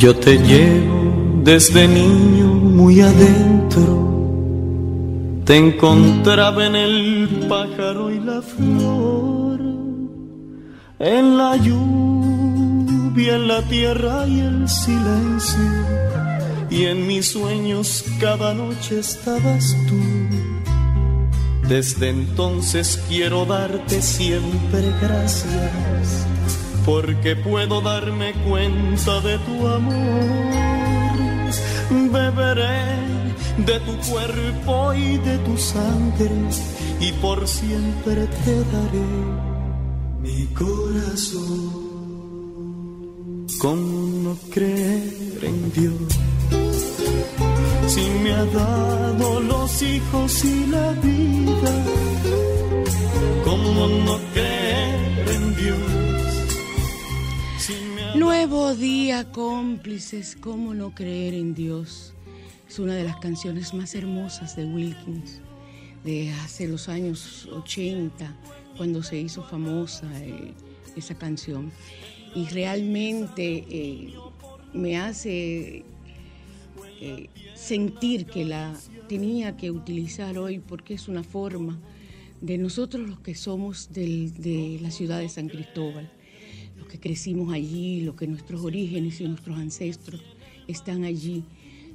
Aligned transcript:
Yo 0.00 0.16
te 0.16 0.38
llevo 0.38 1.42
desde 1.44 1.86
niño 1.86 2.46
muy 2.54 3.02
adentro. 3.02 3.84
Te 5.44 5.56
encontraba 5.56 6.66
en 6.66 6.74
el 6.74 7.46
pájaro 7.46 8.10
y 8.10 8.18
la 8.18 8.40
flor, 8.40 9.60
en 10.98 11.36
la 11.36 11.54
lluvia 11.56 13.36
en 13.36 13.46
la 13.46 13.60
tierra 13.68 14.26
y 14.26 14.40
el 14.40 14.66
silencio, 14.68 15.70
y 16.70 16.86
en 16.86 17.06
mis 17.06 17.32
sueños 17.32 18.02
cada 18.18 18.54
noche 18.54 19.00
estabas 19.00 19.76
tú. 19.86 20.00
Desde 21.68 22.08
entonces 22.08 23.02
quiero 23.06 23.44
darte 23.44 24.00
siempre 24.00 24.92
gracias, 25.02 26.26
porque 26.84 27.36
puedo 27.36 27.80
darme 27.80 28.32
cuenta 28.48 29.20
de 29.20 29.38
tu 29.38 29.66
amor. 29.66 30.50
Beberé 31.90 33.00
de 33.58 33.80
tu 33.80 33.96
cuerpo 34.10 34.94
y 34.94 35.18
de 35.18 35.38
tu 35.38 35.56
sangre, 35.56 36.30
y 37.00 37.12
por 37.12 37.46
siempre 37.46 38.26
te 38.44 38.54
daré 38.64 39.06
mi 40.20 40.46
corazón. 40.46 41.90
¿Cómo 43.60 44.08
no 44.24 44.36
creer 44.50 45.38
en 45.42 45.72
Dios? 45.72 46.18
Si 47.88 48.08
me 48.22 48.32
ha 48.32 48.44
dado 48.44 49.40
los 49.40 49.82
hijos 49.82 50.44
y 50.44 50.66
la 50.66 50.92
vida, 50.92 51.72
¿cómo 53.44 53.88
no 54.06 54.18
creer 54.32 55.28
en 55.28 55.56
Dios? 55.56 56.09
Nuevo 58.16 58.74
día, 58.74 59.30
cómplices, 59.30 60.36
¿cómo 60.36 60.74
no 60.74 60.94
creer 60.94 61.34
en 61.34 61.54
Dios? 61.54 62.12
Es 62.68 62.78
una 62.78 62.94
de 62.94 63.04
las 63.04 63.16
canciones 63.16 63.72
más 63.72 63.94
hermosas 63.94 64.56
de 64.56 64.64
Wilkins, 64.64 65.40
de 66.04 66.32
hace 66.32 66.66
los 66.66 66.88
años 66.88 67.48
80, 67.52 68.34
cuando 68.76 69.02
se 69.02 69.20
hizo 69.20 69.44
famosa 69.44 70.06
eh, 70.22 70.54
esa 70.96 71.14
canción 71.14 71.70
y 72.34 72.46
realmente 72.46 73.64
eh, 73.68 74.14
me 74.72 74.98
hace 74.98 75.84
eh, 77.00 77.28
sentir 77.54 78.26
que 78.26 78.44
la 78.44 78.74
tenía 79.08 79.56
que 79.56 79.70
utilizar 79.70 80.36
hoy 80.36 80.58
porque 80.58 80.94
es 80.94 81.06
una 81.06 81.22
forma 81.22 81.78
de 82.40 82.58
nosotros 82.58 83.08
los 83.08 83.20
que 83.20 83.34
somos 83.34 83.92
de 83.92 84.78
la 84.82 84.90
ciudad 84.90 85.18
de 85.18 85.28
San 85.28 85.48
Cristóbal, 85.48 86.10
los 86.80 86.88
que 86.88 86.98
crecimos 86.98 87.52
allí, 87.52 88.00
los 88.00 88.16
que 88.16 88.26
nuestros 88.26 88.64
orígenes 88.64 89.20
y 89.20 89.28
nuestros 89.28 89.58
ancestros 89.58 90.22
están 90.66 91.04
allí. 91.04 91.44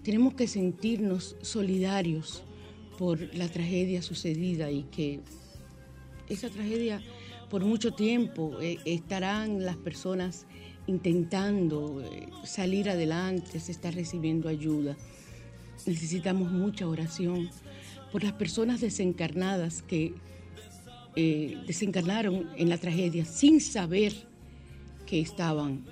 Tenemos 0.03 0.35
que 0.35 0.47
sentirnos 0.47 1.35
solidarios 1.41 2.43
por 2.97 3.19
la 3.35 3.49
tragedia 3.49 4.01
sucedida 4.01 4.71
y 4.71 4.83
que 4.83 5.19
esa 6.29 6.49
tragedia 6.49 7.01
por 7.49 7.65
mucho 7.65 7.93
tiempo 7.93 8.59
eh, 8.61 8.77
estarán 8.85 9.65
las 9.65 9.75
personas 9.75 10.45
intentando 10.87 12.01
eh, 12.03 12.29
salir 12.43 12.89
adelante, 12.89 13.59
se 13.59 13.71
está 13.71 13.89
recibiendo 13.89 14.47
ayuda. 14.47 14.95
Necesitamos 15.87 16.51
mucha 16.51 16.87
oración 16.87 17.49
por 18.11 18.23
las 18.23 18.33
personas 18.33 18.81
desencarnadas 18.81 19.81
que 19.81 20.13
eh, 21.15 21.57
desencarnaron 21.65 22.49
en 22.55 22.69
la 22.69 22.77
tragedia 22.77 23.25
sin 23.25 23.59
saber 23.61 24.13
que 25.05 25.19
estaban 25.19 25.85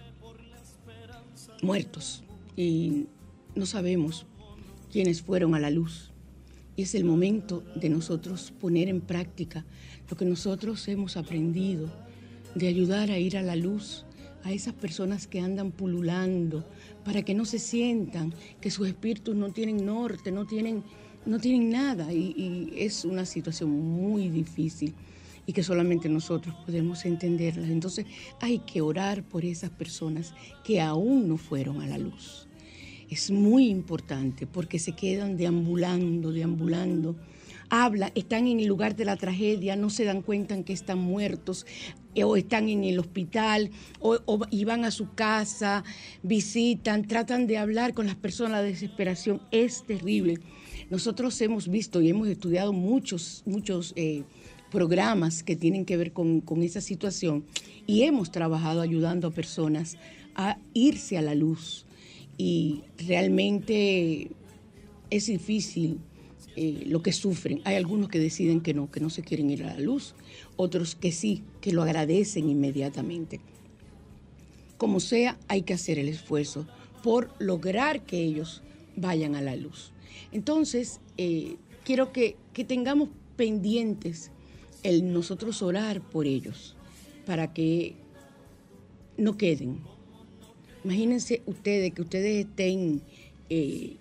muertos 1.62 2.24
y 2.56 3.06
no 3.56 3.66
sabemos 3.66 4.26
quiénes 4.92 5.22
fueron 5.22 5.56
a 5.56 5.60
la 5.60 5.70
luz. 5.70 6.12
Y 6.76 6.84
es 6.84 6.96
el 6.96 7.04
momento 7.04 7.64
de 7.76 7.90
nosotros 7.90 8.52
poner 8.60 8.90
en 8.90 9.02
práctica 9.02 9.66
lo 10.10 10.18
que 10.18 10.26
nosotros 10.26 10.88
hemos 10.88 11.18
aprendido, 11.18 11.92
de 12.56 12.68
ayudar 12.68 13.12
a 13.12 13.18
ir 13.18 13.38
a 13.38 13.42
la 13.42 13.56
luz 13.56 14.06
a 14.44 14.52
esas 14.52 14.74
personas 14.74 15.26
que 15.26 15.40
andan 15.40 15.72
pululando, 15.72 16.68
para 17.06 17.24
que 17.24 17.34
no 17.34 17.46
se 17.46 17.60
sientan 17.60 18.34
que 18.60 18.72
sus 18.72 18.88
espíritus 18.88 19.36
no 19.36 19.52
tienen 19.52 19.86
norte, 19.86 20.32
no 20.32 20.46
tienen, 20.46 20.84
no 21.26 21.40
tienen 21.40 21.70
nada. 21.70 22.12
Y, 22.12 22.34
y 22.36 22.74
es 22.78 23.06
una 23.06 23.26
situación 23.26 23.70
muy 23.72 24.30
difícil 24.30 24.94
y 25.46 25.54
que 25.54 25.64
solamente 25.64 26.10
nosotros 26.10 26.56
podemos 26.66 27.06
entenderla. 27.06 27.68
Entonces 27.68 28.06
hay 28.42 28.60
que 28.60 28.82
orar 28.82 29.24
por 29.24 29.46
esas 29.46 29.70
personas 29.70 30.34
que 30.64 30.82
aún 30.82 31.28
no 31.28 31.38
fueron 31.38 31.82
a 31.82 31.88
la 31.88 31.98
luz. 31.98 32.48
Es 33.10 33.30
muy 33.32 33.70
importante 33.70 34.48
porque 34.48 34.80
se 34.80 34.94
quedan 34.94 35.38
deambulando, 35.38 36.32
deambulando 36.32 37.16
hablan, 37.70 38.12
están 38.14 38.48
en 38.48 38.60
el 38.60 38.68
lugar 38.68 38.96
de 38.96 39.04
la 39.04 39.18
tragedia, 39.18 39.76
no 39.76 39.90
se 39.90 40.04
dan 40.04 40.22
cuenta 40.22 40.62
que 40.64 40.74
están 40.74 41.00
muertos 41.00 41.66
eh, 42.14 42.24
o 42.24 42.36
están 42.38 42.70
en 42.70 42.84
el 42.84 43.00
hospital 43.00 43.72
o, 44.00 44.20
y 44.52 44.64
van 44.64 44.86
a 44.86 44.92
su 44.92 45.16
casa, 45.16 45.84
visitan, 46.22 47.08
tratan 47.08 47.48
de 47.48 47.58
hablar 47.58 47.96
con 47.96 48.06
las 48.06 48.16
personas, 48.16 48.52
la 48.52 48.62
desesperación 48.62 49.42
es 49.50 49.84
terrible. 49.88 50.38
Nosotros 50.92 51.40
hemos 51.42 51.68
visto 51.68 52.00
y 52.00 52.10
hemos 52.10 52.28
estudiado 52.28 52.74
muchos, 52.74 53.42
muchos 53.48 53.94
eh, 53.96 54.24
programas 54.74 55.44
que 55.44 55.56
tienen 55.56 55.86
que 55.86 55.98
ver 55.98 56.14
con, 56.14 56.42
esa 56.64 56.82
situación 56.82 57.46
y 57.86 58.02
hemos 58.02 58.32
trabajado 58.32 58.82
ayudando 58.82 59.28
a 59.28 59.32
personas 59.32 59.98
a 60.34 60.58
irse 60.74 61.16
a 61.16 61.22
la 61.22 61.36
luz 61.36 61.86
y 62.40 62.82
realmente 62.98 64.32
es 65.12 65.28
difícil 65.28 66.00
eh, 66.56 66.86
lo 66.88 67.04
que 67.04 67.12
sufren. 67.12 67.62
Hay 67.66 67.76
algunos 67.76 68.10
que 68.10 68.18
deciden 68.18 68.62
que 68.62 68.74
no, 68.74 68.90
que 68.90 69.00
no 69.00 69.12
se 69.12 69.22
quieren 69.22 69.52
ir 69.52 69.64
a 69.64 69.76
la 69.76 69.80
luz, 69.80 70.16
otros 70.56 70.96
que 70.96 71.12
sí, 71.12 71.44
que 71.62 71.72
lo 71.72 71.84
agradecen 71.84 72.50
inmediatamente. 72.50 73.42
Como 74.78 75.00
sea, 75.00 75.38
hay 75.50 75.62
que 75.62 75.76
hacer 75.76 76.00
el 76.00 76.10
esfuerzo 76.10 76.66
por 77.04 77.32
lograr 77.38 78.02
que 78.02 78.24
ellos 78.24 78.64
vayan 78.96 79.36
a 79.36 79.42
la 79.42 79.56
luz. 79.56 79.92
Entonces, 80.32 81.00
eh, 81.18 81.58
quiero 81.84 82.12
que 82.12 82.38
tengamos 82.68 83.10
pendientes 83.36 84.32
el 84.84 85.14
nosotros 85.14 85.62
orar 85.62 86.02
por 86.02 86.28
ellos, 86.28 86.76
para 87.26 87.54
que 87.54 87.96
no 89.18 89.38
queden. 89.38 89.80
Imagínense 90.84 91.42
ustedes 91.46 91.94
que 91.94 92.02
ustedes 92.02 92.46
estén, 92.46 93.02
eh, 93.50 93.96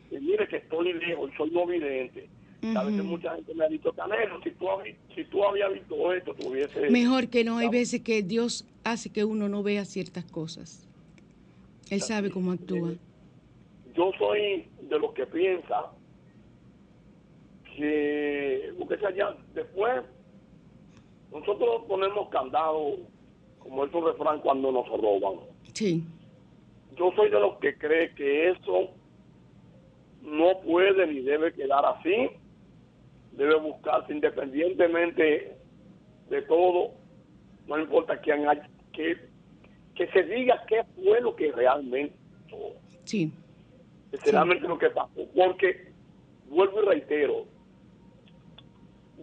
y 0.10 0.18
mire 0.18 0.48
que 0.48 0.58
estoy 0.58 0.94
lejos, 0.94 1.30
soy 1.38 1.52
no 1.52 1.68
vidente. 1.68 2.30
A 2.74 2.84
veces 2.84 3.04
mucha 3.04 3.36
gente 3.36 3.54
me 3.54 3.66
ha 3.66 3.68
dicho, 3.68 3.92
Canelo, 3.92 4.42
si 4.42 4.52
tú, 4.52 4.66
si 5.14 5.26
tú 5.26 5.44
habías 5.44 5.74
visto 5.74 6.14
esto, 6.14 6.34
tuviese... 6.34 6.90
Mejor 6.90 7.28
que 7.28 7.44
no, 7.44 7.58
hay 7.58 7.70
veces 7.70 8.02
que 8.02 8.24
Dios 8.24 8.66
hace 8.84 9.12
que 9.12 9.24
uno 9.26 9.50
no 9.50 9.62
vea 9.62 9.84
ciertas 9.86 10.24
cosas. 10.24 10.88
Él 11.92 12.02
sabe 12.02 12.32
cómo 12.32 12.54
actúa. 12.54 12.94
Yo 13.94 14.12
soy 14.18 14.68
de 14.90 15.00
los 15.00 15.14
que 15.14 15.28
piensa 15.28 15.92
que, 17.76 18.74
porque 18.80 18.98
ya 19.16 19.36
después, 19.54 20.04
nosotros 21.32 21.84
ponemos 21.88 22.30
candado, 22.30 22.98
como 23.60 23.86
es 23.86 23.94
un 23.94 24.06
refrán, 24.06 24.40
cuando 24.42 24.72
nos 24.72 24.88
roban. 24.88 25.46
Sí. 25.74 26.04
Yo 26.98 27.12
soy 27.16 27.30
de 27.30 27.40
los 27.40 27.58
que 27.58 27.78
cree 27.78 28.14
que 28.16 28.50
eso 28.50 28.92
no 30.22 30.60
puede 30.62 31.08
ni 31.08 31.22
debe 31.22 31.54
quedar 31.54 31.86
así. 31.86 32.30
Debe 33.34 33.60
buscarse 33.60 34.14
independientemente 34.14 35.58
de 36.30 36.42
todo, 36.44 36.92
no 37.68 37.80
importa 37.80 38.20
quién 38.22 38.48
haya, 38.48 38.70
que, 38.94 39.18
que 39.94 40.08
se 40.08 40.24
diga 40.24 40.64
qué 40.68 40.84
fue 40.96 41.20
lo 41.20 41.36
que 41.36 41.52
realmente 41.52 42.16
Sí. 43.06 43.32
Realmente 44.24 44.68
lo 44.68 44.78
que 44.78 44.90
pasó. 44.90 45.28
Porque, 45.36 45.92
vuelvo 46.50 46.82
y 46.82 46.86
reitero, 46.86 47.46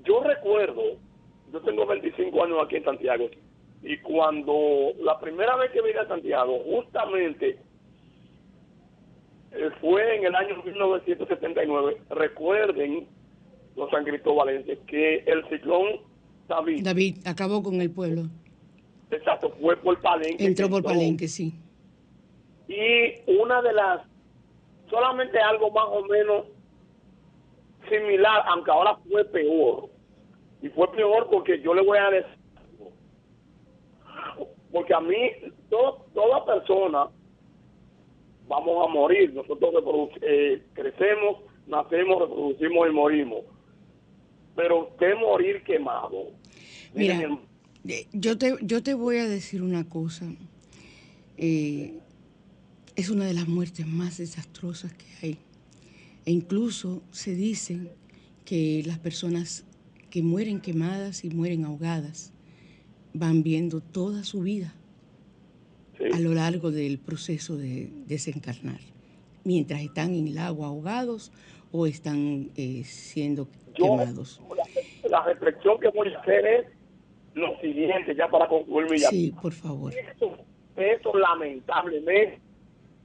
yo 0.04 0.22
recuerdo, 0.22 0.82
yo 1.52 1.60
tengo 1.60 1.86
25 1.86 2.44
años 2.44 2.58
aquí 2.64 2.76
en 2.76 2.84
Santiago, 2.84 3.28
y 3.82 3.98
cuando 3.98 4.92
la 5.00 5.18
primera 5.18 5.56
vez 5.56 5.70
que 5.72 5.82
vine 5.82 5.98
a 5.98 6.08
Santiago, 6.08 6.60
justamente 6.64 7.58
eh, 9.52 9.70
fue 9.80 10.16
en 10.16 10.26
el 10.26 10.34
año 10.34 10.62
1979, 10.62 11.96
recuerden 12.10 13.06
los 13.76 13.90
San 13.90 14.04
Cristóbalenses 14.04 14.78
que 14.86 15.18
el 15.26 15.48
ciclón 15.48 16.00
David. 16.48 16.84
David 16.84 17.16
acabó 17.26 17.62
con 17.62 17.80
el 17.80 17.90
pueblo. 17.90 18.24
Exacto, 19.10 19.50
fue 19.60 19.76
por 19.76 20.00
Palenque. 20.00 20.44
Entró 20.44 20.68
por 20.68 20.82
Palenque, 20.82 21.28
sí. 21.28 21.52
Y 22.68 23.30
una 23.30 23.60
de 23.62 23.72
las, 23.72 24.00
solamente 24.88 25.38
algo 25.38 25.70
más 25.70 25.86
o 25.88 26.04
menos 26.06 26.46
similar, 27.92 28.42
aunque 28.46 28.70
ahora 28.70 28.96
fue 29.08 29.24
peor. 29.26 29.90
Y 30.62 30.68
fue 30.70 30.90
peor 30.92 31.28
porque 31.30 31.60
yo 31.60 31.74
le 31.74 31.82
voy 31.82 31.98
a 31.98 32.10
decir, 32.10 32.38
porque 34.70 34.94
a 34.94 35.00
mí, 35.00 35.16
toda 35.68 36.44
persona, 36.46 37.10
vamos 38.48 38.88
a 38.88 38.90
morir. 38.90 39.32
Nosotros 39.34 40.10
eh, 40.22 40.62
crecemos, 40.72 41.42
nacemos, 41.66 42.20
reproducimos 42.20 42.88
y 42.88 42.92
morimos. 42.92 43.40
Pero 44.56 44.88
usted 44.88 45.14
morir 45.16 45.62
quemado. 45.64 46.30
Mira, 46.94 47.38
yo 48.12 48.38
te, 48.38 48.56
yo 48.62 48.82
te 48.82 48.94
voy 48.94 49.18
a 49.18 49.28
decir 49.28 49.62
una 49.62 49.88
cosa. 49.88 50.26
Eh, 51.36 51.98
es 52.96 53.10
una 53.10 53.26
de 53.26 53.34
las 53.34 53.48
muertes 53.48 53.86
más 53.86 54.18
desastrosas 54.18 54.92
que 54.94 55.26
hay. 55.26 55.38
E 56.24 56.30
incluso 56.30 57.02
se 57.10 57.34
dice 57.34 57.92
que 58.44 58.82
las 58.86 58.98
personas 58.98 59.64
que 60.10 60.22
mueren 60.22 60.60
quemadas 60.60 61.24
y 61.24 61.30
mueren 61.30 61.64
ahogadas 61.64 62.32
van 63.14 63.42
viendo 63.42 63.80
toda 63.80 64.24
su 64.24 64.42
vida 64.42 64.74
a 66.12 66.18
lo 66.18 66.34
largo 66.34 66.70
del 66.70 66.98
proceso 66.98 67.56
de 67.56 67.90
desencarnar, 68.06 68.80
mientras 69.44 69.80
están 69.82 70.14
en 70.14 70.28
el 70.28 70.38
agua 70.38 70.68
ahogados 70.68 71.32
o 71.70 71.86
están 71.86 72.50
eh, 72.56 72.82
siendo 72.84 73.48
quemados. 73.74 74.40
La, 75.08 75.24
reflexión 75.24 75.78
que 75.80 75.88
voy 75.88 76.12
a 76.12 76.18
hacer 76.18 76.46
es 76.46 76.66
lo 77.34 77.58
siguiente, 77.60 78.14
ya 78.14 78.28
para 78.28 78.46
concluir 78.48 78.90
mi 78.90 78.98
Sí, 78.98 79.34
por 79.40 79.52
favor. 79.52 79.92
Eso, 80.76 81.16
lamentablemente, 81.16 82.40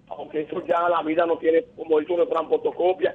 aunque 0.08 0.42
eso 0.42 0.64
ya 0.66 0.88
la 0.90 1.02
vida 1.04 1.26
no 1.26 1.38
tiene, 1.38 1.66
como 1.76 2.00
dice 2.00 2.14
un 2.14 2.20
refrán, 2.20 2.50
fotocopia, 2.50 3.14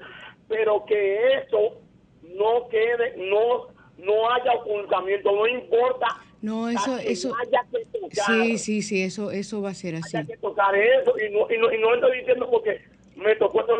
pero 0.48 0.84
que 0.84 1.38
eso 1.38 1.78
no 2.22 2.68
quede, 2.68 3.16
no 3.16 3.72
no 3.98 4.30
haya 4.30 4.52
ocultamiento, 4.54 5.32
no 5.32 5.46
importa. 5.46 6.08
No, 6.40 6.68
eso, 6.68 6.98
eso. 6.98 7.32
Haya 7.40 7.64
que 7.70 7.84
tocar, 7.98 8.26
sí, 8.26 8.58
sí, 8.58 8.82
sí, 8.82 9.02
eso, 9.02 9.30
eso 9.30 9.62
va 9.62 9.70
a 9.70 9.74
ser 9.74 9.94
así. 9.94 10.16
Haya 10.16 10.26
que 10.26 10.36
tocar 10.38 10.74
eso 10.74 11.14
y 11.18 11.32
no, 11.32 11.46
y 11.48 11.58
no, 11.58 11.72
y 11.72 11.80
no 11.80 11.94
estoy 11.94 12.18
diciendo 12.18 12.48
porque 12.50 12.80
me 13.14 13.36
tocó 13.36 13.60
eso, 13.60 13.76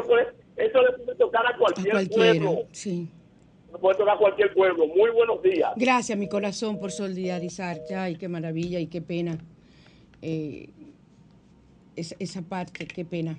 eso 0.57 0.83
le 0.83 0.92
puede 0.99 1.19
tocar 1.19 1.45
a 1.47 1.57
cualquier 1.57 1.97
a 1.97 2.04
pueblo. 2.04 2.64
Sí. 2.71 3.09
Le 3.73 3.78
puede 3.78 3.99
tocar 3.99 4.14
a 4.14 4.19
cualquier 4.19 4.54
pueblo. 4.54 4.87
Muy 4.87 5.11
buenos 5.11 5.42
días. 5.42 5.73
Gracias, 5.76 6.16
mi 6.16 6.28
corazón, 6.28 6.78
por 6.78 6.92
solidarizarte. 6.92 7.97
Ay, 7.97 8.16
qué 8.16 8.28
maravilla 8.28 8.78
y 8.78 8.87
qué 8.87 9.02
pena. 9.02 9.38
Eh, 10.21 10.69
esa, 11.96 12.16
esa 12.18 12.42
parte, 12.42 12.87
qué 12.87 13.04
pena. 13.04 13.37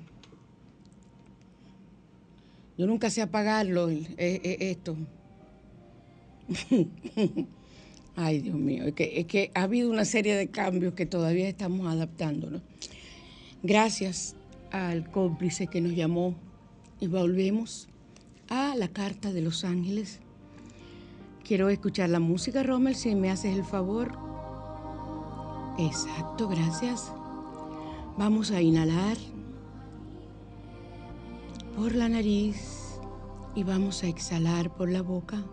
Yo 2.78 2.88
nunca 2.88 3.10
sé 3.10 3.22
apagarlo, 3.22 3.90
eh, 3.90 4.06
eh, 4.18 4.58
esto. 4.60 4.98
Ay, 8.16 8.40
Dios 8.40 8.56
mío, 8.56 8.86
es 8.86 8.94
que, 8.94 9.20
es 9.20 9.26
que 9.26 9.52
ha 9.54 9.64
habido 9.64 9.90
una 9.90 10.06
serie 10.06 10.36
de 10.36 10.48
cambios 10.48 10.94
que 10.94 11.06
todavía 11.06 11.48
estamos 11.48 11.88
adaptándonos. 11.88 12.62
Gracias 13.62 14.36
al 14.72 15.10
cómplice 15.10 15.68
que 15.68 15.82
nos 15.82 15.94
llamó 15.94 16.36
y 17.00 17.08
volvemos 17.08 17.88
a 18.50 18.76
la 18.76 18.88
carta 18.88 19.32
de 19.32 19.42
los 19.42 19.64
ángeles. 19.64 20.20
Quiero 21.44 21.70
escuchar 21.70 22.10
la 22.10 22.20
música, 22.20 22.64
Rommel, 22.64 22.96
si 22.96 23.16
me 23.16 23.30
haces 23.30 23.56
el 23.56 23.64
favor. 23.64 24.18
Exacto, 25.78 26.48
gracias. 26.48 27.12
Vamos 28.16 28.52
a 28.52 28.62
inhalar 28.62 29.18
por 31.76 31.96
la 31.96 32.08
nariz 32.08 33.00
y 33.56 33.64
vamos 33.64 34.04
a 34.04 34.08
exhalar 34.08 34.72
por 34.76 34.92
la 34.92 35.02
boca. 35.02 35.44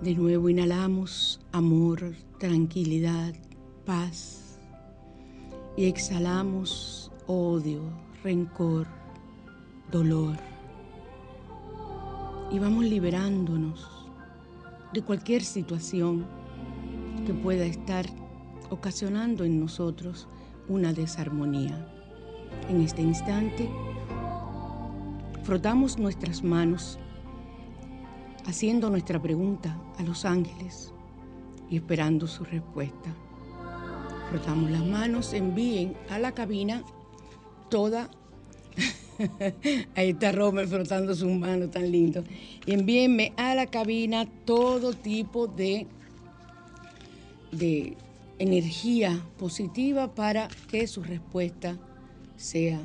De 0.00 0.14
nuevo 0.14 0.48
inhalamos 0.48 1.38
amor, 1.52 2.14
tranquilidad, 2.38 3.34
paz 3.84 4.58
y 5.76 5.84
exhalamos 5.84 7.12
odio, 7.26 7.82
rencor, 8.24 8.86
dolor. 9.90 10.38
Y 12.50 12.58
vamos 12.58 12.86
liberándonos 12.86 14.08
de 14.94 15.02
cualquier 15.02 15.42
situación 15.42 16.24
que 17.26 17.34
pueda 17.34 17.66
estar 17.66 18.06
ocasionando 18.72 19.44
en 19.44 19.60
nosotros 19.60 20.26
una 20.66 20.94
desarmonía. 20.94 21.86
En 22.70 22.80
este 22.80 23.02
instante, 23.02 23.68
frotamos 25.42 25.98
nuestras 25.98 26.42
manos 26.42 26.98
haciendo 28.46 28.88
nuestra 28.88 29.20
pregunta 29.20 29.78
a 29.98 30.02
los 30.02 30.24
ángeles 30.24 30.92
y 31.68 31.76
esperando 31.76 32.26
su 32.26 32.44
respuesta. 32.44 33.14
Frotamos 34.30 34.70
las 34.70 34.84
manos, 34.84 35.34
envíen 35.34 35.94
a 36.08 36.18
la 36.18 36.32
cabina 36.32 36.82
toda... 37.68 38.08
Ahí 39.94 40.10
está 40.10 40.32
Romer 40.32 40.66
frotando 40.66 41.14
sus 41.14 41.30
manos 41.30 41.70
tan 41.70 41.92
lindo. 41.92 42.24
Y 42.64 42.72
envíenme 42.72 43.34
a 43.36 43.54
la 43.54 43.66
cabina 43.66 44.26
todo 44.46 44.94
tipo 44.94 45.46
de, 45.46 45.86
de 47.52 47.96
energía 48.42 49.24
positiva 49.38 50.16
para 50.16 50.48
que 50.68 50.88
su 50.88 51.02
respuesta 51.04 51.78
sea 52.36 52.84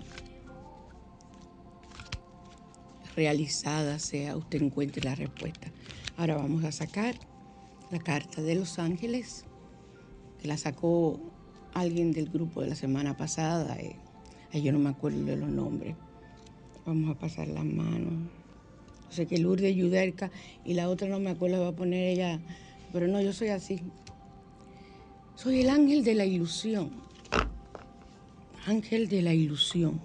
realizada, 3.15 3.97
sea 3.97 4.37
usted 4.37 4.61
encuentre 4.61 5.03
la 5.03 5.15
respuesta. 5.15 5.71
Ahora 6.15 6.35
vamos 6.37 6.63
a 6.63 6.71
sacar 6.71 7.15
la 7.89 7.97
carta 7.97 8.43
de 8.43 8.53
los 8.53 8.77
ángeles, 8.77 9.45
que 10.39 10.47
la 10.47 10.57
sacó 10.57 11.19
alguien 11.73 12.11
del 12.11 12.29
grupo 12.29 12.61
de 12.61 12.69
la 12.69 12.75
semana 12.75 13.17
pasada. 13.17 13.77
Eh, 13.77 13.95
yo 14.61 14.71
no 14.71 14.77
me 14.77 14.89
acuerdo 14.89 15.25
de 15.25 15.37
los 15.37 15.49
nombres. 15.49 15.95
Vamos 16.85 17.15
a 17.15 17.19
pasar 17.19 17.47
las 17.47 17.65
manos. 17.65 18.13
O 19.09 19.11
sé 19.11 19.25
que 19.25 19.39
Lourdes 19.39 19.75
Yuderca 19.75 20.29
y 20.63 20.75
la 20.75 20.87
otra 20.87 21.07
no 21.07 21.19
me 21.19 21.31
acuerdo, 21.31 21.61
va 21.61 21.69
a 21.69 21.75
poner 21.75 22.03
ella. 22.03 22.39
Pero 22.93 23.07
no, 23.07 23.19
yo 23.21 23.33
soy 23.33 23.49
así. 23.49 23.81
Soy 25.37 25.59
el 25.61 25.69
ángel 25.69 26.03
de 26.03 26.15
la 26.15 26.25
ilusión. 26.25 26.89
Ángel 28.65 29.07
de 29.07 29.21
la 29.21 29.35
ilusión. 29.35 30.01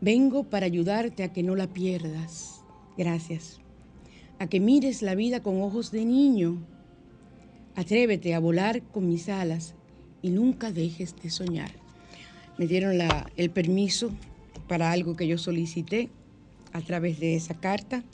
Vengo 0.00 0.44
para 0.44 0.66
ayudarte 0.66 1.24
a 1.24 1.32
que 1.32 1.42
no 1.42 1.56
la 1.56 1.66
pierdas. 1.66 2.60
Gracias. 2.96 3.58
A 4.38 4.46
que 4.46 4.60
mires 4.60 5.02
la 5.02 5.16
vida 5.16 5.42
con 5.42 5.60
ojos 5.60 5.90
de 5.90 6.04
niño. 6.04 6.64
Atrévete 7.74 8.32
a 8.32 8.38
volar 8.38 8.82
con 8.84 9.08
mis 9.08 9.28
alas 9.28 9.74
y 10.22 10.30
nunca 10.30 10.70
dejes 10.70 11.16
de 11.20 11.28
soñar. 11.30 11.72
Me 12.58 12.68
dieron 12.68 12.96
el 13.36 13.50
permiso 13.50 14.12
para 14.68 14.92
algo 14.92 15.16
que 15.16 15.26
yo 15.26 15.36
solicité 15.36 16.10
a 16.72 16.80
través 16.80 17.18
de 17.18 17.34
esa 17.34 17.54
carta. 17.54 18.04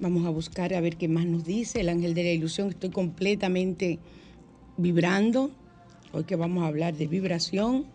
Vamos 0.00 0.24
a 0.24 0.30
buscar 0.30 0.72
a 0.72 0.80
ver 0.80 0.96
qué 0.96 1.08
más 1.08 1.26
nos 1.26 1.44
dice 1.44 1.82
el 1.82 1.90
ángel 1.90 2.14
de 2.14 2.22
la 2.22 2.30
ilusión. 2.30 2.70
Estoy 2.70 2.88
completamente 2.88 3.98
vibrando. 4.82 5.50
Hoy 6.12 6.24
que 6.24 6.36
vamos 6.36 6.64
a 6.64 6.66
hablar 6.66 6.94
de 6.94 7.06
vibración. 7.06 7.86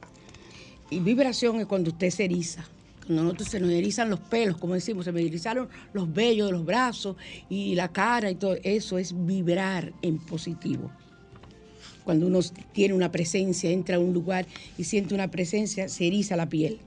Y 0.89 0.99
vibración 0.99 1.59
es 1.59 1.65
cuando 1.65 1.91
usted 1.91 2.09
se 2.09 2.25
eriza. 2.25 2.65
Cuando 3.05 3.23
nosotros 3.23 3.49
se 3.49 3.59
nos 3.59 3.71
erizan 3.71 4.09
los 4.09 4.19
pelos, 4.19 4.57
como 4.57 4.73
decimos, 4.73 5.05
se 5.05 5.11
me 5.11 5.21
erizaron 5.21 5.69
los 5.93 6.11
vellos 6.11 6.47
de 6.47 6.53
los 6.53 6.65
brazos 6.65 7.15
y 7.49 7.75
la 7.75 7.89
cara 7.89 8.31
y 8.31 8.35
todo. 8.35 8.55
Eso 8.63 8.97
es 8.97 9.13
vibrar 9.25 9.93
en 10.01 10.17
positivo. 10.17 10.91
Cuando 12.03 12.27
uno 12.27 12.39
tiene 12.71 12.93
una 12.93 13.11
presencia, 13.11 13.69
entra 13.71 13.97
a 13.97 13.99
un 13.99 14.13
lugar 14.13 14.45
y 14.77 14.83
siente 14.83 15.15
una 15.15 15.29
presencia, 15.29 15.89
se 15.89 16.07
eriza 16.07 16.35
la 16.35 16.47
piel. 16.47 16.79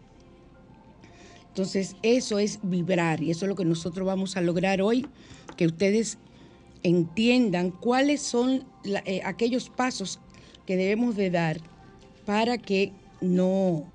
Entonces, 1.48 1.96
eso 2.02 2.38
es 2.38 2.60
vibrar 2.62 3.20
y 3.20 3.32
eso 3.32 3.44
es 3.44 3.48
lo 3.48 3.56
que 3.56 3.64
nosotros 3.64 4.06
vamos 4.06 4.36
a 4.36 4.40
lograr 4.40 4.80
hoy, 4.80 5.06
que 5.56 5.66
ustedes 5.66 6.18
entiendan 6.82 7.70
cuáles 7.70 8.22
son 8.22 8.64
eh, 8.84 9.20
aquellos 9.24 9.68
pasos 9.70 10.20
que 10.66 10.76
debemos 10.76 11.16
de 11.16 11.30
dar 11.30 11.60
para 12.24 12.58
que 12.58 12.92
no, 13.20 13.90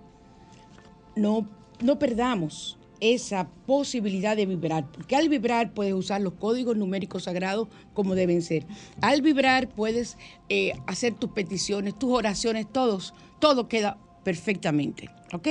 no, 1.15 1.47
no 1.81 1.99
perdamos 1.99 2.77
esa 2.99 3.49
posibilidad 3.65 4.37
de 4.37 4.45
vibrar, 4.45 4.89
porque 4.89 5.17
al 5.17 5.27
vibrar 5.27 5.73
puedes 5.73 5.93
usar 5.93 6.21
los 6.21 6.33
códigos 6.35 6.77
numéricos 6.77 7.23
sagrados 7.23 7.67
como 7.93 8.15
deben 8.15 8.41
ser. 8.41 8.65
Al 9.01 9.21
vibrar 9.21 9.67
puedes 9.67 10.17
eh, 10.47 10.71
hacer 10.87 11.13
tus 11.13 11.31
peticiones, 11.31 11.99
tus 11.99 12.11
oraciones, 12.11 12.65
todos, 12.71 13.13
todo 13.39 13.67
queda 13.67 13.97
perfectamente, 14.23 15.09
¿ok? 15.33 15.47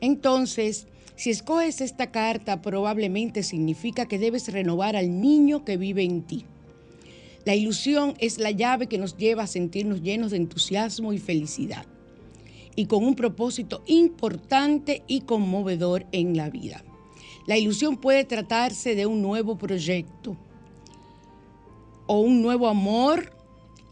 Entonces, 0.00 0.88
si 1.16 1.30
escoges 1.30 1.80
esta 1.80 2.10
carta, 2.10 2.60
probablemente 2.60 3.42
significa 3.42 4.06
que 4.06 4.18
debes 4.18 4.52
renovar 4.52 4.96
al 4.96 5.20
niño 5.20 5.64
que 5.64 5.76
vive 5.76 6.02
en 6.02 6.22
ti. 6.22 6.44
La 7.44 7.54
ilusión 7.54 8.14
es 8.18 8.38
la 8.38 8.50
llave 8.50 8.88
que 8.88 8.98
nos 8.98 9.16
lleva 9.16 9.44
a 9.44 9.46
sentirnos 9.46 10.02
llenos 10.02 10.30
de 10.30 10.38
entusiasmo 10.38 11.12
y 11.12 11.18
felicidad 11.18 11.86
y 12.74 12.86
con 12.86 13.04
un 13.04 13.14
propósito 13.14 13.82
importante 13.86 15.04
y 15.06 15.20
conmovedor 15.20 16.06
en 16.12 16.36
la 16.36 16.50
vida. 16.50 16.82
La 17.46 17.58
ilusión 17.58 17.98
puede 17.98 18.24
tratarse 18.24 18.94
de 18.94 19.06
un 19.06 19.22
nuevo 19.22 19.56
proyecto 19.56 20.36
o 22.06 22.20
un 22.20 22.42
nuevo 22.42 22.66
amor 22.66 23.32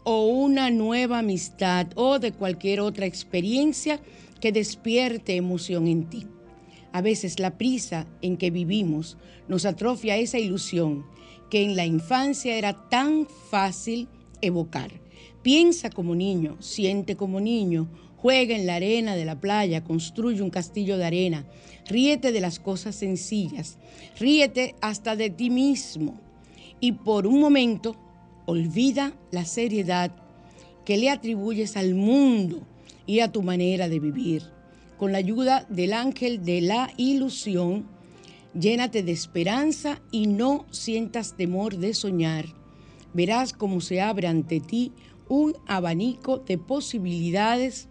o 0.03 0.25
una 0.25 0.69
nueva 0.69 1.19
amistad 1.19 1.87
o 1.95 2.19
de 2.19 2.33
cualquier 2.33 2.81
otra 2.81 3.05
experiencia 3.05 4.01
que 4.41 4.51
despierte 4.51 5.35
emoción 5.35 5.87
en 5.87 6.09
ti. 6.09 6.27
A 6.93 7.01
veces 7.01 7.39
la 7.39 7.57
prisa 7.57 8.07
en 8.21 8.37
que 8.37 8.51
vivimos 8.51 9.17
nos 9.47 9.65
atrofia 9.65 10.15
esa 10.17 10.37
ilusión 10.37 11.05
que 11.49 11.63
en 11.63 11.75
la 11.75 11.85
infancia 11.85 12.55
era 12.55 12.87
tan 12.87 13.27
fácil 13.49 14.07
evocar. 14.41 14.91
Piensa 15.41 15.89
como 15.89 16.13
niño, 16.13 16.55
siente 16.61 17.15
como 17.15 17.41
niño, 17.41 17.89
juega 18.15 18.55
en 18.55 18.67
la 18.67 18.75
arena 18.75 19.15
de 19.15 19.25
la 19.25 19.41
playa, 19.41 19.83
construye 19.83 20.43
un 20.43 20.51
castillo 20.51 20.97
de 20.97 21.05
arena, 21.05 21.45
ríete 21.87 22.31
de 22.31 22.41
las 22.41 22.59
cosas 22.59 22.95
sencillas, 22.95 23.79
ríete 24.19 24.75
hasta 24.79 25.15
de 25.15 25.31
ti 25.31 25.49
mismo 25.49 26.21
y 26.79 26.91
por 26.91 27.25
un 27.25 27.41
momento 27.41 27.95
olvida 28.45 29.13
la 29.31 29.45
seriedad 29.45 30.11
que 30.85 30.97
le 30.97 31.09
atribuyes 31.09 31.75
al 31.75 31.95
mundo 31.95 32.61
y 33.07 33.19
a 33.21 33.31
tu 33.31 33.41
manera 33.41 33.89
de 33.89 33.99
vivir 33.99 34.53
con 34.97 35.11
la 35.11 35.17
ayuda 35.17 35.65
del 35.69 35.93
ángel 35.93 36.43
de 36.43 36.61
la 36.61 36.91
ilusión, 36.97 37.85
llénate 38.53 39.03
de 39.03 39.11
esperanza 39.11 40.01
y 40.11 40.27
no 40.27 40.65
sientas 40.71 41.35
temor 41.35 41.77
de 41.77 41.93
soñar. 41.93 42.45
Verás 43.13 43.53
cómo 43.53 43.81
se 43.81 44.01
abre 44.01 44.27
ante 44.27 44.59
ti 44.59 44.91
un 45.29 45.55
abanico 45.67 46.39
de 46.39 46.57
posibilidades 46.57 47.87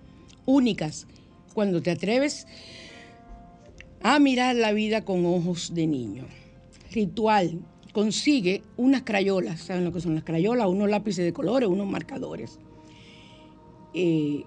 únicas 0.47 1.06
cuando 1.54 1.82
te 1.82 1.90
atreves 1.90 2.47
a 4.02 4.18
mirar 4.18 4.56
la 4.56 4.73
vida 4.73 5.04
con 5.04 5.25
ojos 5.26 5.75
de 5.75 5.87
niño. 5.87 6.25
Ritual. 6.92 7.61
Consigue 7.92 8.62
unas 8.78 9.02
crayolas, 9.02 9.61
¿saben 9.61 9.85
lo 9.85 9.92
que 9.92 10.00
son 10.00 10.14
las 10.14 10.25
crayolas? 10.25 10.66
Unos 10.66 10.88
lápices 10.88 11.26
de 11.26 11.35
colores, 11.35 11.68
unos 11.68 11.87
marcadores 11.87 12.59
eh, 13.92 14.44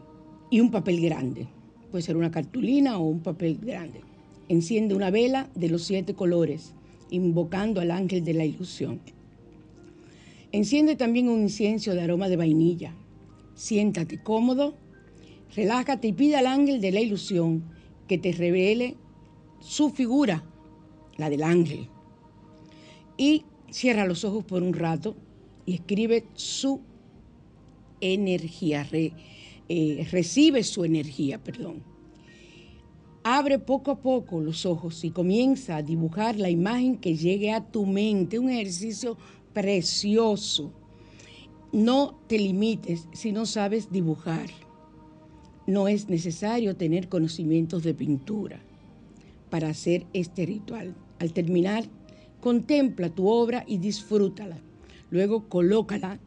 y 0.50 0.60
un 0.60 0.72
papel 0.72 1.00
grande 1.00 1.48
puede 1.96 2.04
ser 2.04 2.18
una 2.18 2.30
cartulina 2.30 2.98
o 2.98 3.06
un 3.06 3.22
papel 3.22 3.58
grande. 3.58 4.02
Enciende 4.50 4.96
una 4.96 5.12
vela 5.12 5.50
de 5.56 5.70
los 5.70 5.84
siete 5.84 6.14
colores, 6.14 6.74
invocando 7.10 7.80
al 7.80 7.90
ángel 7.90 8.26
de 8.26 8.34
la 8.34 8.44
ilusión. 8.44 9.00
Enciende 10.52 10.98
también 10.98 11.30
un 11.30 11.44
incienso 11.44 11.94
de 11.94 12.02
aroma 12.02 12.28
de 12.28 12.36
vainilla. 12.36 12.94
Siéntate 13.54 14.22
cómodo, 14.22 14.76
relájate 15.56 16.10
y 16.10 16.12
pide 16.12 16.36
al 16.36 16.48
ángel 16.48 16.82
de 16.82 16.92
la 16.92 17.00
ilusión 17.00 17.64
que 18.10 18.18
te 18.18 18.34
revele 18.34 18.98
su 19.62 19.90
figura, 19.90 20.44
la 21.16 21.30
del 21.30 21.44
ángel. 21.44 21.88
Y 23.16 23.46
cierra 23.72 24.06
los 24.06 24.26
ojos 24.26 24.44
por 24.44 24.64
un 24.64 24.74
rato 24.74 25.16
y 25.66 25.76
escribe 25.76 26.26
su 26.34 26.82
energía. 28.02 28.86
Eh, 29.68 30.08
recibe 30.12 30.64
su 30.64 30.84
energía, 30.84 31.44
perdón. 31.44 31.84
Abre 33.24 33.58
poco 33.58 33.90
a 33.90 34.00
poco 34.00 34.40
los 34.40 34.66
ojos 34.68 35.04
y 35.04 35.10
comienza 35.10 35.78
a 35.78 35.82
dibujar 35.82 36.36
la 36.36 36.52
imagen 36.52 36.98
que 36.98 37.16
llegue 37.16 37.52
a 37.52 37.66
tu 37.66 37.86
mente, 37.88 38.38
un 38.38 38.52
ejercicio 38.52 39.18
precioso. 39.54 40.72
No 41.72 42.20
te 42.28 42.38
limites 42.38 43.08
si 43.14 43.32
no 43.32 43.48
sabes 43.48 43.92
dibujar. 43.92 44.50
No 45.66 45.88
es 45.88 46.08
necesario 46.10 46.76
tener 46.76 47.10
conocimientos 47.10 47.82
de 47.82 47.96
pintura 47.96 48.62
para 49.50 49.70
hacer 49.70 50.06
este 50.14 50.46
ritual. 50.46 50.94
Al 51.18 51.34
terminar, 51.34 51.86
contempla 52.42 53.10
tu 53.10 53.28
obra 53.28 53.64
y 53.66 53.80
disfrútala. 53.80 54.60
Luego 55.10 55.50
colócala 55.50 56.20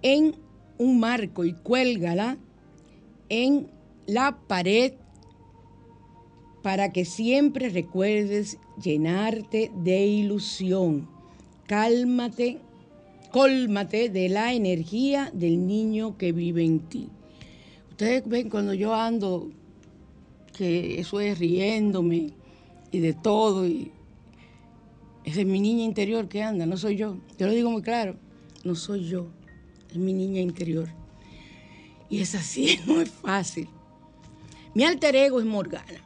en 0.00 0.34
un 0.78 0.98
marco 0.98 1.44
y 1.44 1.52
cuélgala 1.52 2.38
en 3.32 3.70
la 4.06 4.38
pared 4.46 4.92
para 6.62 6.92
que 6.92 7.06
siempre 7.06 7.70
recuerdes 7.70 8.58
llenarte 8.82 9.72
de 9.74 10.06
ilusión. 10.06 11.08
Cálmate, 11.66 12.58
cólmate 13.30 14.10
de 14.10 14.28
la 14.28 14.52
energía 14.52 15.30
del 15.32 15.66
niño 15.66 16.18
que 16.18 16.32
vive 16.32 16.62
en 16.62 16.80
ti. 16.80 17.08
Ustedes 17.88 18.28
ven 18.28 18.50
cuando 18.50 18.74
yo 18.74 18.94
ando, 18.94 19.48
que 20.54 21.00
eso 21.00 21.18
es 21.18 21.38
riéndome 21.38 22.34
y 22.90 22.98
de 22.98 23.14
todo, 23.14 23.66
y 23.66 23.92
esa 25.24 25.40
es 25.40 25.46
mi 25.46 25.58
niña 25.58 25.84
interior 25.84 26.28
que 26.28 26.42
anda, 26.42 26.66
no 26.66 26.76
soy 26.76 26.96
yo. 26.96 27.16
Yo 27.38 27.46
lo 27.46 27.54
digo 27.54 27.70
muy 27.70 27.80
claro, 27.80 28.16
no 28.62 28.74
soy 28.74 29.08
yo, 29.08 29.28
es 29.90 29.96
mi 29.96 30.12
niña 30.12 30.42
interior. 30.42 31.01
Y 32.12 32.20
es 32.20 32.34
así, 32.34 32.78
no 32.86 33.00
es 33.00 33.10
fácil. 33.10 33.68
Mi 34.74 34.84
alter 34.84 35.16
ego 35.16 35.40
es 35.40 35.46
Morgana. 35.46 36.04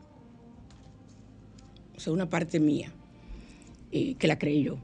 O 1.96 2.00
sea, 2.00 2.12
una 2.12 2.30
parte 2.30 2.60
mía, 2.60 2.92
eh, 3.90 4.14
que 4.14 4.28
la 4.28 4.38
creé 4.38 4.62
yo. 4.62 4.78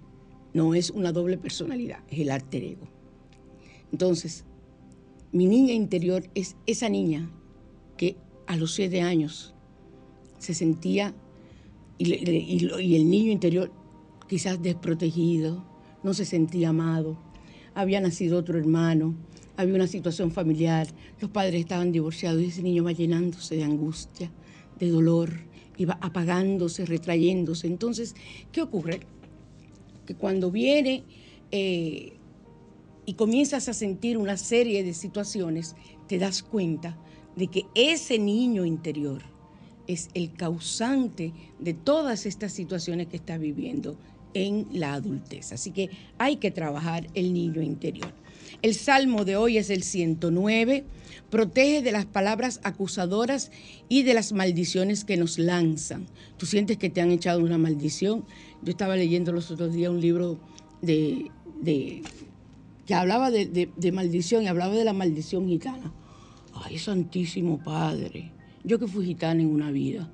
No 0.53 0.75
es 0.75 0.91
una 0.91 1.13
doble 1.13 1.39
personalidad, 1.39 2.01
es 2.11 2.19
el 2.19 2.31
alter 2.31 2.65
ego. 2.65 2.89
Entonces, 3.93 4.45
mi 5.31 5.47
niña 5.47 5.73
interior 5.73 6.29
es 6.35 6.57
esa 6.67 6.89
niña 6.89 7.31
que 7.97 8.17
a 8.49 8.57
los 8.57 8.75
siete 8.75 9.01
años 9.01 9.55
se 10.39 10.55
sentía, 10.55 11.15
y, 11.99 12.13
y 12.15 12.97
el 12.97 13.09
niño 13.09 13.31
interior 13.31 13.71
quizás 14.27 14.61
desprotegido, 14.61 15.65
no 16.03 16.15
se 16.15 16.25
sentía 16.25 16.71
amado, 16.71 17.17
había 17.75 18.01
nacido 18.01 18.39
otro 18.39 18.59
hermano, 18.59 19.15
había 19.57 19.75
una 19.75 19.87
situación 19.87 20.31
familiar, 20.31 20.89
los 21.21 21.31
padres 21.31 21.61
estaban 21.61 21.93
divorciados 21.93 22.43
y 22.43 22.47
ese 22.47 22.63
niño 22.63 22.85
va 22.85 22.93
llenándose 22.93 23.57
de 23.57 23.65
angustia, 23.65 24.31
de 24.79 24.89
dolor, 24.89 25.31
iba 25.77 25.99
apagándose, 26.01 26.87
retrayéndose. 26.87 27.67
Entonces, 27.67 28.15
¿qué 28.51 28.63
ocurre? 28.63 29.01
Que 30.07 30.15
cuando 30.15 30.51
viene 30.51 31.05
eh, 31.51 32.15
y 33.05 33.15
comienzas 33.15 33.69
a 33.69 33.75
sentir 33.75 34.17
una 34.17 34.37
serie 34.37 34.85
de 34.85 34.95
situaciones, 34.95 35.77
te 36.09 36.19
das 36.19 36.43
cuenta 36.43 36.99
de 37.37 37.49
que 37.49 37.67
ese 37.75 38.19
niño 38.19 38.65
interior 38.65 39.23
es 39.87 40.09
el 40.15 40.33
causante 40.33 41.33
de 41.59 41.75
todas 41.75 42.27
estas 42.27 42.53
situaciones 42.53 43.09
que 43.09 43.17
está 43.17 43.39
viviendo 43.39 43.97
en 44.35 44.67
la 44.73 44.95
adultez. 44.95 45.53
Así 45.53 45.73
que 45.73 45.91
hay 46.19 46.37
que 46.37 46.51
trabajar 46.51 47.07
el 47.15 47.33
niño 47.33 47.61
interior. 47.63 48.13
El 48.63 48.77
salmo 48.77 49.25
de 49.25 49.35
hoy 49.35 49.59
es 49.59 49.71
el 49.71 49.83
109. 49.83 50.85
Protege 51.31 51.83
de 51.83 51.91
las 51.91 52.07
palabras 52.07 52.61
acusadoras 52.63 53.51
y 53.89 54.05
de 54.05 54.15
las 54.15 54.33
maldiciones 54.33 55.05
que 55.05 55.17
nos 55.17 55.41
lanzan. 55.41 56.07
Tú 56.37 56.47
sientes 56.47 56.77
que 56.77 56.89
te 56.89 57.01
han 57.01 57.11
echado 57.11 57.41
una 57.41 57.59
maldición. 57.59 58.25
Yo 58.63 58.71
estaba 58.71 58.95
leyendo 58.95 59.33
los 59.33 59.51
otros 59.51 59.73
días 59.73 59.91
un 59.91 60.01
libro 60.01 60.39
de, 60.81 61.33
que 62.87 62.95
hablaba 62.95 63.33
de, 63.33 63.93
maldición 63.93 64.45
y 64.45 64.47
hablaba 64.47 64.75
de 64.75 64.85
la 64.85 64.93
maldición 64.93 65.49
gitana. 65.49 65.93
Ay, 66.55 66.79
Santísimo 66.79 67.59
Padre. 67.65 68.31
Yo 68.63 68.79
que 68.79 68.87
fui 68.87 69.05
gitana 69.05 69.43
en 69.43 69.49
una 69.49 69.73
vida. 69.73 70.09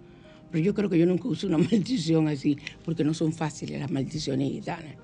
Pero 0.50 0.64
yo 0.64 0.72
creo 0.72 0.88
que 0.88 0.98
yo 0.98 1.04
nunca 1.04 1.28
usé 1.28 1.46
una 1.46 1.58
maldición 1.70 2.28
así, 2.28 2.56
porque 2.82 3.04
no 3.04 3.12
son 3.12 3.34
fáciles 3.34 3.78
las 3.78 3.90
maldiciones 3.90 4.50
gitanas. 4.50 4.94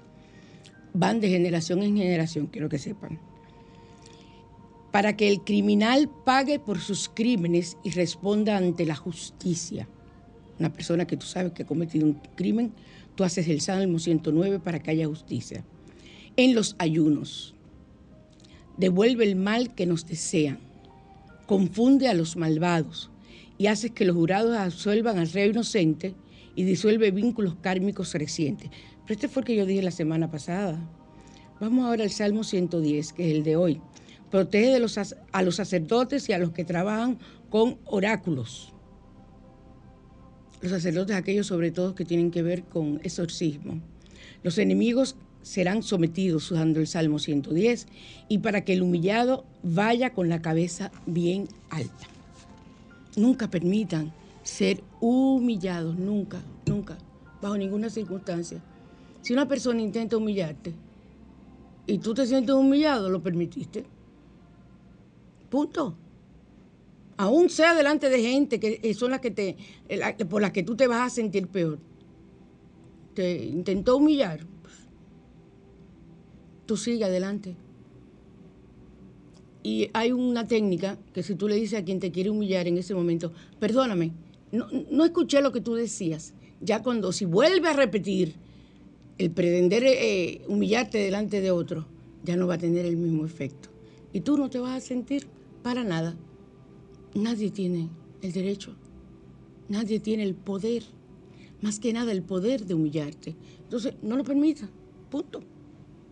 Van 0.95 1.21
de 1.21 1.29
generación 1.29 1.83
en 1.83 1.95
generación, 1.99 2.47
quiero 2.47 2.71
que 2.71 2.79
sepan 2.79 3.19
para 4.95 5.17
que 5.17 5.29
el 5.29 5.41
criminal 5.41 6.09
pague 6.25 6.61
por 6.61 6.79
sus 6.79 7.09
crímenes 7.09 7.77
y 7.83 7.91
responda 7.91 8.57
ante 8.57 8.87
la 8.87 8.95
justicia. 8.95 9.89
Una 10.61 10.73
persona 10.73 11.05
que 11.05 11.17
tú 11.17 11.27
sabes 11.27 11.51
que 11.51 11.65
ha 11.65 11.67
cometido 11.67 12.07
un 12.07 12.21
crimen, 12.37 12.73
tú 13.17 13.25
haces 13.25 13.49
el 13.49 13.61
Salmo 13.61 13.99
109 13.99 14.61
para 14.61 14.79
que 14.79 14.93
haya 14.93 15.09
justicia. 15.09 15.65
En 16.37 16.55
los 16.55 16.77
ayunos, 16.79 17.57
devuelve 18.77 19.25
el 19.25 19.35
mal 19.35 19.75
que 19.75 19.85
nos 19.85 20.07
desean, 20.07 20.61
confunde 21.47 22.07
a 22.07 22.15
los 22.15 22.37
malvados 22.37 23.11
y 23.59 23.67
haces 23.67 23.91
que 23.91 24.05
los 24.05 24.15
jurados 24.15 24.57
absuelvan 24.57 25.19
al 25.19 25.33
rey 25.33 25.51
inocente 25.51 26.15
y 26.55 26.63
disuelve 26.63 27.11
vínculos 27.11 27.57
kármicos 27.61 28.15
recientes. 28.15 28.71
Pero 29.03 29.15
este 29.15 29.27
fue 29.27 29.41
el 29.41 29.47
que 29.47 29.57
yo 29.57 29.67
dije 29.67 29.83
la 29.83 29.91
semana 29.91 30.31
pasada. 30.31 30.79
Vamos 31.61 31.85
ahora 31.85 32.05
al 32.05 32.11
Salmo 32.11 32.45
110, 32.45 33.13
que 33.13 33.29
es 33.29 33.35
el 33.35 33.43
de 33.43 33.57
hoy. 33.57 33.81
Protege 34.35 34.85
a 35.31 35.43
los 35.43 35.55
sacerdotes 35.55 36.29
y 36.29 36.33
a 36.33 36.41
los 36.41 36.51
que 36.51 36.65
trabajan 36.65 37.21
con 37.51 37.79
oráculos. 37.85 38.73
Los 40.61 40.73
sacerdotes, 40.73 41.15
aquellos 41.15 41.47
sobre 41.47 41.71
todo 41.71 41.95
que 41.95 42.05
tienen 42.05 42.33
que 42.33 42.43
ver 42.43 42.65
con 42.65 42.99
exorcismo. 43.05 43.79
Los 44.43 44.59
enemigos 44.59 45.15
serán 45.43 45.85
sometidos 45.85 46.51
usando 46.51 46.81
el 46.81 46.89
Salmo 46.89 47.21
110 47.21 47.87
y 48.29 48.39
para 48.39 48.65
que 48.65 48.73
el 48.73 48.83
humillado 48.83 49.45
vaya 49.63 50.13
con 50.13 50.29
la 50.29 50.43
cabeza 50.43 50.91
bien 51.07 51.47
alta. 51.71 52.09
Nunca 53.15 53.49
permitan 53.49 54.13
ser 54.43 54.83
humillados, 55.01 55.97
nunca, 55.97 56.43
nunca, 56.67 56.99
bajo 57.41 57.57
ninguna 57.57 57.89
circunstancia. 57.89 58.61
Si 59.23 59.33
una 59.33 59.47
persona 59.47 59.81
intenta 59.81 60.17
humillarte 60.17 60.73
y 61.87 61.99
tú 61.99 62.15
te 62.15 62.27
sientes 62.27 62.53
humillado, 62.53 63.09
lo 63.11 63.23
permitiste. 63.23 63.85
Punto. 65.55 65.97
Aún 67.17 67.49
sea 67.49 67.77
delante 67.77 68.09
de 68.09 68.21
gente 68.21 68.59
que 68.59 68.93
son 68.93 69.13
las 69.13 69.21
que 69.21 69.31
te, 69.31 69.57
por 70.29 70.43
las 70.43 70.51
que 70.51 70.65
tú 70.65 70.75
te 70.75 70.89
vas 70.89 71.07
a 71.07 71.15
sentir 71.15 71.47
peor. 71.47 71.79
Te 73.15 73.45
intentó 73.45 73.99
humillar. 73.99 74.41
Tú 76.67 76.77
sigue 76.77 77.05
adelante. 77.05 77.55
Y 79.63 79.91
hay 79.93 80.11
una 80.11 80.49
técnica 80.49 80.99
que 81.13 81.23
si 81.23 81.37
tú 81.37 81.47
le 81.47 81.55
dices 81.55 81.79
a 81.79 81.85
quien 81.85 82.01
te 82.01 82.11
quiere 82.11 82.31
humillar 82.31 82.67
en 82.67 82.77
ese 82.77 82.93
momento, 82.93 83.33
perdóname, 83.61 84.11
no, 84.51 85.05
escuché 85.05 85.41
lo 85.41 85.53
que 85.53 85.61
tú 85.61 85.75
decías. 85.75 86.35
Ya 86.61 86.83
cuando 86.83 87.13
si 87.13 87.27
vuelve 87.27 87.69
a 87.69 87.75
repetir 87.75 88.35
el 89.19 89.31
pretender 89.31 89.85
eh, 89.87 90.43
humillarte 90.49 90.99
delante 90.99 91.41
de 91.41 91.53
otro, 91.53 91.87
ya 92.25 92.35
no 92.35 92.49
va 92.49 92.55
a 92.55 92.59
tener 92.59 92.87
el 92.87 92.97
mismo 92.97 93.25
efecto. 93.25 93.69
Y 94.13 94.23
tú 94.23 94.37
no 94.37 94.51
te 94.51 94.59
vas 94.59 94.73
a 94.73 94.81
sentir 94.81 95.29
para 95.65 95.83
nada. 95.83 96.15
Nadie 97.15 97.51
tiene 97.51 97.89
el 98.21 98.33
derecho, 98.33 98.77
nadie 99.69 99.99
tiene 99.99 100.23
el 100.23 100.35
poder, 100.35 100.85
más 101.63 101.81
que 101.81 101.93
nada 101.93 102.13
el 102.13 102.23
poder 102.23 102.67
de 102.67 102.75
humillarte. 102.75 103.35
Entonces, 103.63 103.95
no 104.03 104.17
lo 104.17 104.25
permita, 104.25 104.69
punto. 105.11 105.41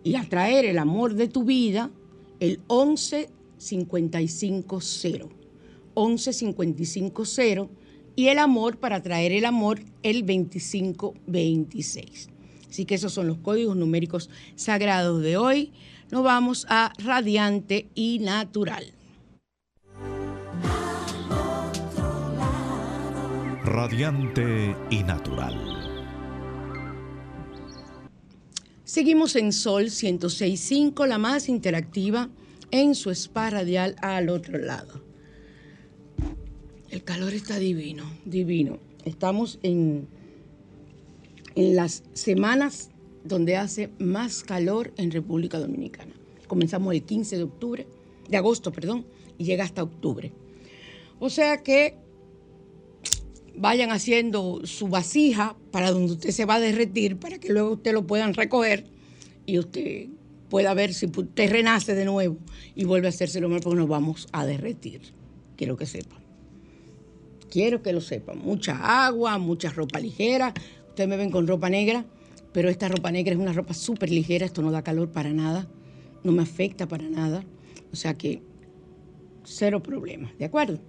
Y 0.04 0.16
atraer 0.16 0.66
el 0.66 0.78
amor 0.78 1.14
de 1.14 1.28
tu 1.28 1.44
vida, 1.44 1.90
el 2.40 2.60
11550. 2.68 5.28
11550. 5.94 7.68
Y 8.14 8.28
el 8.28 8.38
amor, 8.38 8.78
para 8.78 9.02
traer 9.02 9.32
el 9.32 9.44
amor, 9.44 9.80
el 10.02 10.24
2526. 10.26 12.30
Así 12.68 12.84
que 12.84 12.94
esos 12.94 13.12
son 13.12 13.26
los 13.26 13.38
códigos 13.38 13.76
numéricos 13.76 14.30
sagrados 14.54 15.22
de 15.22 15.36
hoy. 15.36 15.72
Nos 16.10 16.22
vamos 16.22 16.66
a 16.68 16.92
radiante 16.98 17.88
y 17.94 18.18
natural. 18.18 18.92
Radiante 23.64 24.76
y 24.90 25.02
natural. 25.02 25.76
Seguimos 28.84 29.34
en 29.36 29.52
Sol 29.52 29.86
106.5, 29.86 31.06
la 31.06 31.18
más 31.18 31.48
interactiva 31.48 32.30
en 32.70 32.94
su 32.94 33.10
spa 33.10 33.50
radial 33.50 33.96
al 34.00 34.28
otro 34.28 34.58
lado. 34.58 35.02
El 36.90 37.02
calor 37.02 37.34
está 37.34 37.58
divino, 37.58 38.04
divino. 38.24 38.78
Estamos 39.04 39.58
en, 39.62 40.08
en 41.56 41.74
las 41.74 42.04
semanas 42.12 42.90
donde 43.24 43.56
hace 43.56 43.90
más 43.98 44.44
calor 44.44 44.92
en 44.96 45.10
República 45.10 45.58
Dominicana. 45.58 46.14
Comenzamos 46.46 46.94
el 46.94 47.02
15 47.02 47.38
de 47.38 47.42
octubre, 47.42 47.86
de 48.28 48.36
agosto, 48.36 48.70
perdón, 48.70 49.04
y 49.36 49.44
llega 49.44 49.64
hasta 49.64 49.82
octubre. 49.82 50.32
O 51.18 51.28
sea 51.28 51.62
que 51.62 51.96
vayan 53.56 53.90
haciendo 53.90 54.60
su 54.64 54.88
vasija 54.88 55.56
para 55.72 55.90
donde 55.90 56.12
usted 56.12 56.30
se 56.30 56.44
va 56.44 56.56
a 56.56 56.60
derretir, 56.60 57.16
para 57.16 57.38
que 57.38 57.52
luego 57.52 57.72
usted 57.72 57.92
lo 57.92 58.06
puedan 58.06 58.34
recoger 58.34 58.84
y 59.46 59.58
usted 59.58 60.08
pueda 60.50 60.74
ver 60.74 60.94
si 60.94 61.06
usted 61.06 61.50
renace 61.50 61.94
de 61.94 62.04
nuevo 62.04 62.36
y 62.74 62.84
vuelve 62.84 63.08
a 63.08 63.10
hacerse 63.10 63.40
lo 63.40 63.48
mismo 63.48 63.62
porque 63.62 63.80
nos 63.80 63.88
vamos 63.88 64.28
a 64.32 64.44
derretir. 64.44 65.00
Quiero 65.56 65.76
que 65.76 65.86
sepan. 65.86 66.18
Quiero 67.50 67.82
que 67.82 67.92
lo 67.92 68.00
sepan. 68.00 68.38
Mucha 68.38 69.06
agua, 69.06 69.38
mucha 69.38 69.70
ropa 69.70 69.98
ligera. 69.98 70.52
Ustedes 70.96 71.10
me 71.10 71.18
ven 71.18 71.30
con 71.30 71.46
ropa 71.46 71.68
negra, 71.68 72.06
pero 72.54 72.70
esta 72.70 72.88
ropa 72.88 73.12
negra 73.12 73.34
es 73.34 73.38
una 73.38 73.52
ropa 73.52 73.74
súper 73.74 74.10
ligera. 74.10 74.46
Esto 74.46 74.62
no 74.62 74.70
da 74.70 74.80
calor 74.80 75.10
para 75.10 75.30
nada. 75.30 75.68
No 76.24 76.32
me 76.32 76.42
afecta 76.42 76.88
para 76.88 77.06
nada. 77.06 77.44
O 77.92 77.96
sea 77.96 78.14
que 78.14 78.40
cero 79.44 79.82
problemas. 79.82 80.32
¿De 80.38 80.46
acuerdo? 80.46 80.80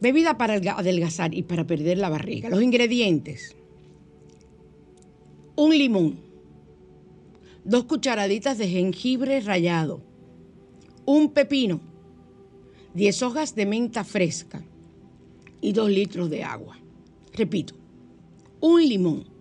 Bebida 0.00 0.38
para 0.38 0.54
adelgazar 0.54 1.34
y 1.34 1.42
para 1.42 1.66
perder 1.66 1.98
la 1.98 2.08
barriga. 2.08 2.50
Los 2.50 2.62
ingredientes. 2.62 3.56
Un 5.56 5.76
limón. 5.76 6.20
Dos 7.64 7.86
cucharaditas 7.86 8.58
de 8.58 8.68
jengibre 8.68 9.40
rallado. 9.40 10.04
Un 11.04 11.32
pepino. 11.32 11.80
Diez 12.94 13.20
hojas 13.24 13.56
de 13.56 13.66
menta 13.66 14.04
fresca. 14.04 14.62
Y 15.60 15.72
dos 15.72 15.90
litros 15.90 16.30
de 16.30 16.44
agua. 16.44 16.78
Repito. 17.34 17.74
Un 18.60 18.88
limón. 18.88 19.31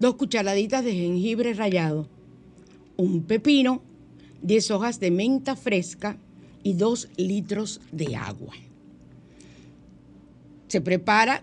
Dos 0.00 0.16
cucharaditas 0.16 0.84
de 0.84 0.94
jengibre 0.94 1.54
rallado. 1.54 2.08
Un 2.96 3.22
pepino. 3.22 3.82
Diez 4.42 4.70
hojas 4.70 4.98
de 4.98 5.10
menta 5.10 5.54
fresca 5.54 6.16
y 6.62 6.72
dos 6.72 7.08
litros 7.16 7.80
de 7.92 8.16
agua 8.16 8.54
se 10.70 10.80
prepara, 10.80 11.42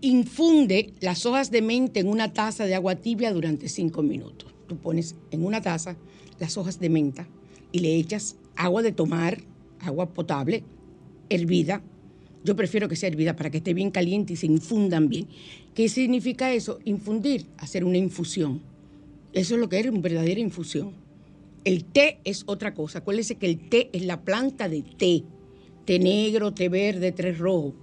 infunde 0.00 0.94
las 1.00 1.26
hojas 1.26 1.50
de 1.50 1.60
menta 1.60 1.98
en 1.98 2.08
una 2.08 2.32
taza 2.32 2.66
de 2.66 2.76
agua 2.76 2.94
tibia 2.94 3.32
durante 3.32 3.68
cinco 3.68 4.00
minutos. 4.00 4.54
Tú 4.68 4.76
pones 4.76 5.16
en 5.32 5.44
una 5.44 5.60
taza 5.60 5.96
las 6.38 6.56
hojas 6.56 6.78
de 6.78 6.88
menta 6.88 7.26
y 7.72 7.80
le 7.80 7.96
echas 7.96 8.36
agua 8.54 8.82
de 8.82 8.92
tomar, 8.92 9.38
agua 9.80 10.08
potable, 10.10 10.62
hervida. 11.28 11.82
Yo 12.44 12.54
prefiero 12.54 12.88
que 12.88 12.96
sea 12.96 13.08
hervida 13.08 13.34
para 13.34 13.50
que 13.50 13.58
esté 13.58 13.74
bien 13.74 13.90
caliente 13.90 14.34
y 14.34 14.36
se 14.36 14.46
infundan 14.46 15.08
bien. 15.08 15.26
¿Qué 15.74 15.88
significa 15.88 16.52
eso? 16.52 16.78
Infundir, 16.84 17.46
hacer 17.58 17.84
una 17.84 17.98
infusión. 17.98 18.60
Eso 19.32 19.54
es 19.54 19.60
lo 19.60 19.68
que 19.68 19.80
es 19.80 19.86
una 19.86 20.00
verdadera 20.00 20.40
infusión. 20.40 20.92
El 21.64 21.84
té 21.84 22.18
es 22.24 22.44
otra 22.46 22.74
cosa. 22.74 22.98
Acuérdense 22.98 23.36
que 23.36 23.46
el 23.46 23.68
té 23.68 23.90
es 23.92 24.04
la 24.04 24.20
planta 24.20 24.68
de 24.68 24.82
té. 24.82 25.24
Té 25.86 25.98
negro, 25.98 26.52
té 26.52 26.68
verde, 26.68 27.12
té 27.12 27.32
rojo 27.32 27.74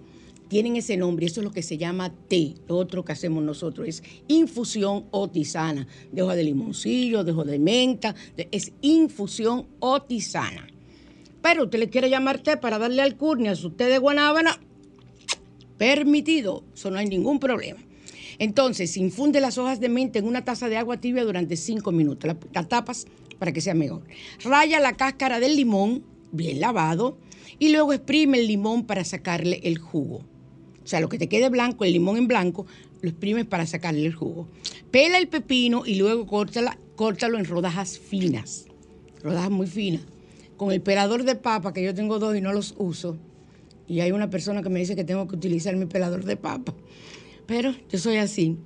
tienen 0.51 0.75
ese 0.75 0.97
nombre, 0.97 1.27
eso 1.27 1.39
es 1.39 1.45
lo 1.45 1.53
que 1.53 1.63
se 1.63 1.77
llama 1.77 2.13
té. 2.27 2.55
Lo 2.67 2.75
otro 2.75 3.05
que 3.05 3.13
hacemos 3.13 3.41
nosotros 3.41 3.87
es 3.87 4.03
infusión 4.27 5.05
o 5.11 5.29
tisana, 5.29 5.87
de 6.11 6.21
hoja 6.21 6.35
de 6.35 6.43
limoncillo, 6.43 7.23
de 7.23 7.31
hoja 7.31 7.45
de 7.45 7.57
menta, 7.57 8.13
es 8.35 8.73
infusión 8.81 9.67
o 9.79 10.01
tisana. 10.01 10.67
Pero 11.41 11.63
usted 11.63 11.79
le 11.79 11.89
quiere 11.89 12.09
llamar 12.09 12.39
té 12.39 12.57
para 12.57 12.77
darle 12.77 13.01
alcurnia 13.01 13.51
a 13.51 13.55
su 13.55 13.71
té 13.71 13.85
de 13.85 13.97
guanábana, 13.97 14.59
permitido, 15.77 16.63
eso 16.73 16.91
no 16.91 16.99
hay 16.99 17.07
ningún 17.07 17.39
problema. 17.39 17.79
Entonces, 18.37 18.97
infunde 18.97 19.41
las 19.41 19.57
hojas 19.57 19.79
de 19.79 19.89
menta 19.89 20.19
en 20.19 20.25
una 20.25 20.43
taza 20.43 20.69
de 20.69 20.77
agua 20.77 20.97
tibia 20.97 21.23
durante 21.23 21.55
cinco 21.55 21.91
minutos. 21.91 22.31
La, 22.53 22.63
tapas 22.63 23.05
para 23.37 23.51
que 23.51 23.61
sea 23.61 23.73
mejor. 23.73 24.03
Raya 24.43 24.79
la 24.79 24.93
cáscara 24.93 25.39
del 25.39 25.55
limón, 25.55 26.03
bien 26.31 26.59
lavado, 26.59 27.17
y 27.59 27.69
luego 27.69 27.93
exprime 27.93 28.39
el 28.39 28.47
limón 28.47 28.85
para 28.85 29.03
sacarle 29.03 29.59
el 29.63 29.77
jugo. 29.77 30.23
O 30.83 30.87
sea, 30.87 30.99
lo 30.99 31.09
que 31.09 31.19
te 31.19 31.29
quede 31.29 31.49
blanco, 31.49 31.85
el 31.85 31.93
limón 31.93 32.17
en 32.17 32.27
blanco, 32.27 32.65
lo 33.01 33.09
exprimes 33.09 33.45
para 33.45 33.65
sacarle 33.65 34.05
el 34.05 34.13
jugo. 34.13 34.47
Pela 34.89 35.17
el 35.17 35.27
pepino 35.27 35.83
y 35.85 35.95
luego 35.95 36.25
córtalo 36.25 37.37
en 37.37 37.45
rodajas 37.45 37.99
finas, 37.99 38.65
rodajas 39.23 39.51
muy 39.51 39.67
finas. 39.67 40.01
Con 40.61 40.71
el 40.71 40.79
pelador 40.79 41.23
de 41.23 41.33
papa, 41.33 41.73
que 41.73 41.81
yo 41.81 41.95
tengo 41.95 42.19
dos 42.19 42.37
y 42.37 42.41
no 42.41 42.53
los 42.53 42.75
uso, 42.77 43.17
y 43.87 44.01
hay 44.01 44.11
una 44.11 44.29
persona 44.29 44.61
que 44.61 44.69
me 44.69 44.77
dice 44.77 44.95
que 44.95 45.03
tengo 45.03 45.27
que 45.27 45.35
utilizar 45.35 45.75
mi 45.75 45.87
pelador 45.87 46.23
de 46.23 46.37
papa, 46.37 46.75
pero 47.47 47.73
yo 47.89 47.97
soy 47.97 48.17
así. 48.17 48.57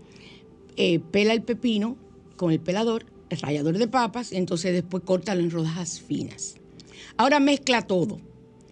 Eh, 0.76 1.00
pela 1.00 1.32
el 1.32 1.42
pepino 1.42 1.96
con 2.36 2.52
el 2.52 2.60
pelador, 2.60 3.06
el 3.30 3.40
rallador 3.40 3.78
de 3.78 3.88
papas, 3.88 4.34
y 4.34 4.36
entonces 4.36 4.74
después 4.74 5.04
córtalo 5.06 5.40
en 5.40 5.52
rodajas 5.52 6.02
finas. 6.02 6.56
Ahora 7.16 7.40
mezcla 7.40 7.82
todo 7.84 8.20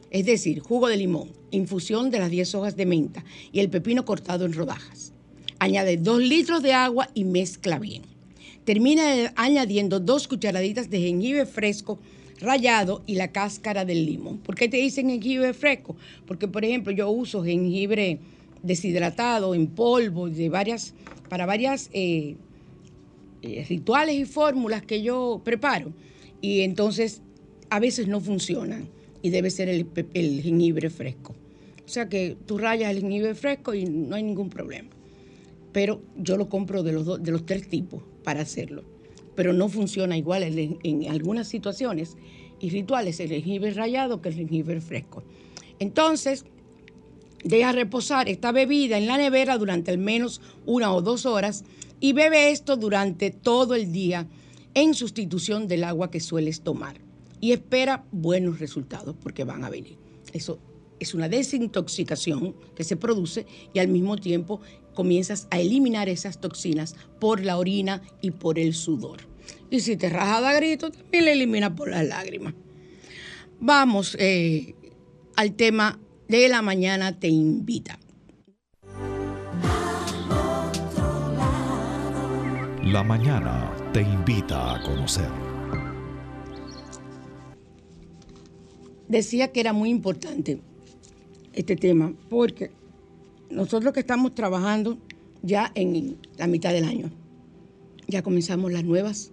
es 0.09 0.25
decir, 0.25 0.59
jugo 0.59 0.89
de 0.89 0.97
limón, 0.97 1.31
infusión 1.51 2.11
de 2.11 2.19
las 2.19 2.29
10 2.29 2.55
hojas 2.55 2.75
de 2.75 2.85
menta 2.85 3.23
y 3.53 3.61
el 3.61 3.69
pepino 3.69 4.03
cortado 4.03 4.43
en 4.43 4.51
rodajas. 4.51 5.13
Añade 5.59 5.95
2 5.95 6.21
litros 6.23 6.61
de 6.61 6.73
agua 6.73 7.09
y 7.13 7.23
mezcla 7.23 7.79
bien. 7.79 8.01
Termina 8.65 9.31
añadiendo 9.37 10.01
2 10.01 10.27
cucharaditas 10.27 10.89
de 10.89 10.99
jengibre 10.99 11.45
fresco 11.45 11.99
rallado 12.43 13.03
y 13.07 13.15
la 13.15 13.31
cáscara 13.31 13.85
del 13.85 14.05
limón. 14.05 14.37
¿Por 14.37 14.55
qué 14.55 14.67
te 14.67 14.77
dicen 14.77 15.09
jengibre 15.09 15.53
fresco? 15.53 15.95
Porque, 16.27 16.47
por 16.47 16.63
ejemplo, 16.63 16.91
yo 16.91 17.09
uso 17.09 17.43
jengibre 17.43 18.19
deshidratado 18.61 19.55
en 19.55 19.67
polvo 19.67 20.29
de 20.29 20.49
varias, 20.49 20.93
para 21.29 21.45
varias 21.45 21.89
eh, 21.93 22.35
eh, 23.41 23.65
rituales 23.67 24.15
y 24.15 24.25
fórmulas 24.25 24.83
que 24.83 25.01
yo 25.01 25.41
preparo. 25.43 25.93
Y 26.41 26.61
entonces 26.61 27.21
a 27.69 27.79
veces 27.79 28.07
no 28.07 28.19
funcionan 28.19 28.89
y 29.21 29.29
debe 29.29 29.49
ser 29.49 29.69
el, 29.69 30.41
jengibre 30.41 30.89
fresco. 30.89 31.33
O 31.85 31.89
sea 31.89 32.07
que 32.07 32.37
tú 32.45 32.57
rayas 32.57 32.91
el 32.91 33.01
jengibre 33.01 33.35
fresco 33.35 33.73
y 33.73 33.85
no 33.85 34.15
hay 34.15 34.23
ningún 34.23 34.49
problema. 34.49 34.89
Pero 35.71 36.01
yo 36.17 36.37
lo 36.37 36.49
compro 36.49 36.83
de 36.83 36.93
los, 36.93 37.23
de 37.23 37.31
los 37.31 37.45
tres 37.45 37.67
tipos 37.67 38.03
para 38.23 38.41
hacerlo. 38.41 38.92
Pero 39.35 39.53
no 39.53 39.69
funciona 39.69 40.17
igual 40.17 40.43
en, 40.43 41.09
algunas 41.09 41.47
situaciones 41.47 42.17
y 42.59 42.69
rituales 42.69 43.19
el 43.19 43.29
jengibre 43.29 43.71
rayado 43.71 44.21
que 44.21 44.29
el 44.29 44.35
jengibre 44.35 44.79
fresco. 44.79 45.23
Entonces, 45.79 46.45
deja 47.43 47.71
reposar 47.71 48.29
esta 48.29 48.51
bebida 48.51 48.97
en 48.97 49.07
la 49.07 49.17
nevera 49.17 49.57
durante 49.57 49.91
al 49.91 49.97
menos 49.97 50.41
una 50.65 50.93
o 50.93 51.01
dos 51.01 51.25
horas 51.25 51.63
y 51.99 52.13
bebe 52.13 52.51
esto 52.51 52.77
durante 52.77 53.31
todo 53.31 53.75
el 53.75 53.91
día 53.91 54.27
en 54.73 54.93
sustitución 54.93 55.67
del 55.67 55.83
agua 55.83 56.09
que 56.09 56.19
sueles 56.19 56.61
tomar 56.61 56.99
y 57.39 57.51
espera 57.51 58.05
buenos 58.11 58.59
resultados 58.59 59.15
porque 59.21 59.43
van 59.43 59.63
a 59.63 59.69
venir. 59.69 59.97
Eso 60.31 60.59
es 60.99 61.13
una 61.13 61.27
desintoxicación 61.27 62.55
que 62.75 62.83
se 62.83 62.95
produce 62.95 63.45
y 63.73 63.79
al 63.79 63.89
mismo 63.89 64.15
tiempo 64.17 64.61
comienzas 64.93 65.47
a 65.51 65.59
eliminar 65.59 66.09
esas 66.09 66.39
toxinas 66.39 66.95
por 67.19 67.43
la 67.43 67.57
orina 67.57 68.01
y 68.21 68.31
por 68.31 68.59
el 68.59 68.73
sudor. 68.73 69.21
Y 69.69 69.79
si 69.79 69.97
te 69.97 70.09
rajas 70.09 70.47
de 70.47 70.55
grito, 70.55 70.91
también 70.91 71.25
la 71.25 71.31
elimina 71.31 71.75
por 71.75 71.89
las 71.89 72.05
lágrimas. 72.05 72.53
Vamos 73.59 74.15
eh, 74.19 74.75
al 75.35 75.53
tema 75.53 75.99
de 76.27 76.47
la 76.49 76.61
mañana 76.61 77.19
te 77.19 77.27
invita. 77.27 77.99
La 82.83 83.03
mañana 83.03 83.71
te 83.93 84.01
invita 84.01 84.75
a 84.75 84.83
conocer. 84.83 85.29
Decía 89.07 89.51
que 89.51 89.59
era 89.59 89.73
muy 89.73 89.89
importante 89.89 90.59
este 91.53 91.75
tema 91.75 92.13
porque 92.29 92.71
nosotros 93.53 93.93
que 93.93 93.99
estamos 93.99 94.33
trabajando 94.35 94.97
ya 95.41 95.71
en 95.75 96.17
la 96.37 96.47
mitad 96.47 96.73
del 96.73 96.85
año, 96.85 97.11
ya 98.07 98.21
comenzamos 98.21 98.71
las 98.71 98.83
nuevas, 98.83 99.31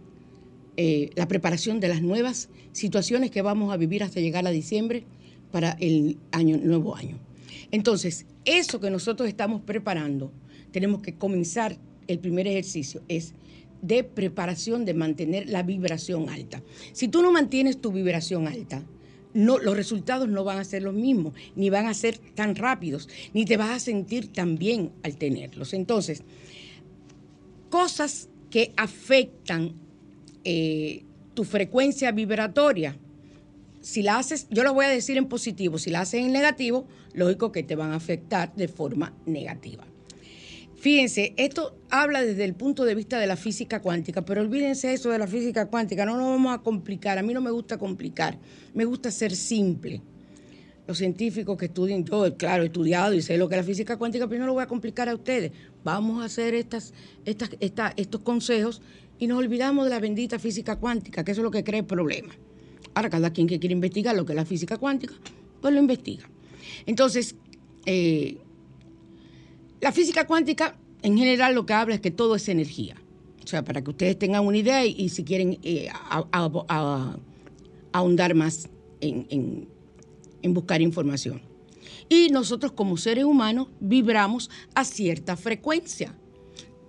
eh, 0.77 1.11
la 1.15 1.27
preparación 1.29 1.81
de 1.81 1.89
las 1.89 2.03
nuevas 2.03 2.49
situaciones 2.73 3.31
que 3.31 3.43
vamos 3.43 3.73
a 3.73 3.77
vivir 3.77 4.03
hasta 4.03 4.21
llegar 4.21 4.47
a 4.47 4.51
diciembre 4.51 5.05
para 5.51 5.73
el 5.81 6.19
año, 6.33 6.59
nuevo 6.63 6.95
año. 6.95 7.19
Entonces, 7.71 8.27
eso 8.45 8.81
que 8.81 8.91
nosotros 8.91 9.29
estamos 9.29 9.63
preparando, 9.63 10.33
tenemos 10.73 11.01
que 11.01 11.15
comenzar 11.15 11.77
el 12.07 12.19
primer 12.19 12.47
ejercicio, 12.47 13.03
es 13.09 13.35
de 13.83 14.05
preparación 14.05 14.85
de 14.85 14.95
mantener 14.95 15.49
la 15.49 15.63
vibración 15.63 16.29
alta. 16.29 16.63
Si 16.93 17.09
tú 17.09 17.23
no 17.23 17.33
mantienes 17.33 17.81
tu 17.81 17.93
vibración 17.93 18.47
alta, 18.47 18.83
no, 19.35 19.59
los 19.59 19.77
resultados 19.77 20.29
no 20.29 20.45
van 20.45 20.59
a 20.59 20.65
ser 20.65 20.83
los 20.83 20.95
mismos, 20.95 21.35
ni 21.55 21.71
van 21.71 21.87
a 21.87 21.95
ser 21.95 22.19
tan 22.19 22.55
rápidos, 22.57 23.09
ni 23.33 23.45
te 23.45 23.57
vas 23.57 23.71
a 23.71 23.81
sentir 23.81 24.33
tan 24.33 24.57
bien 24.57 24.93
al 25.03 25.17
tenerlos. 25.17 25.73
Entonces, 25.73 26.23
cosas 27.69 28.29
que 28.51 28.73
afectan 28.77 29.75
eh, 30.45 31.05
tu 31.35 31.45
frecuencia 31.45 32.11
vibratoria, 32.13 32.97
si 33.81 34.03
la 34.03 34.19
haces, 34.19 34.47
yo 34.51 34.63
lo 34.63 34.75
voy 34.75 34.85
a 34.85 34.89
decir 34.91 35.17
en 35.17 35.27
positivo, 35.27 35.79
si 35.79 35.91
la 35.91 36.01
haces 36.01 36.21
en 36.25 36.33
negativo, 36.33 36.87
lógico 37.15 37.53
que 37.53 37.63
te 37.63 37.77
van 37.77 37.93
a 37.93 37.97
afectar 37.97 38.55
de 38.55 38.69
forma 38.69 39.15
negativa. 39.27 39.87
Fíjense, 40.81 41.35
esto 41.37 41.77
habla 41.91 42.23
desde 42.23 42.43
el 42.43 42.55
punto 42.55 42.87
de 42.87 42.95
vista 42.95 43.19
de 43.19 43.27
la 43.27 43.37
física 43.37 43.83
cuántica, 43.83 44.25
pero 44.25 44.41
olvídense 44.41 44.95
eso 44.95 45.11
de 45.11 45.19
la 45.19 45.27
física 45.27 45.67
cuántica, 45.67 46.07
no 46.07 46.17
lo 46.17 46.25
vamos 46.31 46.55
a 46.55 46.63
complicar, 46.63 47.19
a 47.19 47.23
mí 47.23 47.35
no 47.35 47.43
me 47.43 47.51
gusta 47.51 47.77
complicar, 47.77 48.39
me 48.73 48.87
gusta 48.87 49.11
ser 49.11 49.37
simple. 49.37 50.01
Los 50.87 50.97
científicos 50.97 51.59
que 51.59 51.67
estudian, 51.67 52.03
yo 52.07 52.35
claro, 52.35 52.63
he 52.63 52.67
estudiado 52.67 53.13
y 53.13 53.21
sé 53.21 53.37
lo 53.37 53.47
que 53.47 53.57
es 53.57 53.61
la 53.61 53.67
física 53.67 53.99
cuántica, 53.99 54.27
pero 54.27 54.41
no 54.41 54.47
lo 54.47 54.55
voy 54.55 54.63
a 54.63 54.69
complicar 54.69 55.07
a 55.11 55.15
ustedes. 55.15 55.53
Vamos 55.85 56.23
a 56.23 56.25
hacer 56.25 56.55
estos 56.55 58.21
consejos 58.23 58.81
y 59.19 59.27
nos 59.27 59.39
olvidamos 59.39 59.85
de 59.85 59.91
la 59.91 60.01
bendita 60.01 60.39
física 60.39 60.77
cuántica, 60.77 61.25
que 61.25 61.33
eso 61.33 61.43
es 61.43 61.45
lo 61.45 61.51
que 61.51 61.63
crea 61.63 61.81
el 61.81 61.87
problema. 61.87 62.35
Ahora, 62.95 63.11
cada 63.11 63.31
quien 63.35 63.47
que 63.47 63.59
quiere 63.59 63.75
investigar 63.75 64.17
lo 64.17 64.25
que 64.25 64.33
es 64.33 64.37
la 64.37 64.47
física 64.47 64.79
cuántica, 64.79 65.13
pues 65.61 65.75
lo 65.75 65.79
investiga. 65.79 66.27
Entonces, 66.87 67.37
eh, 67.85 68.39
la 69.81 69.93
física 69.93 70.27
cuántica 70.27 70.77
en 71.03 71.17
general 71.17 71.55
lo 71.55 71.67
que 71.67 71.73
habla 71.73 71.95
es 71.95 72.01
que 72.01 72.11
todo 72.11 72.35
es 72.35 72.49
energía. 72.49 72.97
O 73.43 73.47
sea, 73.47 73.65
para 73.65 73.83
que 73.83 73.91
ustedes 73.91 74.19
tengan 74.19 74.47
una 74.47 74.59
idea 74.59 74.85
y, 74.85 75.09
si 75.09 75.25
quieren 75.25 75.59
eh, 75.63 75.89
ahondar 77.93 78.35
más 78.35 78.69
en, 79.01 79.67
en 80.43 80.55
buscar 80.55 80.83
información. 80.83 81.41
Y 82.09 82.29
nosotros 82.29 82.73
como 82.73 82.97
seres 82.97 83.25
humanos 83.25 83.69
vibramos 83.81 84.51
a 84.75 84.85
cierta 84.85 85.37
frecuencia. 85.37 86.15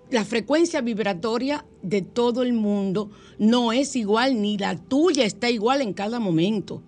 La 0.09 0.25
frecuencia 0.25 0.81
vibratoria 0.81 1.65
de 1.81 2.01
todo 2.01 2.43
el 2.43 2.53
mundo 2.53 3.11
no 3.39 3.71
es 3.71 3.95
igual, 3.95 4.41
ni 4.41 4.57
la 4.57 4.75
tuya 4.75 5.23
está 5.23 5.49
igual 5.49 5.81
en 5.81 5.93
cada 5.93 6.19
momento. 6.19 6.83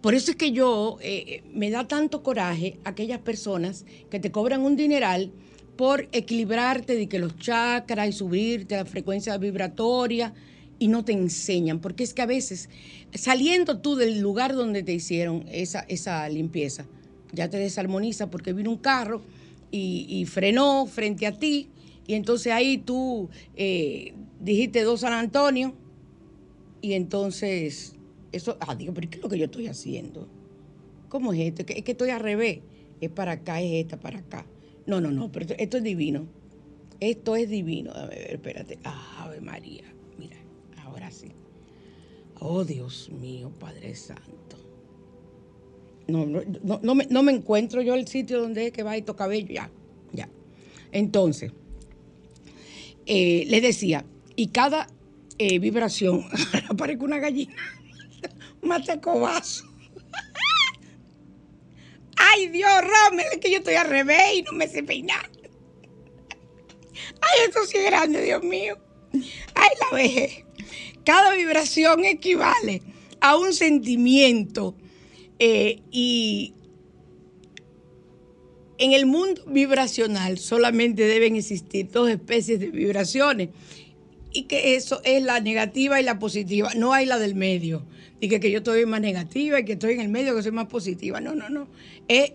Por 0.00 0.14
eso 0.14 0.30
es 0.30 0.36
que 0.36 0.52
yo 0.52 0.98
eh, 1.00 1.42
me 1.52 1.70
da 1.70 1.88
tanto 1.88 2.22
coraje 2.22 2.78
aquellas 2.84 3.18
personas 3.18 3.84
que 4.10 4.20
te 4.20 4.30
cobran 4.30 4.62
un 4.62 4.76
dineral 4.76 5.32
por 5.76 6.08
equilibrarte 6.12 6.94
de 6.94 7.08
que 7.08 7.18
los 7.18 7.36
chakras 7.36 8.08
y 8.08 8.12
subirte 8.12 8.76
la 8.76 8.84
frecuencia 8.84 9.36
vibratoria 9.38 10.34
y 10.78 10.88
no 10.88 11.04
te 11.04 11.12
enseñan, 11.12 11.80
porque 11.80 12.04
es 12.04 12.14
que 12.14 12.22
a 12.22 12.26
veces 12.26 12.68
saliendo 13.12 13.78
tú 13.78 13.96
del 13.96 14.20
lugar 14.20 14.54
donde 14.54 14.84
te 14.84 14.92
hicieron 14.92 15.44
esa, 15.50 15.80
esa 15.88 16.28
limpieza, 16.28 16.86
ya 17.32 17.50
te 17.50 17.58
desarmoniza 17.58 18.30
porque 18.30 18.52
vino 18.52 18.70
un 18.70 18.78
carro 18.78 19.22
y, 19.70 20.24
frenó 20.26 20.86
frente 20.86 21.26
a 21.26 21.38
ti. 21.38 21.68
Y 22.06 22.14
entonces 22.14 22.52
ahí 22.52 22.78
tú 22.78 23.28
eh, 23.54 24.14
dijiste 24.40 24.82
dos 24.82 25.00
San 25.00 25.12
Antonio 25.12 25.74
y 26.80 26.94
entonces 26.94 27.97
eso, 28.32 28.56
ah, 28.60 28.74
digo, 28.74 28.92
pero 28.92 29.08
¿qué 29.08 29.16
es 29.18 29.22
lo 29.22 29.28
que 29.28 29.38
yo 29.38 29.46
estoy 29.46 29.68
haciendo? 29.68 30.28
¿Cómo 31.08 31.32
es 31.32 31.40
esto? 31.40 31.64
Es 31.66 31.82
que 31.82 31.92
estoy 31.92 32.10
al 32.10 32.20
revés. 32.20 32.60
Es 33.00 33.10
para 33.10 33.32
acá, 33.32 33.60
es 33.60 33.84
esta, 33.84 33.98
para 33.98 34.18
acá. 34.18 34.44
No, 34.86 35.00
no, 35.00 35.10
no, 35.10 35.30
pero 35.32 35.46
esto, 35.58 35.76
es 35.78 35.82
divino. 35.82 36.26
Esto 37.00 37.36
es 37.36 37.48
divino. 37.48 37.92
A 37.92 38.06
ver, 38.06 38.32
espérate. 38.32 38.78
Ave 38.84 39.40
María. 39.40 39.84
Mira, 40.18 40.36
ahora 40.84 41.10
sí. 41.10 41.28
Oh, 42.40 42.64
Dios 42.64 43.10
mío, 43.10 43.50
Padre 43.58 43.94
Santo. 43.94 44.56
No, 46.06 46.26
no, 46.26 46.40
no, 46.82 46.94
me, 46.94 47.06
no 47.06 47.22
me 47.22 47.32
encuentro 47.32 47.82
yo 47.82 47.94
el 47.94 48.08
sitio 48.08 48.40
donde 48.40 48.66
es 48.66 48.72
que 48.72 48.82
va 48.82 48.96
esto 48.96 49.16
cabello. 49.16 49.48
Ya, 49.52 49.70
ya. 50.12 50.28
Entonces, 50.92 51.52
eh, 53.06 53.44
les 53.48 53.62
decía, 53.62 54.04
y 54.36 54.48
cada 54.48 54.86
eh, 55.38 55.58
vibración, 55.58 56.24
aparece 56.68 57.04
una 57.04 57.18
gallina 57.18 57.54
matecobazo. 58.62 59.64
Ay, 62.16 62.48
Dios, 62.48 62.70
Rommel, 62.82 63.26
es 63.32 63.38
que 63.38 63.50
yo 63.50 63.58
estoy 63.58 63.74
al 63.74 63.88
revés 63.88 64.34
y 64.34 64.42
no 64.42 64.52
me 64.52 64.66
sé 64.68 64.82
peinar. 64.82 65.30
Ay, 67.20 67.46
esto 67.46 67.64
sí 67.64 67.78
es 67.78 67.84
grande, 67.84 68.22
Dios 68.22 68.42
mío. 68.42 68.78
Ay, 69.12 69.70
la 69.80 69.96
vejez. 69.96 70.44
Cada 71.04 71.34
vibración 71.34 72.04
equivale 72.04 72.82
a 73.20 73.36
un 73.36 73.52
sentimiento 73.52 74.76
eh, 75.38 75.80
y 75.90 76.54
en 78.78 78.92
el 78.92 79.06
mundo 79.06 79.42
vibracional 79.46 80.38
solamente 80.38 81.04
deben 81.04 81.36
existir 81.36 81.90
dos 81.90 82.10
especies 82.10 82.60
de 82.60 82.68
vibraciones 82.68 83.50
y 84.32 84.42
que 84.44 84.76
eso 84.76 85.00
es 85.04 85.22
la 85.22 85.40
negativa 85.40 86.00
y 86.00 86.04
la 86.04 86.18
positiva, 86.18 86.72
no 86.76 86.92
hay 86.92 87.06
la 87.06 87.18
del 87.18 87.34
medio 87.34 87.86
y 88.20 88.28
que, 88.28 88.50
yo 88.50 88.58
estoy 88.58 88.84
más 88.86 89.00
negativa 89.00 89.60
y 89.60 89.64
que 89.64 89.74
estoy 89.74 89.94
en 89.94 90.00
el 90.00 90.08
medio 90.08 90.34
que 90.34 90.42
soy 90.42 90.52
más 90.52 90.66
positiva. 90.66 91.20
No, 91.20 91.34
no, 91.34 91.48
no. 91.48 91.68
Es 92.08 92.32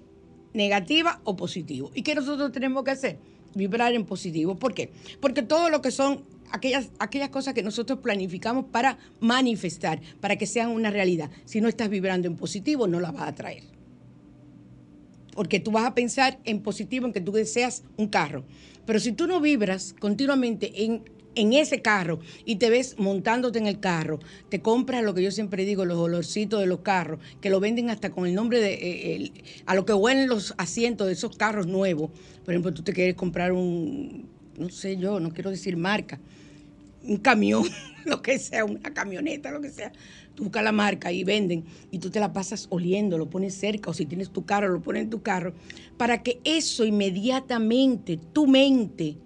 negativa 0.53 1.19
o 1.23 1.35
positivo. 1.35 1.91
¿Y 1.93 2.03
qué 2.03 2.15
nosotros 2.15 2.51
tenemos 2.51 2.83
que 2.83 2.91
hacer? 2.91 3.17
Vibrar 3.55 3.93
en 3.93 4.05
positivo. 4.05 4.55
¿Por 4.55 4.73
qué? 4.73 4.91
Porque 5.19 5.41
todo 5.41 5.69
lo 5.69 5.81
que 5.81 5.91
son 5.91 6.23
aquellas, 6.51 6.89
aquellas 6.99 7.29
cosas 7.29 7.53
que 7.53 7.63
nosotros 7.63 7.99
planificamos 7.99 8.65
para 8.65 8.97
manifestar, 9.19 9.99
para 10.21 10.37
que 10.37 10.45
sean 10.45 10.69
una 10.69 10.89
realidad. 10.89 11.29
Si 11.45 11.59
no 11.59 11.67
estás 11.67 11.89
vibrando 11.89 12.27
en 12.27 12.35
positivo, 12.35 12.87
no 12.87 12.99
la 12.99 13.11
vas 13.11 13.27
a 13.27 13.35
traer. 13.35 13.63
Porque 15.35 15.59
tú 15.59 15.71
vas 15.71 15.85
a 15.85 15.95
pensar 15.95 16.39
en 16.45 16.61
positivo, 16.61 17.07
en 17.07 17.13
que 17.13 17.21
tú 17.21 17.31
deseas 17.31 17.83
un 17.97 18.07
carro. 18.07 18.45
Pero 18.85 18.99
si 18.99 19.11
tú 19.11 19.27
no 19.27 19.41
vibras 19.41 19.95
continuamente 19.99 20.85
en 20.85 21.03
en 21.35 21.53
ese 21.53 21.81
carro 21.81 22.19
y 22.45 22.57
te 22.57 22.69
ves 22.69 22.95
montándote 22.97 23.59
en 23.59 23.67
el 23.67 23.79
carro, 23.79 24.19
te 24.49 24.61
compras 24.61 25.03
lo 25.03 25.13
que 25.13 25.23
yo 25.23 25.31
siempre 25.31 25.65
digo, 25.65 25.85
los 25.85 25.97
olorcitos 25.97 26.59
de 26.59 26.67
los 26.67 26.79
carros, 26.79 27.19
que 27.41 27.49
lo 27.49 27.59
venden 27.59 27.89
hasta 27.89 28.11
con 28.11 28.27
el 28.27 28.35
nombre 28.35 28.59
de, 28.59 28.73
eh, 28.73 29.31
a 29.65 29.75
lo 29.75 29.85
que 29.85 29.93
huelen 29.93 30.27
los 30.27 30.53
asientos 30.57 31.07
de 31.07 31.13
esos 31.13 31.35
carros 31.35 31.67
nuevos. 31.67 32.11
Por 32.43 32.53
ejemplo, 32.53 32.73
tú 32.73 32.83
te 32.83 32.93
quieres 32.93 33.15
comprar 33.15 33.51
un, 33.51 34.27
no 34.57 34.69
sé 34.69 34.97
yo, 34.97 35.19
no 35.19 35.31
quiero 35.31 35.49
decir 35.49 35.77
marca, 35.77 36.19
un 37.03 37.17
camión, 37.17 37.63
lo 38.05 38.21
que 38.21 38.39
sea, 38.39 38.65
una 38.65 38.93
camioneta, 38.93 39.51
lo 39.51 39.61
que 39.61 39.69
sea. 39.69 39.91
Tú 40.35 40.43
buscas 40.43 40.63
la 40.63 40.71
marca 40.71 41.11
y 41.11 41.23
venden 41.23 41.63
y 41.91 41.99
tú 41.99 42.09
te 42.09 42.19
la 42.19 42.33
pasas 42.33 42.67
oliendo, 42.69 43.17
lo 43.17 43.29
pones 43.29 43.53
cerca 43.53 43.91
o 43.91 43.93
si 43.93 44.05
tienes 44.05 44.31
tu 44.31 44.45
carro, 44.45 44.69
lo 44.69 44.81
pones 44.81 45.03
en 45.03 45.09
tu 45.09 45.21
carro, 45.21 45.53
para 45.97 46.23
que 46.23 46.39
eso 46.43 46.85
inmediatamente, 46.85 48.19
tu 48.33 48.47
mente, 48.47 49.17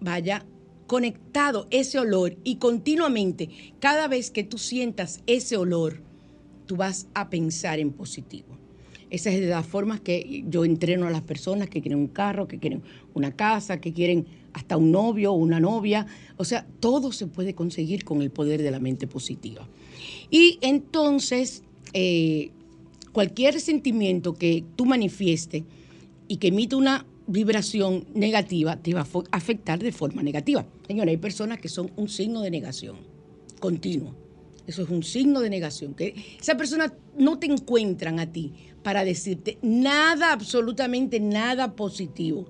vaya 0.00 0.44
conectado 0.90 1.68
ese 1.70 2.00
olor 2.00 2.36
y 2.42 2.56
continuamente, 2.56 3.48
cada 3.78 4.08
vez 4.08 4.32
que 4.32 4.42
tú 4.42 4.58
sientas 4.58 5.22
ese 5.28 5.56
olor, 5.56 6.02
tú 6.66 6.74
vas 6.74 7.06
a 7.14 7.30
pensar 7.30 7.78
en 7.78 7.92
positivo. 7.92 8.58
Esa 9.08 9.30
es 9.30 9.40
de 9.40 9.46
las 9.46 9.64
formas 9.64 10.00
que 10.00 10.42
yo 10.48 10.64
entreno 10.64 11.06
a 11.06 11.10
las 11.10 11.22
personas 11.22 11.70
que 11.70 11.80
quieren 11.80 12.00
un 12.00 12.08
carro, 12.08 12.48
que 12.48 12.58
quieren 12.58 12.82
una 13.14 13.30
casa, 13.30 13.80
que 13.80 13.92
quieren 13.92 14.26
hasta 14.52 14.76
un 14.76 14.90
novio 14.90 15.32
o 15.32 15.36
una 15.36 15.60
novia. 15.60 16.08
O 16.38 16.44
sea, 16.44 16.66
todo 16.80 17.12
se 17.12 17.28
puede 17.28 17.54
conseguir 17.54 18.02
con 18.02 18.20
el 18.20 18.32
poder 18.32 18.60
de 18.60 18.72
la 18.72 18.80
mente 18.80 19.06
positiva. 19.06 19.68
Y 20.28 20.58
entonces, 20.60 21.62
eh, 21.92 22.50
cualquier 23.12 23.60
sentimiento 23.60 24.34
que 24.34 24.64
tú 24.74 24.86
manifieste 24.86 25.62
y 26.26 26.38
que 26.38 26.48
emite 26.48 26.74
una 26.74 27.06
vibración 27.30 28.06
negativa 28.14 28.76
te 28.76 28.92
va 28.92 29.00
a 29.00 29.36
afectar 29.36 29.78
de 29.78 29.92
forma 29.92 30.22
negativa. 30.22 30.66
Señora, 30.86 31.10
hay 31.10 31.16
personas 31.16 31.60
que 31.60 31.68
son 31.68 31.90
un 31.96 32.08
signo 32.08 32.42
de 32.42 32.50
negación 32.50 32.96
continuo. 33.60 34.14
Eso 34.66 34.82
es 34.82 34.88
un 34.88 35.02
signo 35.04 35.40
de 35.40 35.50
negación. 35.50 35.94
Que 35.94 36.14
esa 36.40 36.56
persona 36.56 36.92
no 37.16 37.38
te 37.38 37.46
encuentran 37.46 38.18
a 38.18 38.32
ti 38.32 38.52
para 38.82 39.04
decirte 39.04 39.58
nada, 39.62 40.32
absolutamente 40.32 41.20
nada 41.20 41.76
positivo. 41.76 42.46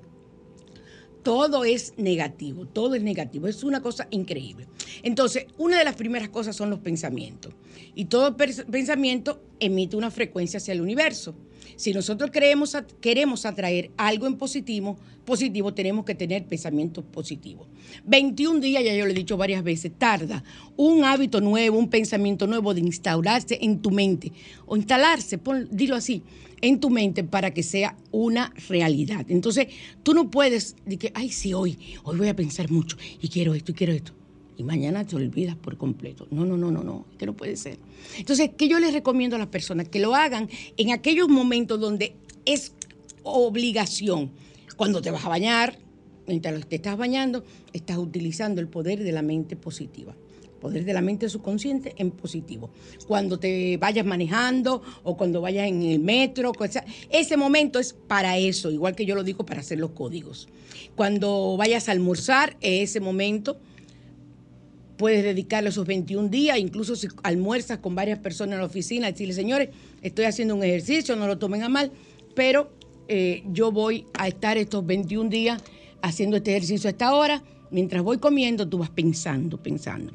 todo 1.22 1.66
es 1.66 1.92
negativo, 1.98 2.64
todo 2.64 2.94
es 2.94 3.02
negativo, 3.02 3.46
es 3.46 3.62
una 3.62 3.82
cosa 3.82 4.08
increíble. 4.10 4.66
Entonces, 5.02 5.46
una 5.58 5.78
de 5.78 5.84
las 5.84 5.94
primeras 5.94 6.30
cosas 6.30 6.56
son 6.56 6.70
los 6.70 6.78
pensamientos. 6.78 7.52
Y 7.94 8.06
todo 8.06 8.38
pensamiento 8.38 9.42
emite 9.58 9.96
una 9.96 10.10
frecuencia 10.10 10.56
hacia 10.56 10.72
el 10.72 10.80
universo. 10.80 11.34
Si 11.76 11.92
nosotros 11.92 12.30
queremos, 12.30 13.46
atraer 13.46 13.90
algo 13.96 14.26
en 14.26 14.36
positivo, 14.36 14.98
positivo, 15.24 15.74
tenemos 15.74 16.04
que 16.04 16.14
tener 16.14 16.44
pensamientos 16.46 17.04
positivos. 17.04 17.68
21 18.04 18.60
días, 18.60 18.84
ya 18.84 18.94
yo 18.94 19.04
lo 19.04 19.12
he 19.12 19.14
dicho 19.14 19.36
varias 19.36 19.62
veces, 19.62 19.92
tarda 19.96 20.42
un 20.76 21.04
hábito 21.04 21.40
nuevo, 21.40 21.78
un 21.78 21.88
pensamiento 21.88 22.46
nuevo 22.46 22.74
de 22.74 22.80
instaurarse 22.80 23.58
en 23.60 23.80
tu 23.80 23.90
mente 23.90 24.32
o 24.66 24.76
instalarse, 24.76 25.38
dilo 25.70 25.96
así, 25.96 26.22
en 26.60 26.80
tu 26.80 26.90
mente 26.90 27.24
para 27.24 27.52
que 27.52 27.62
sea 27.62 27.96
una 28.10 28.52
realidad. 28.68 29.26
Entonces, 29.28 29.68
tú 30.02 30.14
no 30.14 30.30
puedes 30.30 30.76
decir, 30.84 31.12
ay, 31.14 31.30
sí, 31.30 31.54
hoy, 31.54 31.78
hoy 32.04 32.18
voy 32.18 32.28
a 32.28 32.36
pensar 32.36 32.70
mucho 32.70 32.96
y 33.20 33.28
quiero 33.28 33.54
esto 33.54 33.72
y 33.72 33.74
quiero 33.74 33.92
esto. 33.92 34.19
Y 34.60 34.62
mañana 34.62 35.06
te 35.06 35.16
olvidas 35.16 35.56
por 35.56 35.78
completo. 35.78 36.28
No, 36.30 36.44
no, 36.44 36.58
no, 36.58 36.70
no, 36.70 36.84
no, 36.84 37.06
que 37.16 37.24
no 37.24 37.34
puede 37.34 37.56
ser. 37.56 37.78
Entonces, 38.18 38.50
¿qué 38.58 38.68
yo 38.68 38.78
les 38.78 38.92
recomiendo 38.92 39.36
a 39.36 39.38
las 39.38 39.48
personas? 39.48 39.88
Que 39.88 40.00
lo 40.00 40.14
hagan 40.14 40.50
en 40.76 40.92
aquellos 40.92 41.30
momentos 41.30 41.80
donde 41.80 42.14
es 42.44 42.74
obligación. 43.22 44.32
Cuando 44.76 45.00
te 45.00 45.10
vas 45.10 45.24
a 45.24 45.30
bañar, 45.30 45.78
mientras 46.26 46.66
te 46.66 46.76
estás 46.76 46.98
bañando, 46.98 47.42
estás 47.72 47.96
utilizando 47.96 48.60
el 48.60 48.68
poder 48.68 49.02
de 49.02 49.12
la 49.12 49.22
mente 49.22 49.56
positiva 49.56 50.14
poder 50.60 50.84
de 50.84 50.92
la 50.92 51.00
mente 51.00 51.26
subconsciente 51.30 51.94
en 51.96 52.10
positivo. 52.10 52.68
Cuando 53.08 53.38
te 53.38 53.78
vayas 53.78 54.04
manejando 54.04 54.82
o 55.04 55.16
cuando 55.16 55.40
vayas 55.40 55.66
en 55.66 55.82
el 55.82 56.00
metro, 56.00 56.52
ese 57.08 57.36
momento 57.38 57.78
es 57.78 57.94
para 57.94 58.36
eso, 58.36 58.70
igual 58.70 58.94
que 58.94 59.06
yo 59.06 59.14
lo 59.14 59.24
digo 59.24 59.46
para 59.46 59.60
hacer 59.60 59.78
los 59.78 59.92
códigos. 59.92 60.48
Cuando 60.96 61.56
vayas 61.56 61.88
a 61.88 61.92
almorzar, 61.92 62.58
ese 62.60 63.00
momento 63.00 63.58
puedes 65.00 65.24
dedicarle 65.24 65.70
esos 65.70 65.86
21 65.86 66.28
días, 66.28 66.58
incluso 66.58 66.94
si 66.94 67.08
almuerzas 67.22 67.78
con 67.78 67.94
varias 67.94 68.18
personas 68.18 68.56
en 68.56 68.60
la 68.60 68.66
oficina, 68.66 69.06
decirle, 69.06 69.32
señores, 69.32 69.70
estoy 70.02 70.26
haciendo 70.26 70.54
un 70.54 70.62
ejercicio, 70.62 71.16
no 71.16 71.26
lo 71.26 71.38
tomen 71.38 71.62
a 71.62 71.70
mal, 71.70 71.90
pero 72.34 72.70
eh, 73.08 73.42
yo 73.50 73.72
voy 73.72 74.04
a 74.12 74.28
estar 74.28 74.58
estos 74.58 74.84
21 74.84 75.30
días 75.30 75.62
haciendo 76.02 76.36
este 76.36 76.50
ejercicio 76.50 76.88
a 76.88 76.90
esta 76.90 77.14
hora. 77.14 77.42
Mientras 77.70 78.02
voy 78.02 78.18
comiendo, 78.18 78.68
tú 78.68 78.76
vas 78.76 78.90
pensando, 78.90 79.56
pensando 79.56 80.12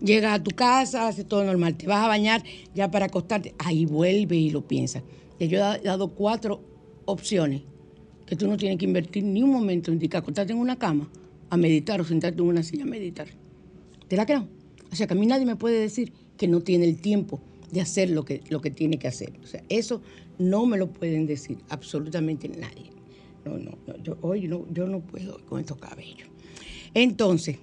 llegas 0.00 0.34
a 0.34 0.42
tu 0.42 0.50
casa, 0.50 1.06
haces 1.06 1.26
todo 1.26 1.44
normal, 1.44 1.76
te 1.76 1.86
vas 1.86 2.04
a 2.04 2.08
bañar 2.08 2.42
ya 2.74 2.90
para 2.90 3.06
acostarte, 3.06 3.54
ahí 3.58 3.86
vuelve 3.86 4.34
y 4.34 4.50
lo 4.50 4.66
piensas. 4.66 5.04
Y 5.38 5.46
yo 5.46 5.58
he 5.58 5.78
dado 5.78 6.08
cuatro 6.08 6.60
opciones 7.04 7.62
que 8.26 8.34
tú 8.34 8.48
no 8.48 8.56
tienes 8.56 8.78
que 8.78 8.84
invertir 8.84 9.22
ni 9.22 9.44
un 9.44 9.50
momento 9.50 9.92
en 9.92 10.00
ti, 10.00 10.10
acostarte 10.12 10.52
en 10.52 10.58
una 10.58 10.76
cama 10.76 11.08
a 11.50 11.56
meditar 11.56 12.00
o 12.00 12.04
sentarte 12.04 12.42
en 12.42 12.48
una 12.48 12.64
silla 12.64 12.82
a 12.82 12.86
meditar. 12.86 13.28
¿Te 14.14 14.18
la 14.18 14.26
creo? 14.26 14.46
O 14.92 14.94
sea, 14.94 15.08
que 15.08 15.14
a 15.14 15.16
mí 15.16 15.26
nadie 15.26 15.44
me 15.44 15.56
puede 15.56 15.80
decir 15.80 16.12
que 16.36 16.46
no 16.46 16.60
tiene 16.60 16.84
el 16.84 17.00
tiempo 17.00 17.40
de 17.72 17.80
hacer 17.80 18.10
lo 18.10 18.24
que, 18.24 18.42
lo 18.48 18.60
que 18.60 18.70
tiene 18.70 18.96
que 18.96 19.08
hacer. 19.08 19.32
O 19.42 19.46
sea, 19.48 19.64
eso 19.68 20.02
no 20.38 20.66
me 20.66 20.78
lo 20.78 20.88
pueden 20.88 21.26
decir 21.26 21.58
absolutamente 21.68 22.48
nadie. 22.48 22.92
No, 23.44 23.58
no, 23.58 23.76
yo, 24.04 24.16
hoy 24.20 24.46
no, 24.46 24.66
yo 24.72 24.86
no 24.86 25.00
puedo 25.00 25.44
con 25.46 25.58
estos 25.58 25.78
cabellos. 25.78 26.28
Entonces, 26.94 27.58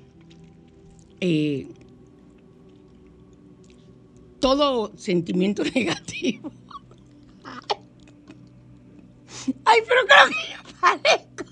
eh, 1.21 1.69
todo 4.41 4.91
sentimiento 4.97 5.63
negativo. 5.73 6.51
Ay, 9.63 9.79
pero 9.87 10.01
creo 10.05 10.27
que 10.27 10.51
yo 10.51 10.79
parezco. 10.81 11.45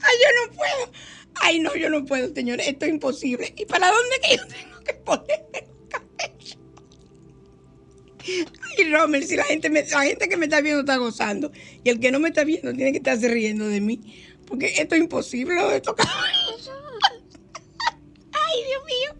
Ay, 0.00 0.14
yo 0.22 0.46
no 0.46 0.56
puedo. 0.56 1.15
Ay, 1.40 1.60
no, 1.60 1.74
yo 1.76 1.90
no 1.90 2.04
puedo, 2.04 2.32
señores. 2.34 2.68
Esto 2.68 2.86
es 2.86 2.92
imposible. 2.92 3.52
¿Y 3.56 3.66
para 3.66 3.88
dónde 3.88 4.16
que 4.22 4.36
yo 4.36 4.46
tengo 4.46 4.80
que 4.80 4.94
ponerme 4.94 5.58
el 5.58 5.88
cabello? 5.88 6.56
Ay, 8.78 8.90
Romer, 8.90 9.22
si 9.24 9.36
la 9.36 9.44
gente, 9.44 9.68
la 9.68 10.02
gente 10.02 10.28
que 10.28 10.36
me 10.36 10.46
está 10.46 10.60
viendo 10.60 10.80
está 10.80 10.96
gozando 10.96 11.52
y 11.84 11.90
el 11.90 12.00
que 12.00 12.10
no 12.10 12.18
me 12.18 12.28
está 12.28 12.44
viendo 12.44 12.72
tiene 12.72 12.92
que 12.92 12.98
estarse 12.98 13.28
riendo 13.28 13.68
de 13.68 13.80
mí. 13.80 14.00
Porque 14.46 14.66
esto 14.78 14.94
es 14.94 15.00
imposible. 15.00 15.60
Ay, 15.60 15.82
Dios 18.64 18.84
mío. 18.86 19.14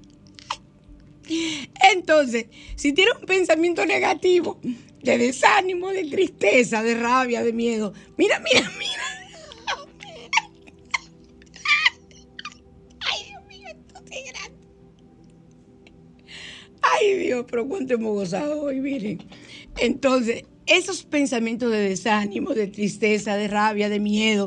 Entonces, 1.92 2.46
si 2.76 2.92
tienes 2.92 3.14
un 3.20 3.26
pensamiento 3.26 3.84
negativo, 3.84 4.60
de 5.02 5.18
desánimo, 5.18 5.90
de 5.90 6.04
tristeza, 6.04 6.82
de 6.82 6.94
rabia, 6.94 7.42
de 7.42 7.52
miedo, 7.52 7.92
mira, 8.16 8.40
mira, 8.40 8.70
mira. 8.78 9.05
Ay, 16.98 17.18
Dios, 17.18 17.44
pero 17.50 17.66
cuánto 17.68 17.94
hemos 17.94 18.12
gozado 18.12 18.62
hoy, 18.62 18.80
miren. 18.80 19.18
Entonces, 19.78 20.44
esos 20.66 21.04
pensamientos 21.04 21.70
de 21.70 21.78
desánimo, 21.78 22.54
de 22.54 22.66
tristeza, 22.66 23.36
de 23.36 23.48
rabia, 23.48 23.88
de 23.88 24.00
miedo, 24.00 24.46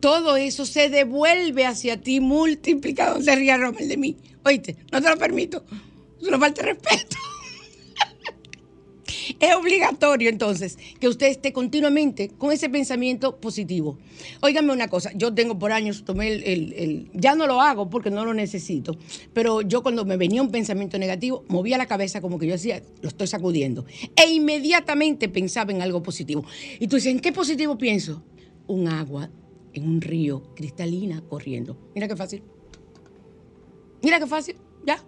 todo 0.00 0.36
eso 0.36 0.66
se 0.66 0.88
devuelve 0.88 1.64
hacia 1.64 2.00
ti 2.00 2.20
multiplicado. 2.20 3.22
Se 3.22 3.36
ría 3.36 3.56
Romel 3.56 3.88
de 3.88 3.96
mí. 3.96 4.16
Oíste, 4.44 4.76
no 4.90 5.00
te 5.00 5.08
lo 5.08 5.16
permito. 5.16 5.64
Es 6.20 6.28
una 6.28 6.38
falta 6.38 6.62
respeto. 6.62 7.16
Es 9.42 9.56
obligatorio 9.56 10.28
entonces 10.28 10.78
que 11.00 11.08
usted 11.08 11.26
esté 11.26 11.52
continuamente 11.52 12.28
con 12.28 12.52
ese 12.52 12.70
pensamiento 12.70 13.40
positivo. 13.40 13.98
Óigame 14.40 14.72
una 14.72 14.86
cosa, 14.86 15.10
yo 15.16 15.34
tengo 15.34 15.58
por 15.58 15.72
años, 15.72 16.04
tomé 16.04 16.28
el, 16.28 17.10
ya 17.12 17.34
no 17.34 17.48
lo 17.48 17.60
hago 17.60 17.90
porque 17.90 18.08
no 18.08 18.24
lo 18.24 18.34
necesito, 18.34 18.96
pero 19.32 19.60
yo 19.60 19.82
cuando 19.82 20.04
me 20.04 20.16
venía 20.16 20.40
un 20.40 20.52
pensamiento 20.52 20.96
negativo, 20.96 21.44
movía 21.48 21.76
la 21.76 21.86
cabeza 21.86 22.20
como 22.20 22.38
que 22.38 22.46
yo 22.46 22.52
decía, 22.52 22.84
lo 23.00 23.08
estoy 23.08 23.26
sacudiendo. 23.26 23.84
E 24.14 24.30
inmediatamente 24.30 25.28
pensaba 25.28 25.72
en 25.72 25.82
algo 25.82 26.04
positivo. 26.04 26.44
Y 26.78 26.86
tú 26.86 26.94
dices, 26.94 27.10
¿en 27.10 27.18
qué 27.18 27.32
positivo 27.32 27.76
pienso? 27.76 28.22
Un 28.68 28.86
agua 28.86 29.28
en 29.72 29.88
un 29.88 30.00
río 30.00 30.54
cristalina 30.54 31.20
corriendo. 31.20 31.76
Mira 31.96 32.06
qué 32.06 32.14
fácil. 32.14 32.44
Mira 34.04 34.20
qué 34.20 34.26
fácil, 34.28 34.54
ya. 34.86 35.04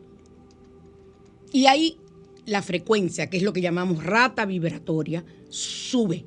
Y 1.53 1.67
ahí 1.67 1.99
la 2.47 2.63
frecuencia, 2.63 3.29
que 3.29 3.37
es 3.37 3.43
lo 3.43 3.53
que 3.53 3.61
llamamos 3.61 4.05
rata 4.05 4.45
vibratoria, 4.45 5.25
sube 5.49 6.25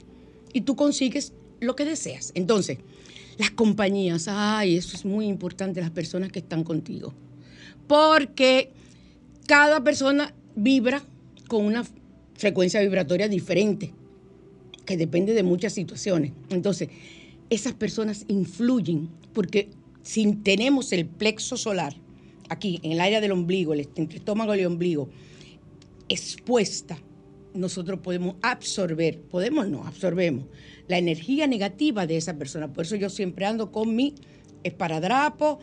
y 0.53 0.61
tú 0.61 0.75
consigues 0.75 1.33
lo 1.59 1.75
que 1.75 1.85
deseas. 1.85 2.31
Entonces, 2.35 2.79
las 3.37 3.51
compañías, 3.51 4.27
ay, 4.27 4.75
eso 4.75 4.95
es 4.95 5.05
muy 5.05 5.27
importante, 5.27 5.81
las 5.81 5.91
personas 5.91 6.31
que 6.31 6.39
están 6.39 6.63
contigo. 6.63 7.13
Porque 7.87 8.71
cada 9.45 9.83
persona 9.83 10.33
vibra 10.55 11.03
con 11.47 11.65
una 11.65 11.85
frecuencia 12.35 12.81
vibratoria 12.81 13.27
diferente, 13.27 13.93
que 14.85 14.97
depende 14.97 15.33
de 15.33 15.43
muchas 15.43 15.73
situaciones. 15.73 16.31
Entonces, 16.49 16.89
esas 17.49 17.73
personas 17.73 18.25
influyen 18.27 19.09
porque 19.33 19.69
si 20.01 20.33
tenemos 20.33 20.91
el 20.93 21.05
plexo 21.05 21.57
solar, 21.57 21.93
aquí, 22.49 22.79
en 22.83 22.93
el 22.93 23.01
área 23.01 23.21
del 23.21 23.31
ombligo, 23.31 23.73
entre 23.73 24.03
el 24.03 24.15
estómago 24.15 24.55
y 24.55 24.59
el 24.59 24.67
ombligo, 24.67 25.09
expuesta, 26.09 26.97
nosotros 27.53 27.99
podemos 27.99 28.35
absorber, 28.41 29.21
podemos 29.21 29.67
no, 29.67 29.85
absorbemos 29.85 30.45
la 30.87 30.97
energía 30.97 31.47
negativa 31.47 32.05
de 32.05 32.17
esa 32.17 32.37
persona. 32.37 32.71
Por 32.71 32.85
eso 32.85 32.95
yo 32.95 33.09
siempre 33.09 33.45
ando 33.45 33.71
con 33.71 33.95
mi 33.95 34.15
esparadrapo 34.63 35.59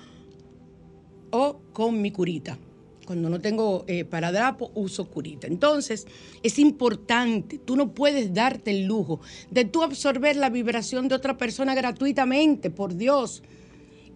o 1.31 1.61
con 1.73 2.01
mi 2.03 2.11
curita. 2.11 2.59
Cuando 3.07 3.29
no 3.29 3.41
tengo 3.41 3.85
eh, 3.87 4.01
esparadrapo, 4.01 4.71
uso 4.75 5.11
curita. 5.11 5.47
Entonces, 5.47 6.07
es 6.43 6.59
importante, 6.59 7.59
tú 7.59 7.77
no 7.77 7.93
puedes 7.93 8.33
darte 8.33 8.71
el 8.71 8.85
lujo 8.85 9.21
de 9.51 9.67
tú 9.67 9.83
absorber 9.83 10.37
la 10.37 10.49
vibración 10.49 11.09
de 11.09 11.15
otra 11.15 11.37
persona 11.37 11.75
gratuitamente, 11.75 12.71
por 12.71 12.97
Dios. 12.97 13.43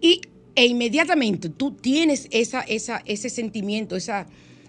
Y 0.01 0.23
e 0.55 0.67
inmediatamente 0.67 1.51
tú 1.51 1.73
tienes 1.73 2.29
esa, 2.31 2.63
esa, 2.63 3.03
ese 3.05 3.31
sentimiento, 3.31 3.95
esa, 3.95 4.27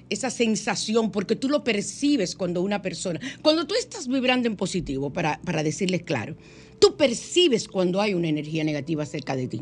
esa 0.09 0.29
sensación, 0.29 1.11
porque 1.11 1.35
tú 1.35 1.49
lo 1.49 1.63
percibes 1.63 2.35
cuando 2.35 2.61
una 2.61 2.81
persona, 2.81 3.19
cuando 3.41 3.65
tú 3.67 3.75
estás 3.75 4.07
vibrando 4.07 4.47
en 4.47 4.55
positivo, 4.55 5.11
para, 5.11 5.39
para 5.43 5.63
decirles 5.63 6.03
claro, 6.03 6.35
tú 6.79 6.95
percibes 6.97 7.67
cuando 7.67 8.01
hay 8.01 8.13
una 8.13 8.27
energía 8.27 8.63
negativa 8.63 9.05
cerca 9.05 9.35
de 9.35 9.47
ti. 9.47 9.61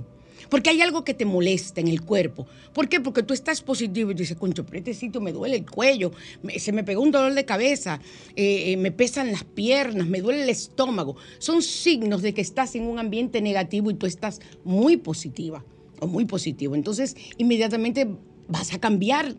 Porque 0.49 0.69
hay 0.69 0.81
algo 0.81 1.03
que 1.03 1.13
te 1.13 1.25
molesta 1.25 1.81
en 1.81 1.87
el 1.87 2.01
cuerpo. 2.01 2.47
¿Por 2.73 2.87
qué? 2.87 2.99
Porque 2.99 3.23
tú 3.23 3.33
estás 3.33 3.61
positivo 3.61 4.11
y 4.11 4.13
dices, 4.13 4.37
concho, 4.37 4.65
pero 4.65 4.77
este 4.77 4.93
sitio 4.93 5.19
me 5.19 5.31
duele 5.31 5.57
el 5.57 5.69
cuello, 5.69 6.11
se 6.57 6.71
me 6.71 6.83
pegó 6.83 7.01
un 7.01 7.11
dolor 7.11 7.33
de 7.33 7.45
cabeza, 7.45 7.99
eh, 8.35 8.71
eh, 8.71 8.77
me 8.77 8.91
pesan 8.91 9.31
las 9.31 9.43
piernas, 9.43 10.07
me 10.07 10.21
duele 10.21 10.43
el 10.43 10.49
estómago. 10.49 11.15
Son 11.39 11.61
signos 11.61 12.21
de 12.21 12.33
que 12.33 12.41
estás 12.41 12.75
en 12.75 12.83
un 12.83 12.99
ambiente 12.99 13.41
negativo 13.41 13.91
y 13.91 13.95
tú 13.95 14.05
estás 14.05 14.39
muy 14.63 14.97
positiva 14.97 15.65
o 15.99 16.07
muy 16.07 16.25
positivo. 16.25 16.75
Entonces, 16.75 17.15
inmediatamente 17.37 18.07
vas 18.47 18.73
a 18.73 18.79
cambiar 18.79 19.35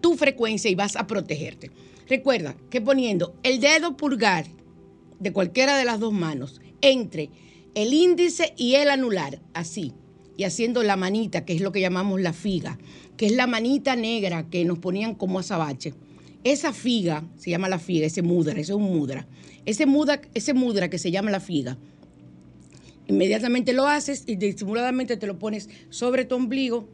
tu 0.00 0.16
frecuencia 0.16 0.70
y 0.70 0.74
vas 0.74 0.96
a 0.96 1.06
protegerte. 1.06 1.70
Recuerda 2.08 2.56
que 2.70 2.80
poniendo 2.80 3.34
el 3.42 3.60
dedo 3.60 3.96
pulgar 3.96 4.46
de 5.18 5.32
cualquiera 5.32 5.76
de 5.76 5.84
las 5.84 5.98
dos 5.98 6.12
manos 6.12 6.60
entre 6.80 7.30
el 7.74 7.92
índice 7.92 8.54
y 8.56 8.74
el 8.74 8.90
anular, 8.90 9.40
así. 9.54 9.92
Y 10.36 10.44
haciendo 10.44 10.82
la 10.82 10.96
manita, 10.96 11.44
que 11.44 11.54
es 11.54 11.60
lo 11.60 11.72
que 11.72 11.80
llamamos 11.80 12.20
la 12.20 12.32
figa, 12.32 12.78
que 13.16 13.26
es 13.26 13.32
la 13.32 13.46
manita 13.46 13.96
negra 13.96 14.48
que 14.50 14.64
nos 14.64 14.78
ponían 14.78 15.14
como 15.14 15.38
azabache. 15.38 15.94
Esa 16.44 16.72
figa, 16.72 17.24
se 17.36 17.50
llama 17.50 17.68
la 17.68 17.78
figa, 17.78 18.06
ese 18.06 18.22
mudra, 18.22 18.52
ese 18.52 18.72
es 18.72 18.76
un 18.76 18.84
mudra. 18.84 19.26
Ese 19.64 19.86
mudra, 19.86 20.20
ese 20.34 20.54
mudra 20.54 20.88
que 20.90 20.98
se 20.98 21.10
llama 21.10 21.30
la 21.30 21.40
figa, 21.40 21.76
inmediatamente 23.08 23.72
lo 23.72 23.86
haces 23.86 24.24
y 24.26 24.36
disimuladamente 24.36 25.16
te 25.16 25.26
lo 25.26 25.38
pones 25.38 25.68
sobre 25.90 26.24
tu 26.24 26.36
ombligo, 26.36 26.88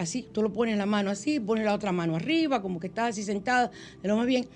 así, 0.00 0.26
tú 0.32 0.42
lo 0.42 0.52
pones 0.52 0.76
la 0.78 0.86
mano 0.86 1.10
así, 1.10 1.40
pones 1.40 1.64
la 1.64 1.74
otra 1.74 1.92
mano 1.92 2.16
arriba, 2.16 2.62
como 2.62 2.80
que 2.80 2.86
estás 2.86 3.10
así 3.10 3.22
sentada, 3.22 3.70
de 4.02 4.08
lo 4.08 4.16
más 4.16 4.26
bien, 4.26 4.46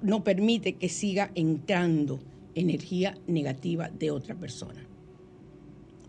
no 0.00 0.22
permite 0.22 0.76
que 0.76 0.88
siga 0.88 1.30
entrando 1.34 2.20
energía 2.54 3.16
negativa 3.26 3.88
de 3.88 4.10
otra 4.10 4.34
persona. 4.36 4.86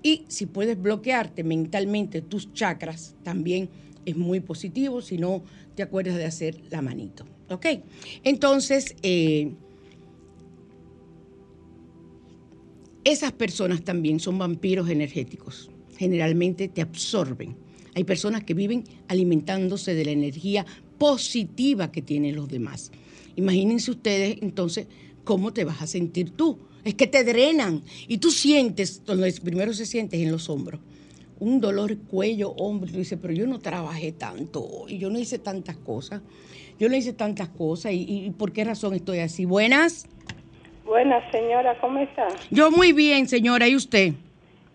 Y 0.03 0.25
si 0.27 0.45
puedes 0.45 0.82
bloquearte 0.82 1.43
mentalmente 1.43 2.21
tus 2.21 2.53
chakras, 2.53 3.15
también 3.23 3.69
es 4.05 4.15
muy 4.15 4.39
positivo 4.39 5.01
si 5.01 5.17
no 5.17 5.43
te 5.75 5.84
acuerdas 5.84 6.15
de 6.15 6.25
hacer 6.25 6.61
la 6.69 6.82
manito. 6.82 7.25
¿Ok? 7.49 7.65
Entonces, 8.23 8.95
eh, 9.01 9.51
esas 13.03 13.32
personas 13.32 13.84
también 13.84 14.19
son 14.19 14.38
vampiros 14.38 14.88
energéticos. 14.89 15.71
Generalmente 15.97 16.67
te 16.67 16.82
absorben. 16.82 17.68
Hay 17.99 18.05
personas 18.05 18.45
que 18.45 18.53
viven 18.53 18.85
alimentándose 19.09 19.93
de 19.93 20.05
la 20.05 20.11
energía 20.11 20.65
positiva 20.97 21.91
que 21.91 22.01
tienen 22.01 22.33
los 22.33 22.47
demás. 22.47 22.93
Imagínense 23.35 23.91
ustedes 23.91 24.37
entonces 24.41 24.87
cómo 25.25 25.51
te 25.51 25.65
vas 25.65 25.81
a 25.81 25.87
sentir 25.87 26.29
tú. 26.29 26.59
Es 26.85 26.95
que 26.95 27.07
te 27.07 27.25
drenan 27.25 27.83
y 28.07 28.19
tú 28.19 28.31
sientes, 28.31 29.03
primero 29.43 29.73
se 29.73 29.85
sientes 29.85 30.17
en 30.21 30.31
los 30.31 30.49
hombros, 30.49 30.79
un 31.41 31.59
dolor 31.59 31.97
cuello, 31.97 32.51
hombro. 32.51 32.89
Tú 32.89 32.99
dices, 32.99 33.19
pero 33.21 33.33
yo 33.33 33.45
no 33.45 33.59
trabajé 33.59 34.13
tanto 34.13 34.85
y 34.87 34.97
yo 34.97 35.09
no 35.09 35.19
hice 35.19 35.37
tantas 35.37 35.75
cosas. 35.75 36.21
Yo 36.79 36.87
no 36.87 36.95
hice 36.95 37.11
tantas 37.11 37.49
cosas 37.49 37.91
y, 37.91 38.27
y 38.27 38.29
¿por 38.29 38.53
qué 38.53 38.63
razón 38.63 38.93
estoy 38.93 39.19
así? 39.19 39.43
Buenas. 39.43 40.07
Buenas, 40.85 41.29
señora, 41.33 41.77
¿cómo 41.81 41.99
está? 41.99 42.29
Yo 42.49 42.71
muy 42.71 42.93
bien, 42.93 43.27
señora, 43.27 43.67
¿y 43.67 43.75
usted? 43.75 44.13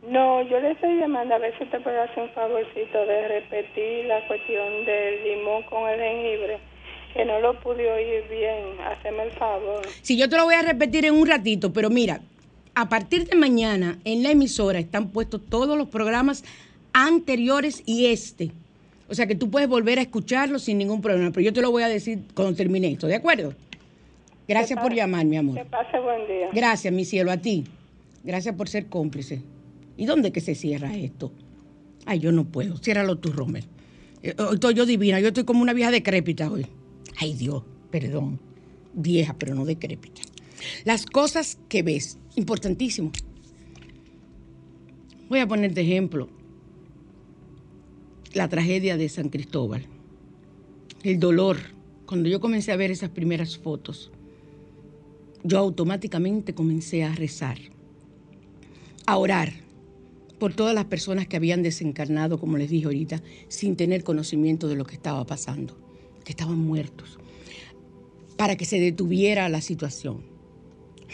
No, 0.08 0.42
yo 0.42 0.60
le 0.60 0.72
estoy 0.72 0.98
llamando 0.98 1.34
a 1.34 1.38
ver 1.38 1.56
si 1.56 1.64
usted 1.64 1.82
puede 1.82 1.98
hacer 1.98 2.24
un 2.24 2.30
favorcito 2.30 3.06
de 3.06 3.28
repetir 3.28 4.04
la 4.04 4.26
cuestión 4.26 4.84
del 4.84 5.24
limón 5.24 5.62
con 5.64 5.88
el 5.88 5.98
jengibre, 5.98 6.58
que 7.14 7.24
no 7.24 7.40
lo 7.40 7.58
pude 7.60 7.90
oír 7.90 8.24
bien. 8.28 8.78
Haceme 8.84 9.22
el 9.24 9.32
favor. 9.32 9.82
Sí, 10.02 10.18
yo 10.18 10.28
te 10.28 10.36
lo 10.36 10.44
voy 10.44 10.56
a 10.56 10.62
repetir 10.62 11.06
en 11.06 11.14
un 11.14 11.26
ratito, 11.26 11.72
pero 11.72 11.88
mira, 11.88 12.20
a 12.74 12.88
partir 12.88 13.26
de 13.26 13.36
mañana 13.36 13.98
en 14.04 14.22
la 14.22 14.32
emisora 14.32 14.78
están 14.78 15.08
puestos 15.08 15.40
todos 15.48 15.78
los 15.78 15.88
programas 15.88 16.44
anteriores 16.92 17.82
y 17.86 18.06
este. 18.06 18.50
O 19.08 19.14
sea 19.14 19.26
que 19.26 19.34
tú 19.34 19.50
puedes 19.50 19.68
volver 19.68 19.98
a 19.98 20.02
escucharlo 20.02 20.58
sin 20.58 20.78
ningún 20.78 21.00
problema, 21.00 21.30
pero 21.30 21.44
yo 21.44 21.52
te 21.52 21.62
lo 21.62 21.70
voy 21.70 21.82
a 21.82 21.88
decir 21.88 22.24
cuando 22.34 22.54
termine 22.54 22.88
esto, 22.88 23.06
¿de 23.06 23.16
acuerdo? 23.16 23.54
Gracias 24.46 24.78
por 24.78 24.92
llamar, 24.92 25.24
mi 25.24 25.38
amor. 25.38 25.56
Que 25.56 25.64
pase 25.64 25.98
buen 25.98 26.26
día. 26.26 26.50
Gracias, 26.52 26.92
mi 26.92 27.06
cielo, 27.06 27.30
a 27.30 27.38
ti. 27.38 27.64
Gracias 28.22 28.54
por 28.54 28.68
ser 28.68 28.86
cómplice. 28.86 29.40
¿Y 29.96 30.06
dónde 30.06 30.32
que 30.32 30.40
se 30.40 30.54
cierra 30.54 30.96
esto? 30.96 31.32
Ay, 32.06 32.18
yo 32.18 32.32
no 32.32 32.44
puedo. 32.44 32.76
Ciérralo 32.78 33.18
tú, 33.18 33.32
Romer. 33.32 33.64
Eh, 34.22 34.34
Hoy 34.38 34.54
estoy 34.54 34.74
yo 34.74 34.86
divina. 34.86 35.20
Yo 35.20 35.28
estoy 35.28 35.44
como 35.44 35.62
una 35.62 35.72
vieja 35.72 35.90
decrépita 35.90 36.50
hoy. 36.50 36.66
Ay, 37.18 37.34
Dios, 37.34 37.62
perdón. 37.90 38.40
Vieja, 38.94 39.36
pero 39.38 39.54
no 39.54 39.64
decrépita. 39.64 40.22
Las 40.84 41.06
cosas 41.06 41.58
que 41.68 41.82
ves, 41.82 42.18
importantísimo. 42.36 43.12
Voy 45.28 45.40
a 45.40 45.48
poner 45.48 45.74
de 45.74 45.82
ejemplo 45.82 46.28
la 48.34 48.48
tragedia 48.48 48.96
de 48.96 49.08
San 49.08 49.28
Cristóbal. 49.28 49.86
El 51.02 51.18
dolor. 51.18 51.58
Cuando 52.06 52.28
yo 52.28 52.38
comencé 52.38 52.70
a 52.70 52.76
ver 52.76 52.90
esas 52.90 53.08
primeras 53.08 53.56
fotos, 53.56 54.10
yo 55.42 55.58
automáticamente 55.58 56.54
comencé 56.54 57.02
a 57.02 57.14
rezar, 57.14 57.56
a 59.06 59.16
orar 59.16 59.63
por 60.44 60.52
todas 60.52 60.74
las 60.74 60.84
personas 60.84 61.26
que 61.26 61.36
habían 61.36 61.62
desencarnado, 61.62 62.38
como 62.38 62.58
les 62.58 62.68
dije 62.68 62.84
ahorita, 62.84 63.22
sin 63.48 63.76
tener 63.76 64.04
conocimiento 64.04 64.68
de 64.68 64.74
lo 64.74 64.84
que 64.84 64.94
estaba 64.94 65.24
pasando, 65.24 65.74
que 66.22 66.32
estaban 66.32 66.58
muertos, 66.58 67.18
para 68.36 68.54
que 68.54 68.66
se 68.66 68.78
detuviera 68.78 69.48
la 69.48 69.62
situación. 69.62 70.20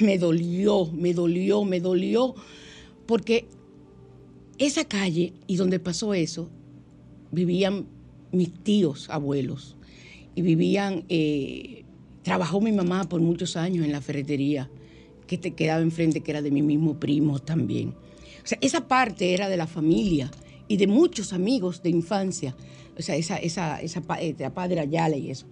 Me 0.01 0.19
dolió, 0.19 0.87
me 0.87 1.15
dolió, 1.15 1.63
me 1.65 1.79
dolió, 1.79 2.35
porque 3.07 3.47
esa 4.59 4.85
calle 4.85 5.33
y 5.47 5.55
donde 5.55 5.79
pasó 5.79 6.13
eso, 6.13 6.51
vivían 7.31 7.87
mis 8.33 8.53
tíos, 8.65 9.11
abuelos, 9.11 9.77
y 10.35 10.43
vivían, 10.43 11.05
eh, 11.09 11.85
trabajó 12.25 12.61
mi 12.61 12.73
mamá 12.73 13.09
por 13.09 13.21
muchos 13.21 13.55
años 13.55 13.87
en 13.87 13.93
la 13.93 14.01
ferretería 14.01 14.69
que 15.29 15.39
te 15.39 15.53
quedaba 15.53 15.83
enfrente, 15.83 16.21
que 16.21 16.33
era 16.33 16.43
de 16.43 16.51
mi 16.51 16.63
mismo 16.63 16.99
primo 16.99 17.39
también. 17.39 17.95
O 18.43 18.47
sea, 18.47 18.59
esa 18.61 18.87
parte 18.89 19.35
era 19.35 19.49
de 19.49 19.57
la 19.57 19.67
familia 19.67 20.31
y 20.69 20.77
de 20.77 20.87
muchos 20.87 21.33
amigos 21.33 21.83
de 21.83 21.91
infancia. 21.91 22.55
O 22.99 23.03
sea, 23.03 23.17
esa, 23.17 23.37
esa, 23.37 23.81
esa 23.81 24.03
eh, 24.21 24.35
la 24.39 24.53
padre 24.53 24.81
Ayala 24.81 25.17
y 25.17 25.31
eso. 25.31 25.47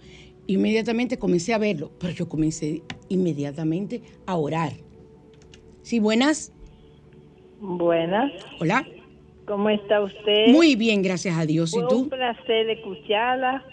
Inmediatamente 0.46 1.18
comencé 1.18 1.52
a 1.52 1.58
verlo, 1.58 1.90
pero 1.98 2.12
yo 2.12 2.28
comencé 2.28 2.82
inmediatamente 3.08 4.02
a 4.26 4.36
orar. 4.36 4.72
Sí, 5.82 5.98
buenas. 5.98 6.52
Buenas, 7.60 8.32
Hola. 8.60 8.86
¿cómo 9.44 9.68
está 9.68 10.00
usted? 10.00 10.48
Muy 10.48 10.76
bien, 10.76 11.02
gracias 11.02 11.36
a 11.36 11.44
Dios. 11.44 11.74
¿Y 11.74 11.80
tú? 11.88 12.02
un 12.02 12.08
placer 12.08 12.70
escucharla 12.70 13.64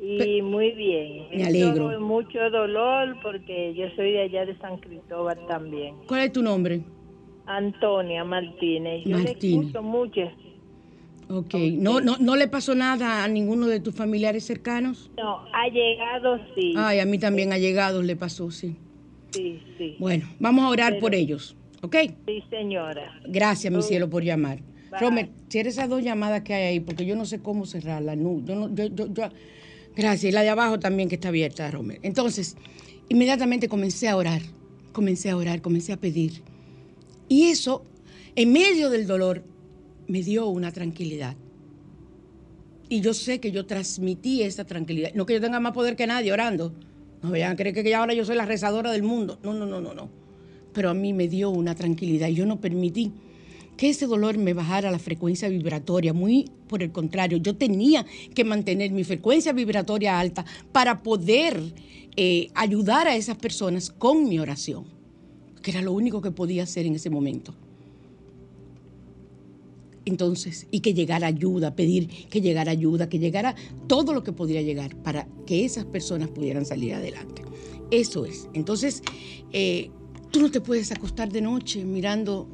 y 0.00 0.40
muy 0.42 0.72
bien. 0.72 1.26
Me 1.34 1.44
alegro. 1.44 2.00
Mucho 2.00 2.50
dolor 2.50 3.16
porque 3.22 3.74
yo 3.74 3.86
soy 3.96 4.12
de 4.12 4.22
allá 4.22 4.46
de 4.46 4.56
San 4.58 4.78
Cristóbal 4.78 5.38
también. 5.48 5.96
¿Cuál 6.06 6.22
es 6.22 6.32
tu 6.32 6.42
nombre? 6.42 6.82
Antonia 7.46 8.24
Martínez. 8.24 9.02
Yo 9.04 9.18
Martínez. 9.18 9.42
le 9.42 9.48
escucho 9.60 9.82
mucho. 9.82 10.20
Ok. 11.28 11.54
¿No, 11.78 12.00
no, 12.00 12.16
¿No 12.18 12.36
le 12.36 12.46
pasó 12.48 12.74
nada 12.74 13.24
a 13.24 13.28
ninguno 13.28 13.66
de 13.66 13.80
tus 13.80 13.94
familiares 13.94 14.44
cercanos? 14.44 15.10
No, 15.16 15.40
ha 15.52 15.68
llegado 15.68 16.38
sí. 16.54 16.74
Ay, 16.76 17.00
a 17.00 17.04
mí 17.06 17.18
también 17.18 17.52
ha 17.52 17.58
llegado, 17.58 18.02
le 18.02 18.14
pasó, 18.16 18.50
sí. 18.50 18.76
Sí, 19.32 19.60
sí. 19.76 19.96
Bueno, 19.98 20.26
vamos 20.38 20.64
a 20.64 20.68
orar 20.68 20.92
Pero- 20.92 21.00
por 21.00 21.14
ellos, 21.14 21.56
¿ok? 21.82 21.96
Sí, 22.26 22.42
señora. 22.48 23.20
Gracias, 23.26 23.72
mi 23.72 23.82
cielo, 23.82 24.08
por 24.08 24.22
llamar. 24.22 24.60
Bye. 24.90 25.00
Romer, 25.00 25.28
cierra 25.48 25.68
esas 25.68 25.88
dos 25.88 26.02
llamadas 26.02 26.42
que 26.42 26.54
hay 26.54 26.62
ahí, 26.64 26.80
porque 26.80 27.04
yo 27.04 27.16
no 27.16 27.24
sé 27.24 27.40
cómo 27.40 27.66
cerrarlas. 27.66 28.16
No, 28.16 28.40
yo 28.44 28.54
no, 28.54 28.74
yo, 28.74 28.86
yo, 28.86 29.12
yo- 29.12 29.28
Gracias, 29.96 30.30
y 30.30 30.32
la 30.32 30.42
de 30.42 30.50
abajo 30.50 30.78
también 30.78 31.08
que 31.08 31.14
está 31.16 31.28
abierta, 31.28 31.70
Romer. 31.70 31.98
Entonces, 32.02 32.56
inmediatamente 33.08 33.66
comencé 33.68 34.08
a 34.08 34.16
orar, 34.16 34.42
comencé 34.92 35.30
a 35.30 35.36
orar, 35.36 35.60
comencé 35.62 35.92
a 35.92 35.96
pedir. 35.96 36.42
Y 37.28 37.44
eso, 37.44 37.84
en 38.34 38.52
medio 38.52 38.90
del 38.90 39.06
dolor, 39.06 39.42
me 40.06 40.22
dio 40.22 40.46
una 40.48 40.72
tranquilidad. 40.72 41.36
Y 42.88 43.00
yo 43.00 43.14
sé 43.14 43.40
que 43.40 43.50
yo 43.50 43.66
transmití 43.66 44.42
esa 44.42 44.64
tranquilidad. 44.64 45.12
No 45.14 45.26
que 45.26 45.34
yo 45.34 45.40
tenga 45.40 45.58
más 45.58 45.72
poder 45.72 45.96
que 45.96 46.06
nadie 46.06 46.32
orando. 46.32 46.72
No 47.22 47.30
vayan 47.30 47.52
a 47.52 47.56
creer 47.56 47.74
que 47.74 47.88
ya 47.88 47.98
ahora 47.98 48.14
yo 48.14 48.24
soy 48.24 48.36
la 48.36 48.46
rezadora 48.46 48.92
del 48.92 49.02
mundo. 49.02 49.38
No, 49.42 49.52
no, 49.52 49.66
no, 49.66 49.80
no, 49.80 49.94
no. 49.94 50.08
Pero 50.72 50.90
a 50.90 50.94
mí 50.94 51.12
me 51.12 51.26
dio 51.26 51.50
una 51.50 51.74
tranquilidad 51.74 52.28
y 52.28 52.34
yo 52.34 52.46
no 52.46 52.60
permití 52.60 53.12
que 53.76 53.90
ese 53.90 54.06
dolor 54.06 54.38
me 54.38 54.54
bajara 54.54 54.90
la 54.90 54.98
frecuencia 54.98 55.48
vibratoria. 55.48 56.12
Muy 56.12 56.50
por 56.68 56.82
el 56.82 56.92
contrario, 56.92 57.38
yo 57.38 57.56
tenía 57.56 58.06
que 58.34 58.44
mantener 58.44 58.90
mi 58.90 59.04
frecuencia 59.04 59.52
vibratoria 59.52 60.18
alta 60.18 60.44
para 60.72 61.02
poder 61.02 61.60
eh, 62.16 62.50
ayudar 62.54 63.08
a 63.08 63.16
esas 63.16 63.36
personas 63.36 63.90
con 63.90 64.28
mi 64.28 64.38
oración, 64.38 64.84
que 65.66 65.72
era 65.72 65.82
lo 65.82 65.90
único 65.90 66.20
que 66.22 66.30
podía 66.30 66.62
hacer 66.62 66.86
en 66.86 66.94
ese 66.94 67.10
momento. 67.10 67.52
Entonces, 70.04 70.68
y 70.70 70.78
que 70.78 70.94
llegara 70.94 71.26
ayuda, 71.26 71.74
pedir 71.74 72.06
que 72.06 72.40
llegara 72.40 72.70
ayuda, 72.70 73.08
que 73.08 73.18
llegara 73.18 73.56
todo 73.88 74.14
lo 74.14 74.22
que 74.22 74.30
pudiera 74.30 74.62
llegar 74.62 74.94
para 75.02 75.26
que 75.44 75.64
esas 75.64 75.84
personas 75.84 76.28
pudieran 76.28 76.64
salir 76.64 76.94
adelante. 76.94 77.42
Eso 77.90 78.26
es. 78.26 78.48
Entonces, 78.54 79.02
eh, 79.52 79.90
tú 80.30 80.40
no 80.40 80.52
te 80.52 80.60
puedes 80.60 80.92
acostar 80.92 81.32
de 81.32 81.40
noche 81.40 81.84
mirando 81.84 82.46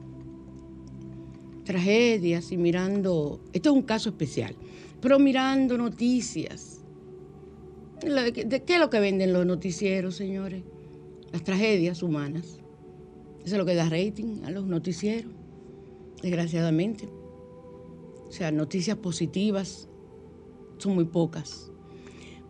tragedias 1.65 2.51
y 2.51 2.57
mirando, 2.57 3.43
esto 3.53 3.69
es 3.69 3.77
un 3.77 3.83
caso 3.83 4.09
especial, 4.09 4.57
pero 5.03 5.19
mirando 5.19 5.77
noticias. 5.77 6.81
¿De 8.01 8.63
qué 8.65 8.75
es 8.77 8.81
lo 8.81 8.89
que 8.89 9.01
venden 9.01 9.35
los 9.35 9.45
noticieros, 9.45 10.17
señores? 10.17 10.63
Las 11.31 11.45
tragedias 11.45 12.03
humanas. 12.03 12.62
Eso 13.45 13.55
es 13.55 13.59
lo 13.59 13.65
que 13.67 13.75
da 13.75 13.89
rating 13.89 14.43
a 14.45 14.51
los 14.51 14.67
noticieros, 14.67 15.33
desgraciadamente. 16.23 17.09
O 18.29 18.31
sea, 18.33 18.51
noticias 18.51 18.97
positivas 18.97 19.89
son 20.79 20.95
muy 20.95 21.05
pocas. 21.05 21.69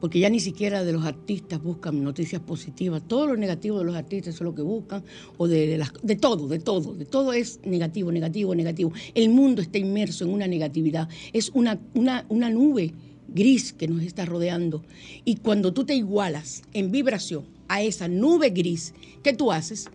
porque 0.01 0.19
ya 0.19 0.29
ni 0.29 0.41
siquiera 0.41 0.83
de 0.83 0.93
los 0.93 1.05
artistas 1.05 1.63
buscan 1.63 2.03
noticias 2.03 2.43
positivas. 2.43 3.07
Todo 3.07 3.29
lo 3.29 3.37
negativo 3.37 3.79
de 3.79 3.85
los 3.85 3.95
artistas 3.95 4.35
es 4.35 4.41
lo 4.41 4.53
que 4.53 4.63
buscan, 4.63 5.05
o 5.39 5.47
de, 5.47 5.69
de, 5.69 5.79
las- 5.79 5.93
de 6.03 6.17
todo, 6.17 6.49
de 6.49 6.59
todo, 6.59 6.93
de 6.95 7.05
todo 7.05 7.33
es 7.33 7.61
negativo, 7.65 8.11
negativo, 8.11 8.53
negativo. 8.57 8.91
El 9.15 9.29
mundo 9.29 9.63
está 9.63 9.79
inmerso 9.79 10.25
en 10.25 10.33
una 10.33 10.49
negatividad, 10.49 11.09
es 11.33 11.51
una, 11.55 11.79
una, 11.95 12.27
una 12.31 12.51
nube 12.51 12.93
gris 13.29 13.73
que 13.73 13.87
nos 13.87 14.03
está 14.03 14.25
rodeando. 14.25 14.83
Y 15.25 15.37
cuando 15.37 15.73
tú 15.73 15.85
te 15.85 15.95
igualas 15.95 16.63
en 16.73 16.91
vibración 16.91 17.45
a 17.69 17.81
esa 17.83 18.09
nube 18.09 18.51
gris, 18.51 18.95
¿qué 19.23 19.33
tú 19.33 19.53
haces? 19.53 19.89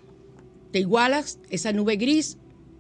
Te 0.72 0.80
igualas, 0.80 1.40
esa 1.50 1.72
nube 1.72 1.96
gris 1.96 2.38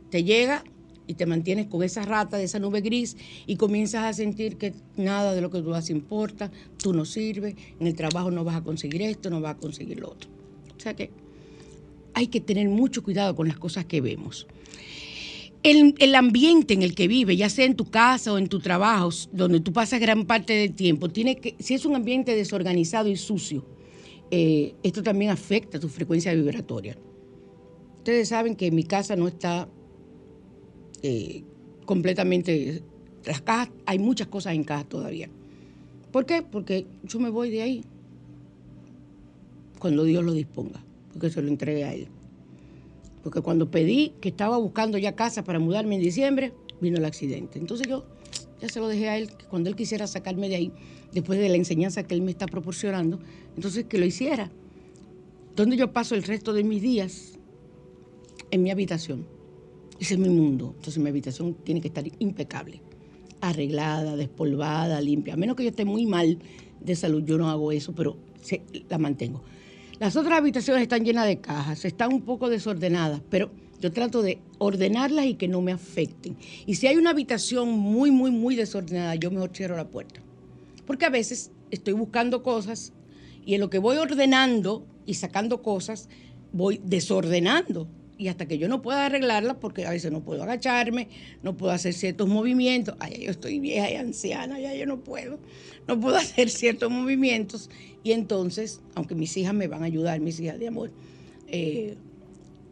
te 0.09 0.23
llega 0.23 0.63
y 1.07 1.13
te 1.13 1.25
mantienes 1.25 1.67
con 1.67 1.83
esa 1.83 2.03
rata 2.03 2.37
de 2.37 2.43
esa 2.43 2.59
nube 2.59 2.81
gris 2.81 3.15
y 3.45 3.55
comienzas 3.55 4.03
a 4.03 4.13
sentir 4.13 4.57
que 4.57 4.73
nada 4.97 5.33
de 5.33 5.41
lo 5.41 5.49
que 5.49 5.61
tú 5.61 5.73
haces 5.73 5.91
importa, 5.91 6.51
tú 6.77 6.93
no 6.93 7.05
sirves, 7.05 7.55
en 7.79 7.87
el 7.87 7.95
trabajo 7.95 8.29
no 8.29 8.43
vas 8.43 8.57
a 8.57 8.61
conseguir 8.61 9.01
esto, 9.01 9.29
no 9.29 9.41
vas 9.41 9.55
a 9.55 9.57
conseguir 9.57 9.99
lo 9.99 10.11
otro. 10.11 10.29
O 10.75 10.79
sea 10.79 10.95
que 10.95 11.09
hay 12.13 12.27
que 12.27 12.41
tener 12.41 12.67
mucho 12.67 13.03
cuidado 13.03 13.35
con 13.35 13.47
las 13.47 13.57
cosas 13.57 13.85
que 13.85 14.01
vemos. 14.01 14.47
El, 15.63 15.95
el 15.99 16.15
ambiente 16.15 16.73
en 16.73 16.81
el 16.81 16.93
que 16.93 17.07
vive, 17.07 17.35
ya 17.35 17.49
sea 17.49 17.65
en 17.65 17.75
tu 17.75 17.85
casa 17.85 18.33
o 18.33 18.37
en 18.37 18.47
tu 18.47 18.59
trabajo, 18.59 19.09
donde 19.31 19.59
tú 19.59 19.73
pasas 19.73 19.99
gran 19.99 20.25
parte 20.25 20.53
del 20.53 20.73
tiempo, 20.73 21.09
tiene 21.09 21.37
que, 21.37 21.55
si 21.59 21.73
es 21.73 21.85
un 21.85 21.95
ambiente 21.95 22.35
desorganizado 22.35 23.09
y 23.09 23.17
sucio, 23.17 23.65
eh, 24.29 24.75
esto 24.83 25.03
también 25.03 25.31
afecta 25.31 25.79
tu 25.79 25.89
frecuencia 25.89 26.33
vibratoria. 26.33 26.97
Ustedes 28.07 28.29
saben 28.29 28.55
que 28.55 28.71
mi 28.71 28.85
casa 28.85 29.17
no 29.17 29.27
está 29.27 29.67
eh, 31.01 31.43
completamente. 31.83 32.81
Las 33.25 33.41
cajas, 33.41 33.69
hay 33.85 33.99
muchas 33.99 34.27
cosas 34.27 34.53
en 34.53 34.63
cajas 34.63 34.87
todavía. 34.87 35.29
¿Por 36.13 36.25
qué? 36.25 36.41
Porque 36.41 36.87
yo 37.03 37.19
me 37.19 37.29
voy 37.29 37.49
de 37.49 37.63
ahí 37.63 37.83
cuando 39.77 40.05
Dios 40.05 40.23
lo 40.23 40.31
disponga, 40.31 40.81
porque 41.11 41.29
se 41.29 41.41
lo 41.41 41.49
entregué 41.49 41.83
a 41.83 41.93
Él. 41.95 42.07
Porque 43.23 43.41
cuando 43.41 43.69
pedí 43.69 44.13
que 44.21 44.29
estaba 44.29 44.55
buscando 44.55 44.97
ya 44.97 45.13
casa 45.13 45.43
para 45.43 45.59
mudarme 45.59 45.95
en 45.95 46.01
diciembre, 46.01 46.53
vino 46.79 46.95
el 46.95 47.03
accidente. 47.03 47.59
Entonces 47.59 47.89
yo 47.89 48.05
ya 48.61 48.69
se 48.69 48.79
lo 48.79 48.87
dejé 48.87 49.09
a 49.09 49.17
Él, 49.17 49.35
que 49.35 49.43
cuando 49.47 49.69
Él 49.69 49.75
quisiera 49.75 50.07
sacarme 50.07 50.47
de 50.47 50.55
ahí, 50.55 50.71
después 51.11 51.39
de 51.39 51.49
la 51.49 51.57
enseñanza 51.57 52.03
que 52.03 52.15
Él 52.15 52.21
me 52.21 52.31
está 52.31 52.45
proporcionando, 52.45 53.19
entonces 53.57 53.83
que 53.83 53.97
lo 53.97 54.05
hiciera. 54.05 54.49
Donde 55.57 55.75
yo 55.75 55.91
paso 55.91 56.15
el 56.15 56.23
resto 56.23 56.53
de 56.53 56.63
mis 56.63 56.81
días 56.81 57.36
en 58.51 58.63
mi 58.63 58.71
habitación. 58.71 59.25
Ese 59.99 60.13
es 60.15 60.19
mi 60.19 60.29
mundo. 60.29 60.73
Entonces 60.77 61.01
mi 61.01 61.09
habitación 61.09 61.53
tiene 61.63 61.81
que 61.81 61.87
estar 61.87 62.05
impecable, 62.19 62.81
arreglada, 63.41 64.15
despolvada, 64.15 65.01
limpia. 65.01 65.33
A 65.33 65.37
menos 65.37 65.55
que 65.55 65.63
yo 65.63 65.69
esté 65.69 65.85
muy 65.85 66.05
mal 66.05 66.37
de 66.79 66.95
salud, 66.95 67.23
yo 67.23 67.37
no 67.37 67.49
hago 67.49 67.71
eso, 67.71 67.93
pero 67.93 68.17
se- 68.41 68.61
la 68.89 68.97
mantengo. 68.97 69.43
Las 69.99 70.15
otras 70.15 70.37
habitaciones 70.37 70.83
están 70.83 71.03
llenas 71.03 71.25
de 71.25 71.39
cajas, 71.41 71.83
están 71.83 72.13
un 72.13 72.21
poco 72.21 72.49
desordenadas, 72.49 73.21
pero 73.29 73.49
yo 73.81 73.91
trato 73.91 74.21
de 74.21 74.39
ordenarlas 74.59 75.25
y 75.25 75.33
que 75.35 75.47
no 75.47 75.61
me 75.61 75.71
afecten. 75.71 76.37
Y 76.67 76.75
si 76.75 76.85
hay 76.87 76.97
una 76.97 77.09
habitación 77.11 77.69
muy, 77.69 78.11
muy, 78.11 78.29
muy 78.29 78.55
desordenada, 78.55 79.15
yo 79.15 79.31
mejor 79.31 79.51
cierro 79.55 79.75
la 79.75 79.87
puerta. 79.89 80.21
Porque 80.85 81.05
a 81.05 81.09
veces 81.09 81.51
estoy 81.71 81.93
buscando 81.93 82.43
cosas 82.43 82.93
y 83.45 83.55
en 83.55 83.61
lo 83.61 83.69
que 83.69 83.79
voy 83.79 83.97
ordenando 83.97 84.85
y 85.07 85.15
sacando 85.15 85.61
cosas, 85.63 86.09
voy 86.53 86.79
desordenando. 86.83 87.87
Y 88.17 88.29
hasta 88.29 88.47
que 88.47 88.57
yo 88.57 88.67
no 88.67 88.81
pueda 88.81 89.05
arreglarlas, 89.05 89.57
porque 89.57 89.85
a 89.85 89.91
veces 89.91 90.11
no 90.11 90.21
puedo 90.21 90.41
agacharme, 90.41 91.07
no 91.43 91.55
puedo 91.55 91.71
hacer 91.71 91.93
ciertos 91.93 92.27
movimientos. 92.27 92.95
Ay, 92.99 93.25
yo 93.25 93.31
estoy 93.31 93.59
vieja 93.59 93.91
y 93.91 93.95
anciana, 93.95 94.59
ya 94.59 94.73
yo 94.73 94.87
no 94.87 95.03
puedo. 95.03 95.39
No 95.87 95.99
puedo 95.99 96.15
hacer 96.17 96.49
ciertos 96.49 96.89
movimientos. 96.89 97.69
Y 98.03 98.13
entonces, 98.13 98.81
aunque 98.95 99.13
mis 99.13 99.37
hijas 99.37 99.53
me 99.53 99.67
van 99.67 99.83
a 99.83 99.85
ayudar, 99.85 100.19
mis 100.19 100.39
hijas 100.39 100.57
de 100.57 100.67
amor, 100.67 100.91
eh, 101.47 101.95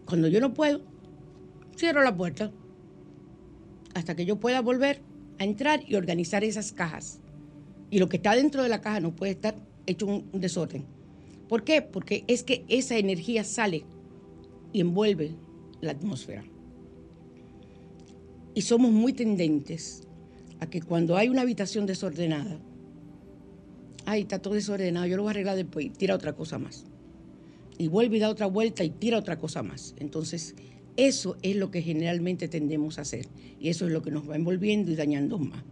cuando 0.06 0.28
yo 0.28 0.41
no 0.41 0.54
puedo, 0.54 0.82
cierro 1.78 2.04
la 2.04 2.16
puerta 2.16 2.52
hasta 3.93 4.16
que 4.16 4.26
yo 4.26 4.38
pueda 4.38 4.62
volver 4.62 5.02
a 5.39 5.43
entrar 5.43 5.84
y 5.88 5.96
organizar 5.96 6.43
esas 6.43 6.72
cajas. 6.72 7.20
Y 7.91 8.00
lo 8.00 8.10
que 8.10 8.18
está 8.18 8.36
dentro 8.36 8.64
de 8.64 8.70
la 8.70 8.82
caja 8.82 9.00
no 9.00 9.16
puede 9.16 9.34
estar 9.34 9.56
hecho 9.86 10.08
un 10.08 10.28
desorden. 10.34 10.86
¿Por 11.48 11.64
qué? 11.64 11.82
Porque 11.82 12.24
es 12.28 12.43
que 12.43 12.66
esa 12.68 12.98
energía 12.98 13.43
sale 13.43 13.86
y 14.76 14.82
envuelve 14.82 15.32
la 15.80 15.91
atmósfera. 15.91 16.43
Y 18.53 18.61
somos 18.61 18.91
muy 18.91 19.13
tendentes 19.13 20.03
a 20.59 20.69
que 20.69 20.82
cuando 20.82 21.15
hay 21.15 21.30
una 21.30 21.43
habitación 21.43 21.86
desordenada, 21.86 22.59
ay, 24.05 24.23
está 24.23 24.39
todo 24.39 24.53
desordenado, 24.53 25.05
yo 25.05 25.15
lo 25.15 25.23
voy 25.23 25.30
a 25.30 25.32
arreglar 25.32 25.55
después 25.55 25.86
y 25.86 25.89
tira 25.91 26.13
otra 26.13 26.34
cosa 26.34 26.59
más. 26.59 26.84
Y 27.78 27.88
vuelve 27.88 28.17
y 28.17 28.19
da 28.19 28.30
otra 28.30 28.47
vuelta 28.47 28.84
y 28.84 28.89
tira 28.89 29.17
otra 29.17 29.39
cosa 29.39 29.63
más. 29.63 29.95
Entonces, 29.97 30.55
eso 30.97 31.38
es 31.41 31.55
lo 31.55 31.71
que 31.71 31.82
generalmente 31.82 32.49
tendemos 32.49 32.97
a 32.97 33.03
hacer. 33.03 33.28
Y 33.57 33.69
eso 33.69 33.86
es 33.86 33.93
lo 33.93 34.01
que 34.01 34.11
nos 34.11 34.30
va 34.30 34.36
envolviendo 34.36 34.91
y 34.91 34.95
dañando 34.95 35.38
más. 35.38 35.63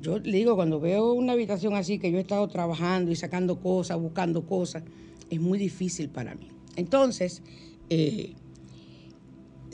Yo 0.00 0.18
le 0.18 0.38
digo, 0.38 0.56
cuando 0.56 0.80
veo 0.80 1.12
una 1.12 1.34
habitación 1.34 1.74
así, 1.74 2.00
que 2.00 2.10
yo 2.10 2.18
he 2.18 2.22
estado 2.22 2.48
trabajando 2.48 3.12
y 3.12 3.16
sacando 3.16 3.60
cosas, 3.60 3.96
buscando 4.00 4.44
cosas, 4.44 4.82
es 5.30 5.40
muy 5.40 5.56
difícil 5.56 6.08
para 6.08 6.34
mí. 6.34 6.48
Entonces, 6.74 7.42
eh, 7.90 8.34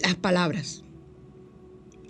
las 0.02 0.14
palabras. 0.16 0.82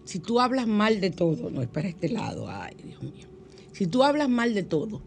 Si 0.04 0.18
tú 0.18 0.40
hablas 0.40 0.66
mal 0.66 1.00
de 1.00 1.10
todo, 1.10 1.50
no 1.50 1.62
es 1.62 1.68
para 1.68 1.88
este 1.88 2.08
lado, 2.08 2.48
ay 2.48 2.76
Dios 2.82 3.02
mío. 3.02 3.26
Si 3.72 3.86
tú 3.86 4.04
hablas 4.04 4.28
mal 4.28 4.54
de 4.54 4.62
todo, 4.62 5.02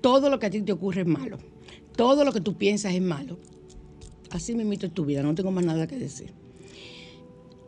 todo 0.00 0.30
lo 0.30 0.38
que 0.38 0.46
a 0.46 0.50
ti 0.50 0.62
te 0.62 0.72
ocurre 0.72 1.02
es 1.02 1.06
malo, 1.06 1.38
todo 1.96 2.24
lo 2.24 2.32
que 2.32 2.40
tú 2.40 2.56
piensas 2.56 2.94
es 2.94 3.02
malo, 3.02 3.38
así 4.30 4.54
me 4.54 4.74
es 4.74 4.92
tu 4.92 5.04
vida, 5.04 5.22
no 5.22 5.34
tengo 5.34 5.50
más 5.50 5.64
nada 5.64 5.86
que 5.86 5.96
decir. 5.96 6.32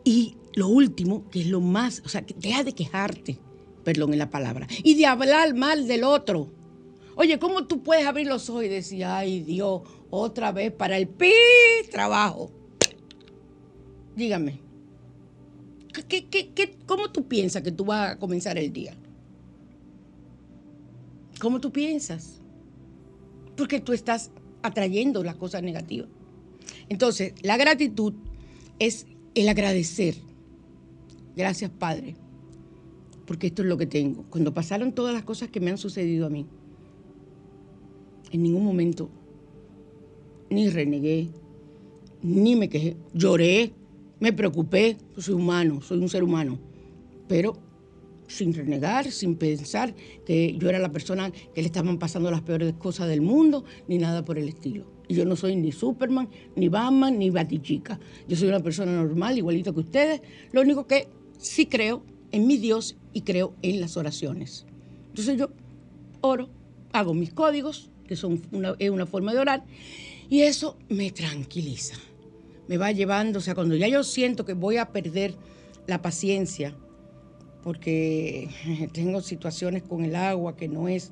Y 0.03 0.35
lo 0.53 0.67
último, 0.67 1.29
que 1.29 1.41
es 1.41 1.47
lo 1.47 1.61
más, 1.61 2.01
o 2.05 2.09
sea, 2.09 2.25
que 2.25 2.33
deja 2.33 2.63
de 2.63 2.73
quejarte, 2.73 3.39
perdón 3.83 4.13
en 4.13 4.19
la 4.19 4.29
palabra, 4.29 4.67
y 4.83 4.95
de 4.95 5.05
hablar 5.05 5.53
mal 5.55 5.87
del 5.87 6.03
otro. 6.03 6.49
Oye, 7.19 7.39
¿cómo 7.39 7.65
tú 7.65 7.81
puedes 7.81 8.05
abrir 8.05 8.27
los 8.27 8.47
ojos 8.47 8.65
y 8.65 8.67
decir, 8.67 9.03
ay 9.03 9.41
Dios, 9.41 9.81
otra 10.11 10.51
vez 10.51 10.71
para 10.71 10.97
el 10.97 11.07
pi 11.07 11.31
trabajo? 11.91 12.51
Dígame, 14.15 14.59
¿qué, 16.07 16.27
qué, 16.27 16.51
qué, 16.53 16.77
cómo 16.85 17.11
tú 17.11 17.27
piensas 17.27 17.63
que 17.63 17.71
tú 17.71 17.85
vas 17.85 18.11
a 18.11 18.19
comenzar 18.19 18.59
el 18.59 18.71
día? 18.71 18.93
¿Cómo 21.39 21.59
tú 21.59 21.71
piensas? 21.71 22.39
Porque 23.55 23.79
tú 23.79 23.93
estás 23.93 24.29
atrayendo 24.61 25.23
las 25.23 25.37
cosas 25.37 25.63
negativas. 25.63 26.09
Entonces, 26.87 27.33
la 27.41 27.57
gratitud 27.57 28.13
es 28.77 29.07
el 29.33 29.49
agradecer. 29.49 30.17
Gracias, 31.35 31.71
Padre, 31.71 32.15
porque 33.25 33.47
esto 33.47 33.63
es 33.63 33.67
lo 33.67 33.77
que 33.77 33.87
tengo. 33.87 34.23
Cuando 34.29 34.53
pasaron 34.53 34.93
todas 34.93 35.15
las 35.15 35.23
cosas 35.23 35.49
que 35.49 35.59
me 35.59 35.71
han 35.71 35.79
sucedido 35.79 36.27
a 36.27 36.29
mí, 36.29 36.45
en 38.31 38.43
ningún 38.43 38.63
momento 38.63 39.09
ni 40.49 40.69
renegué, 40.69 41.29
ni 42.21 42.55
me 42.55 42.69
quejé. 42.69 42.97
Lloré, 43.13 43.73
me 44.19 44.33
preocupé, 44.33 44.97
yo 45.15 45.21
soy 45.21 45.35
humano, 45.35 45.81
soy 45.81 45.99
un 45.99 46.09
ser 46.09 46.23
humano, 46.23 46.59
pero 47.27 47.53
sin 48.27 48.53
renegar, 48.53 49.09
sin 49.11 49.35
pensar 49.35 49.93
que 50.25 50.55
yo 50.57 50.69
era 50.69 50.79
la 50.79 50.91
persona 50.91 51.31
que 51.31 51.61
le 51.61 51.67
estaban 51.67 51.97
pasando 51.97 52.29
las 52.29 52.41
peores 52.41 52.73
cosas 52.73 53.07
del 53.07 53.21
mundo, 53.21 53.63
ni 53.87 53.97
nada 53.97 54.25
por 54.25 54.37
el 54.37 54.49
estilo. 54.49 54.85
Y 55.07 55.15
yo 55.15 55.25
no 55.25 55.35
soy 55.35 55.55
ni 55.55 55.71
Superman, 55.71 56.29
ni 56.55 56.67
Batman, 56.67 57.17
ni 57.17 57.29
Batichica. 57.29 57.99
Yo 58.27 58.35
soy 58.35 58.49
una 58.49 58.59
persona 58.59 58.91
normal, 58.91 59.37
igualito 59.37 59.73
que 59.73 59.79
ustedes. 59.79 60.21
Lo 60.51 60.61
único 60.61 60.85
que 60.85 61.07
sí 61.37 61.67
creo 61.67 62.03
en 62.31 62.45
mi 62.45 62.57
Dios 62.57 62.97
y 63.13 63.21
creo 63.21 63.53
en 63.61 63.79
las 63.79 63.95
oraciones. 63.95 64.65
Entonces 65.09 65.37
yo 65.37 65.49
oro, 66.19 66.49
hago 66.91 67.13
mis 67.13 67.33
códigos, 67.33 67.89
que 68.07 68.15
son 68.15 68.41
una, 68.51 68.75
es 68.79 68.89
una 68.89 69.05
forma 69.05 69.33
de 69.33 69.39
orar, 69.39 69.63
y 70.29 70.41
eso 70.41 70.77
me 70.89 71.11
tranquiliza. 71.11 71.95
Me 72.67 72.77
va 72.77 72.91
llevando, 72.91 73.39
o 73.39 73.41
sea, 73.41 73.55
cuando 73.55 73.75
ya 73.75 73.87
yo 73.87 74.03
siento 74.03 74.45
que 74.45 74.53
voy 74.53 74.77
a 74.77 74.89
perder 74.89 75.35
la 75.85 76.01
paciencia, 76.01 76.75
porque 77.63 78.49
tengo 78.93 79.21
situaciones 79.21 79.83
con 79.83 80.03
el 80.03 80.15
agua 80.15 80.57
que 80.57 80.67
no 80.67 80.87
es 80.87 81.11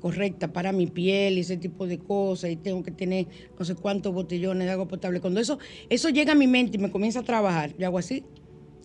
correcta 0.00 0.52
para 0.52 0.72
mi 0.72 0.88
piel 0.88 1.38
y 1.38 1.40
ese 1.40 1.56
tipo 1.56 1.86
de 1.86 1.98
cosas 1.98 2.50
y 2.50 2.56
tengo 2.56 2.82
que 2.82 2.90
tener 2.90 3.28
no 3.56 3.64
sé 3.64 3.76
cuántos 3.76 4.12
botellones 4.12 4.66
de 4.66 4.72
agua 4.72 4.88
potable. 4.88 5.20
Cuando 5.20 5.38
eso, 5.38 5.60
eso 5.88 6.08
llega 6.08 6.32
a 6.32 6.34
mi 6.34 6.48
mente 6.48 6.76
y 6.76 6.80
me 6.80 6.90
comienza 6.90 7.20
a 7.20 7.22
trabajar, 7.22 7.72
yo 7.78 7.86
hago 7.86 7.98
así 7.98 8.24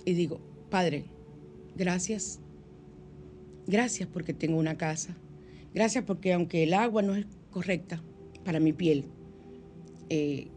y 0.06 0.14
digo, 0.14 0.40
Padre, 0.70 1.06
gracias. 1.76 2.40
Gracias 3.66 4.08
porque 4.08 4.34
tengo 4.34 4.58
una 4.58 4.78
casa. 4.78 5.18
Gracias 5.74 6.04
porque 6.06 6.34
aunque 6.34 6.64
el 6.64 6.74
agua 6.74 7.02
no 7.02 7.16
es 7.16 7.26
correcta 7.50 8.02
para 8.44 8.60
mi 8.60 8.74
piel, 8.74 9.06
eh, 10.10 10.48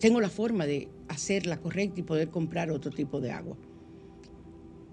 tengo 0.00 0.20
la 0.20 0.28
forma 0.28 0.66
de 0.66 0.88
hacerla 1.08 1.58
correcta 1.58 2.00
y 2.00 2.02
poder 2.02 2.28
comprar 2.28 2.70
otro 2.70 2.90
tipo 2.90 3.20
de 3.20 3.32
agua. 3.32 3.56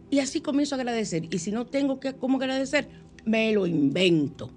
Y 0.10 0.20
así 0.20 0.42
comienzo 0.42 0.76
a 0.76 0.80
agradecer. 0.80 1.34
Y 1.34 1.40
si 1.40 1.52
no 1.52 1.66
tengo 1.66 2.00
que, 2.00 2.14
cómo 2.14 2.38
agradecer, 2.38 2.90
me 3.26 3.52
lo 3.54 3.66
invento. 3.66 4.52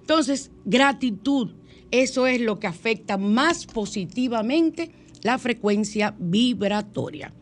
Entonces, 0.00 0.50
gratitud, 0.64 1.52
eso 1.90 2.26
es 2.26 2.40
lo 2.40 2.60
que 2.60 2.66
afecta 2.66 3.16
más 3.16 3.66
positivamente 3.66 4.92
la 5.22 5.38
frecuencia 5.38 6.14
vibratoria. 6.18 7.32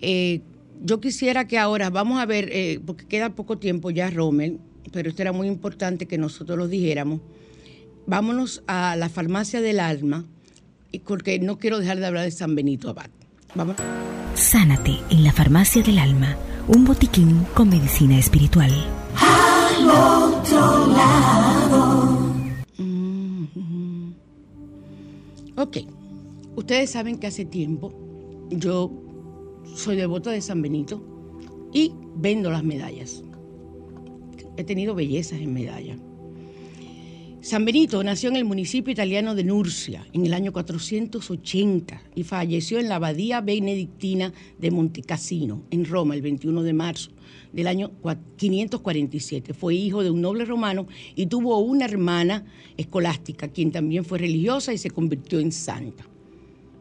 Eh, 0.00 0.42
yo 0.82 1.00
quisiera 1.00 1.46
que 1.46 1.58
ahora, 1.58 1.90
vamos 1.90 2.20
a 2.20 2.26
ver, 2.26 2.48
eh, 2.52 2.80
porque 2.84 3.06
queda 3.06 3.34
poco 3.34 3.58
tiempo 3.58 3.90
ya, 3.90 4.10
Rommel, 4.10 4.58
pero 4.92 5.08
esto 5.08 5.22
era 5.22 5.32
muy 5.32 5.46
importante 5.46 6.06
que 6.06 6.18
nosotros 6.18 6.58
lo 6.58 6.68
dijéramos. 6.68 7.20
Vámonos 8.06 8.62
a 8.66 8.96
la 8.96 9.08
farmacia 9.08 9.60
del 9.60 9.80
alma, 9.80 10.24
porque 11.06 11.38
no 11.38 11.58
quiero 11.58 11.78
dejar 11.78 11.98
de 11.98 12.06
hablar 12.06 12.24
de 12.24 12.30
San 12.30 12.54
Benito 12.54 12.90
Abad. 12.90 13.10
Vamos. 13.54 13.76
Sánate 14.34 14.98
en 15.10 15.24
la 15.24 15.32
farmacia 15.32 15.82
del 15.82 15.98
alma, 15.98 16.36
un 16.68 16.84
botiquín 16.84 17.44
con 17.54 17.68
medicina 17.68 18.18
espiritual. 18.18 18.70
Al 19.16 19.90
otro 19.90 20.86
lado. 20.88 22.34
Mm-hmm. 22.78 24.14
Ok, 25.56 25.78
ustedes 26.56 26.90
saben 26.90 27.18
que 27.18 27.26
hace 27.26 27.44
tiempo 27.44 27.92
yo 28.50 28.90
soy 29.74 29.96
devota 29.96 30.30
de 30.30 30.40
San 30.40 30.62
Benito 30.62 31.02
y 31.72 31.92
vendo 32.16 32.50
las 32.50 32.64
medallas. 32.64 33.22
He 34.56 34.64
tenido 34.64 34.94
bellezas 34.94 35.40
en 35.40 35.52
medallas. 35.52 35.98
San 37.42 37.64
Benito 37.64 38.04
nació 38.04 38.28
en 38.28 38.36
el 38.36 38.44
municipio 38.44 38.92
italiano 38.92 39.34
de 39.34 39.44
Nurcia 39.44 40.06
en 40.12 40.26
el 40.26 40.34
año 40.34 40.52
480 40.52 42.02
y 42.14 42.22
falleció 42.22 42.78
en 42.78 42.90
la 42.90 42.96
abadía 42.96 43.40
benedictina 43.40 44.34
de 44.58 44.70
Montecassino, 44.70 45.62
en 45.70 45.86
Roma, 45.86 46.14
el 46.14 46.20
21 46.20 46.62
de 46.62 46.74
marzo 46.74 47.12
del 47.50 47.66
año 47.66 47.92
547. 48.36 49.54
Fue 49.54 49.74
hijo 49.74 50.02
de 50.02 50.10
un 50.10 50.20
noble 50.20 50.44
romano 50.44 50.86
y 51.16 51.26
tuvo 51.26 51.58
una 51.60 51.86
hermana 51.86 52.44
escolástica, 52.76 53.48
quien 53.48 53.72
también 53.72 54.04
fue 54.04 54.18
religiosa 54.18 54.74
y 54.74 54.78
se 54.78 54.90
convirtió 54.90 55.40
en 55.40 55.50
santa. 55.50 56.04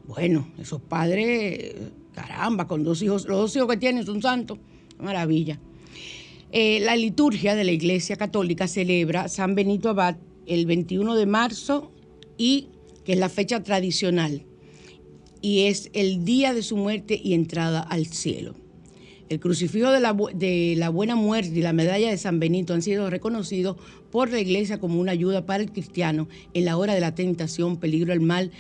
Bueno, 0.08 0.50
esos 0.60 0.82
padres, 0.82 1.74
caramba, 2.14 2.68
con 2.68 2.84
dos 2.84 3.02
hijos, 3.02 3.26
los 3.30 3.38
dos 3.38 3.56
hijos 3.56 3.70
que 3.70 3.78
tienen 3.78 4.06
son 4.06 4.22
santos, 4.22 4.58
maravilla. 5.00 5.58
Eh, 6.52 6.82
la 6.82 6.98
liturgia 6.98 7.56
de 7.56 7.64
la 7.64 7.72
Iglesia 7.72 8.18
Católica 8.18 8.68
celebra 8.68 9.30
San 9.30 9.56
Benito 9.56 9.88
Abad 9.88 10.18
el 10.50 10.66
21 10.66 11.16
de 11.16 11.26
marzo 11.26 11.92
y 12.38 12.68
que 13.06 13.14
es 13.14 13.20
la 13.20 13.30
fecha 13.30 13.64
tradicional 13.64 14.44
y 15.42 15.68
es 15.68 15.90
el 15.94 16.26
día 16.26 16.54
de 16.54 16.64
su 16.64 16.76
muerte 16.76 17.20
y 17.22 17.34
entrada 17.34 17.80
al 17.80 18.08
cielo. 18.08 18.56
El 19.30 19.40
crucifijo 19.40 19.92
de 19.92 20.00
la, 20.00 20.18
de 20.34 20.74
la, 20.76 20.90
Buena 20.90 21.16
Muerte 21.16 21.60
y 21.60 21.62
la 21.62 21.72
medalla 21.72 22.10
de 22.10 22.18
San 22.18 22.40
Benito 22.40 22.74
han 22.74 22.82
sido 22.82 23.10
reconocidos 23.12 23.78
por 24.12 24.32
la 24.32 24.40
Iglesia 24.40 24.80
como 24.80 25.00
una 25.00 25.12
ayuda 25.12 25.46
para 25.46 25.64
el 25.64 25.72
cristiano 25.72 26.28
en 26.56 26.66
la 26.66 26.78
hora 26.78 26.96
de 26.96 27.00
la 27.00 27.14
tentación, 27.14 27.78
peligro 27.78 28.12
del 28.12 28.22
mal, 28.22 28.52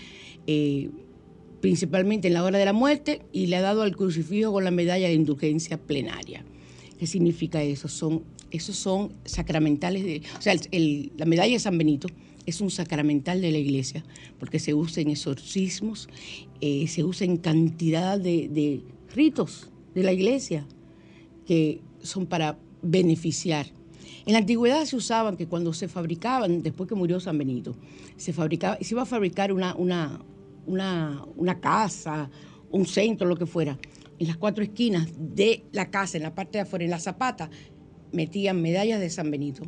eh, 0.45 0.91
principalmente 1.59 2.27
en 2.27 2.35
la 2.35 2.43
hora 2.43 2.59
de 2.59 2.65
la 2.65 2.73
muerte, 2.73 3.23
y 3.33 3.47
le 3.47 3.55
ha 3.55 3.61
dado 3.61 3.81
al 3.81 3.95
crucifijo 3.95 4.53
con 4.53 4.63
la 4.63 4.71
medalla 4.71 5.07
de 5.07 5.15
indulgencia 5.15 5.79
plenaria. 5.79 6.45
¿Qué 6.99 7.07
significa 7.07 7.63
eso? 7.63 7.87
Son 7.87 8.23
esos 8.52 8.76
son 8.76 9.14
sacramentales, 9.26 10.04
de, 10.04 10.22
o 10.38 10.41
sea, 10.41 10.56
la 11.18 11.26
medalla 11.26 11.54
de 11.54 11.60
San 11.60 11.78
Benito 11.78 12.08
es 12.45 12.62
un 12.62 12.72
sacramental 12.72 13.41
de 13.41 13.52
la 13.52 13.58
iglesia, 13.58 14.04
porque 14.39 14.60
se 14.60 14.74
usa 14.74 15.02
en 15.02 15.10
exorcismos, 15.10 16.10
eh, 16.62 16.88
se 16.88 17.04
usa 17.04 17.26
en 17.26 17.38
cantidad 17.38 18.20
de, 18.20 18.84
ritos 19.14 19.72
de 19.95 20.04
la 20.04 20.12
iglesia 20.12 20.66
que 21.45 21.82
son 22.02 22.26
para 22.26 22.58
beneficiar. 22.82 23.68
En 24.26 24.34
la 24.34 24.39
antigüedad 24.39 24.86
se 24.86 24.95
usaban 24.95 25.38
que 25.38 25.47
cuando 25.47 25.74
se 25.74 25.88
fabricaban, 25.88 26.62
después 26.62 26.88
que 26.88 26.95
murió 26.95 27.20
San 27.20 27.38
Benito, 27.38 27.76
se, 28.18 28.34
fabricaba, 28.34 28.78
se 28.82 28.93
iba 28.93 29.04
a 29.04 29.06
fabricar 29.06 29.52
una, 29.52 29.76
una, 29.76 30.20
una, 30.68 31.26
una 31.36 31.60
casa, 31.60 32.30
un 32.72 32.86
centro, 32.86 33.28
lo 33.28 33.36
que 33.36 33.45
fuera, 33.45 33.78
en 34.20 34.28
las 34.28 34.38
cuatro 34.38 34.64
esquinas 34.64 35.08
de 35.18 35.64
la 35.72 35.89
casa, 35.89 36.18
en 36.18 36.24
la 36.24 36.36
parte 36.36 36.58
de 36.58 36.64
afuera, 36.64 36.86
en 36.86 36.91
la 36.91 37.00
zapata, 37.00 37.50
metían 38.12 38.62
medallas 38.62 38.99
de 38.99 39.10
San 39.10 39.32
Benito 39.32 39.64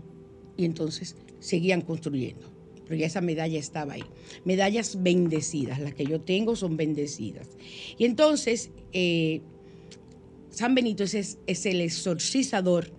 y 0.57 0.65
entonces 0.65 1.15
seguían 1.39 1.81
construyendo. 1.81 2.51
Pero 2.85 2.99
ya 2.99 3.07
esa 3.07 3.21
medalla 3.21 3.57
estaba 3.57 3.93
ahí. 3.93 4.03
Medallas 4.43 5.01
bendecidas, 5.01 5.79
las 5.79 5.93
que 5.93 6.05
yo 6.05 6.19
tengo 6.21 6.55
son 6.55 6.75
bendecidas. 6.75 7.49
Y 7.97 8.05
entonces, 8.05 8.71
eh, 8.91 9.41
San 10.49 10.75
Benito 10.75 11.03
es, 11.03 11.37
es 11.47 11.65
el 11.65 11.81
exorcizador 11.81 12.91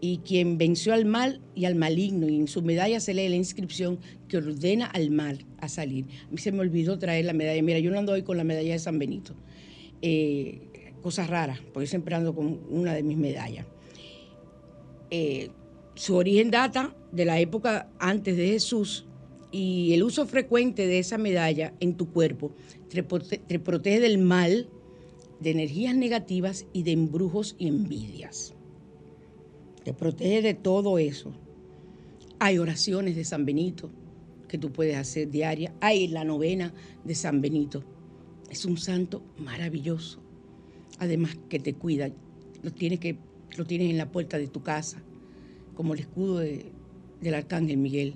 y 0.00 0.18
quien 0.18 0.58
venció 0.58 0.94
al 0.94 1.04
mal 1.04 1.40
y 1.54 1.66
al 1.66 1.74
maligno. 1.74 2.28
Y 2.28 2.36
en 2.36 2.48
su 2.48 2.62
medalla 2.62 2.98
se 3.00 3.14
lee 3.14 3.28
la 3.28 3.36
inscripción 3.36 4.00
que 4.28 4.38
ordena 4.38 4.86
al 4.86 5.10
mal 5.10 5.46
a 5.58 5.68
salir. 5.68 6.06
A 6.26 6.32
mí 6.32 6.38
se 6.38 6.50
me 6.50 6.60
olvidó 6.60 6.98
traer 6.98 7.24
la 7.26 7.32
medalla. 7.32 7.62
Mira, 7.62 7.78
yo 7.78 7.90
no 7.90 7.98
ando 7.98 8.12
hoy 8.12 8.22
con 8.22 8.36
la 8.36 8.44
medalla 8.44 8.72
de 8.72 8.78
San 8.78 8.98
Benito. 8.98 9.34
Eh, 10.00 10.90
cosas 11.02 11.28
raras, 11.30 11.60
porque 11.72 11.86
siempre 11.86 12.14
ando 12.14 12.34
con 12.34 12.60
una 12.68 12.94
de 12.94 13.02
mis 13.02 13.16
medallas. 13.16 13.66
Eh, 15.14 15.50
su 15.94 16.16
origen 16.16 16.50
data 16.50 16.96
de 17.12 17.26
la 17.26 17.38
época 17.38 17.90
antes 17.98 18.34
de 18.34 18.46
Jesús 18.46 19.04
y 19.50 19.92
el 19.92 20.04
uso 20.04 20.26
frecuente 20.26 20.86
de 20.86 21.00
esa 21.00 21.18
medalla 21.18 21.74
en 21.80 21.98
tu 21.98 22.10
cuerpo 22.10 22.52
te, 22.88 23.02
protege 23.02 24.00
del 24.00 24.16
mal, 24.16 24.70
de 25.38 25.50
energías 25.50 25.94
negativas 25.94 26.64
y 26.72 26.84
de 26.84 26.92
embrujos 26.92 27.56
y 27.58 27.68
envidias. 27.68 28.54
Te 29.84 29.92
protege 29.92 30.40
de 30.40 30.54
todo 30.54 30.96
eso. 30.96 31.34
Hay 32.38 32.56
oraciones 32.56 33.14
de 33.14 33.24
San 33.24 33.44
Benito 33.44 33.90
que 34.48 34.56
tú 34.56 34.72
puedes 34.72 34.96
hacer 34.96 35.30
diaria. 35.30 35.74
Hay 35.82 36.08
la 36.08 36.24
novena 36.24 36.72
de 37.04 37.14
San 37.14 37.42
Benito. 37.42 37.84
Es 38.48 38.64
un 38.64 38.78
santo 38.78 39.22
maravilloso. 39.36 40.22
Además 40.98 41.36
que 41.50 41.58
te 41.58 41.74
cuida. 41.74 42.10
Lo 42.62 42.72
tienes 42.72 42.98
que 42.98 43.18
lo 43.56 43.64
tienes 43.64 43.90
en 43.90 43.98
la 43.98 44.10
puerta 44.10 44.38
de 44.38 44.48
tu 44.48 44.62
casa, 44.62 45.02
como 45.74 45.94
el 45.94 46.00
escudo 46.00 46.38
del 46.38 47.34
arcángel 47.34 47.76
Miguel. 47.76 48.14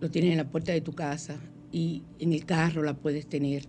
Lo 0.00 0.10
tienes 0.10 0.32
en 0.32 0.38
la 0.38 0.50
puerta 0.50 0.72
de 0.72 0.80
tu 0.80 0.92
casa 0.92 1.38
y 1.72 2.02
en 2.18 2.32
el 2.32 2.44
carro 2.44 2.82
la 2.82 2.94
puedes 2.94 3.26
tener. 3.26 3.64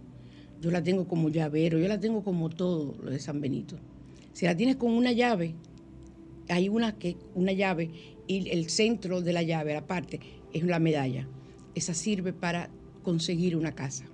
Yo 0.61 0.71
la 0.71 0.83
tengo 0.83 1.07
como 1.07 1.29
llavero, 1.29 1.77
yo 1.77 1.87
la 1.87 1.99
tengo 1.99 2.23
como 2.23 2.49
todo 2.49 2.95
lo 3.01 3.11
de 3.11 3.19
San 3.19 3.41
Benito. 3.41 3.77
Si 4.33 4.45
la 4.45 4.55
tienes 4.55 4.75
con 4.75 4.91
una 4.91 5.11
llave, 5.11 5.55
hay 6.49 6.69
una, 6.69 6.97
que, 6.97 7.17
una 7.35 7.51
llave 7.51 7.89
y 8.27 8.49
el 8.49 8.69
centro 8.69 9.21
de 9.21 9.33
la 9.33 9.43
llave, 9.43 9.73
la 9.73 9.87
parte, 9.87 10.19
es 10.53 10.63
la 10.63 10.79
medalla. 10.79 11.27
Esa 11.73 11.93
sirve 11.93 12.33
para 12.33 12.69
conseguir 13.03 13.55
una 13.55 13.73
casa. 13.73 14.05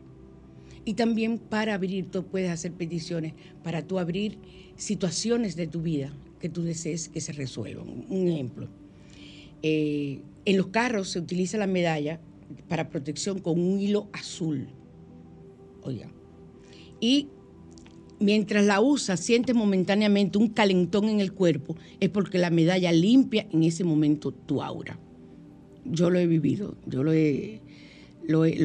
Y 0.83 0.95
también 0.95 1.37
para 1.37 1.75
abrir, 1.75 2.09
tú 2.09 2.25
puedes 2.25 2.49
hacer 2.49 2.71
peticiones, 2.73 3.33
para 3.63 3.85
tú 3.85 3.99
abrir 3.99 4.37
situaciones 4.75 5.55
de 5.55 5.67
tu 5.67 5.81
vida 5.81 6.11
que 6.39 6.49
tú 6.49 6.63
desees 6.63 7.09
que 7.09 7.21
se 7.21 7.33
resuelvan. 7.33 8.05
Un 8.09 8.27
ejemplo, 8.27 8.67
eh, 9.61 10.21
en 10.45 10.57
los 10.57 10.67
carros 10.67 11.09
se 11.09 11.19
utiliza 11.19 11.57
la 11.57 11.67
medalla 11.67 12.19
para 12.67 12.89
protección 12.89 13.39
con 13.39 13.59
un 13.59 13.79
hilo 13.79 14.09
azul. 14.11 14.67
Oiga. 15.83 16.11
Y 16.99 17.27
mientras 18.19 18.65
la 18.65 18.81
usa, 18.81 19.17
sientes 19.17 19.55
momentáneamente 19.55 20.37
un 20.37 20.49
calentón 20.49 21.09
en 21.09 21.19
el 21.19 21.33
cuerpo, 21.33 21.75
es 21.99 22.09
porque 22.09 22.37
la 22.37 22.49
medalla 22.49 22.91
limpia 22.91 23.47
en 23.51 23.63
ese 23.63 23.83
momento 23.83 24.31
tu 24.31 24.61
aura. 24.61 24.99
Yo 25.85 26.09
lo 26.09 26.19
he 26.19 26.27
vivido, 26.27 26.75
yo 26.85 27.03
lo 27.03 27.11
he, 27.11 27.61
lo 28.27 28.45
he, 28.45 28.55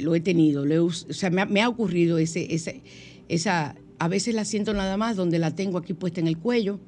lo 0.00 0.14
he, 0.14 0.20
tenido, 0.20 0.64
o 0.84 0.90
sea, 0.90 1.30
me 1.30 1.60
ha, 1.60 1.68
ocurrido 1.68 2.18
ese, 2.18 2.48
esa, 3.28 3.74
a 3.98 4.08
veces 4.08 4.34
la 4.34 4.44
siento 4.44 4.74
nada 4.74 4.96
más 4.96 5.16
donde 5.16 5.38
la 5.38 5.54
tengo 5.54 5.78
aquí 5.78 5.94
puesta 5.94 6.20
en 6.20 6.28
el 6.28 6.38
cuello, 6.38 6.78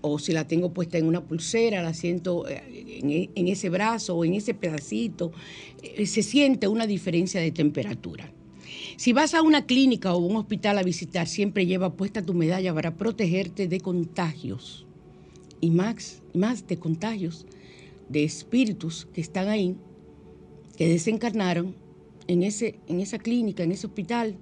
o 0.00 0.18
si 0.18 0.32
la 0.32 0.46
tengo 0.46 0.72
puesta 0.72 0.98
en 0.98 1.06
una 1.06 1.24
pulsera, 1.24 1.82
la 1.82 1.94
siento 1.94 2.48
eh, 2.48 2.62
e, 2.76 3.30
en, 3.34 3.48
ese 3.48 3.68
brazo 3.68 4.16
o 4.16 4.24
en 4.24 4.34
ese 4.34 4.54
pedacito, 4.54 5.32
eh, 5.82 6.06
se 6.06 6.22
siente 6.22 6.68
una 6.68 6.86
diferencia 6.86 7.40
de 7.40 7.50
temperatura. 7.50 8.32
Si 8.96 9.12
vas 9.12 9.34
a 9.34 9.42
una 9.42 9.66
clínica 9.66 10.14
o 10.14 10.18
un 10.18 10.36
hospital 10.36 10.78
a 10.78 10.82
visitar, 10.82 11.26
siempre 11.26 11.66
lleva 11.66 11.94
puesta 11.94 12.22
tu 12.22 12.34
medalla 12.34 12.74
para 12.74 12.96
protegerte 12.96 13.68
de 13.68 13.80
contagios. 13.80 14.86
Y 15.60 15.70
más, 15.70 16.22
más 16.34 16.66
de 16.66 16.78
contagios 16.78 17.46
de 18.08 18.24
espíritus 18.24 19.06
que 19.12 19.20
están 19.20 19.48
ahí, 19.48 19.76
que 20.78 20.88
desencarnaron 20.88 21.74
en, 22.28 22.44
ese, 22.44 22.78
en 22.86 23.00
esa 23.00 23.18
clínica, 23.18 23.64
en 23.64 23.72
ese 23.72 23.88
hospital, 23.88 24.36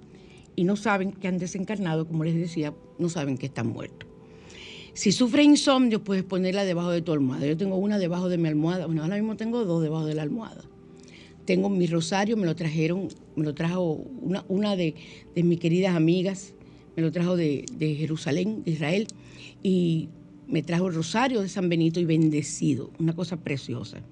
y 0.55 0.65
no 0.65 0.75
saben 0.75 1.11
que 1.11 1.27
han 1.27 1.39
desencarnado, 1.39 2.07
como 2.07 2.23
les 2.23 2.35
decía, 2.35 2.75
no 2.99 3.09
saben 3.09 3.39
que 3.39 3.47
están 3.47 3.69
muertos. 3.69 4.07
Si 4.93 5.11
sufre 5.11 5.43
insomnio, 5.43 6.03
puedes 6.03 6.23
ponerla 6.23 6.63
debajo 6.63 6.91
de 6.91 7.01
tu 7.01 7.11
almohada. 7.11 7.47
Yo 7.47 7.57
tengo 7.57 7.77
una 7.77 7.97
debajo 7.97 8.29
de 8.29 8.37
mi 8.37 8.47
almohada. 8.49 8.85
Bueno, 8.85 9.01
ahora 9.01 9.15
mismo 9.15 9.35
tengo 9.35 9.65
dos 9.65 9.81
debajo 9.81 10.05
de 10.05 10.13
la 10.13 10.21
almohada. 10.21 10.63
Tengo 11.45 11.69
mi 11.69 11.87
rosario, 11.87 12.37
me 12.37 12.45
lo 12.45 12.55
trajeron, 12.55 13.07
me 13.35 13.43
lo 13.43 13.55
trajo 13.55 13.93
una, 14.21 14.45
una 14.47 14.75
de, 14.75 14.93
mis 15.35 15.59
queridas 15.59 15.95
amigas, 15.95 16.53
me 16.95 17.01
lo 17.01 17.11
trajo 17.11 17.35
de, 17.35 17.65
de 17.73 17.95
Jerusalén, 17.95 18.63
de 18.63 18.71
Israel, 18.71 19.07
y 19.63 20.09
me 20.47 20.61
trajo 20.61 20.87
el 20.87 20.93
rosario 20.93 21.41
de 21.41 21.49
San 21.49 21.67
Benito 21.67 21.99
y 21.99 22.05
bendecido, 22.05 22.91
una 22.99 23.15
cosa 23.15 23.37
preciosa. 23.37 24.03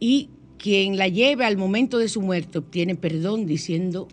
Y 0.00 0.30
quien 0.64 0.96
la 0.96 1.08
lleve 1.08 1.44
al 1.44 1.58
momento 1.58 1.98
de 1.98 2.08
su 2.08 2.22
muerte 2.22 2.56
obtiene 2.56 2.96
perdón 2.96 3.44
diciendo, 3.44 4.08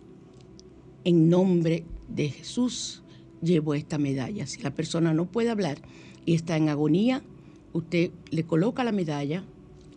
en 1.05 1.29
nombre 1.29 1.85
de 2.09 2.27
Jesús 2.27 3.03
llevo 3.41 3.73
esta 3.73 3.97
medalla. 3.97 4.45
Si 4.45 4.61
la 4.61 4.75
persona 4.75 5.13
no 5.13 5.31
puede 5.31 5.49
hablar 5.49 5.77
y 6.25 6.33
está 6.33 6.57
en 6.57 6.67
agonía, 6.67 7.23
usted 7.71 8.11
le 8.31 8.43
coloca 8.43 8.83
la 8.83 8.91
medalla 8.91 9.45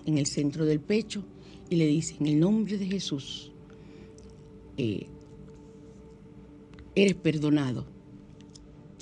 en 0.07 0.17
el 0.17 0.27
centro 0.27 0.65
del 0.65 0.79
pecho 0.79 1.25
y 1.71 1.75
le 1.75 1.89
dice, 1.89 2.15
en 2.21 2.29
el 2.29 2.39
nombre 2.39 2.79
de 2.79 2.87
Jesús, 2.87 3.51
eh, 4.77 5.09
eres 6.95 7.15
perdonado 7.15 7.85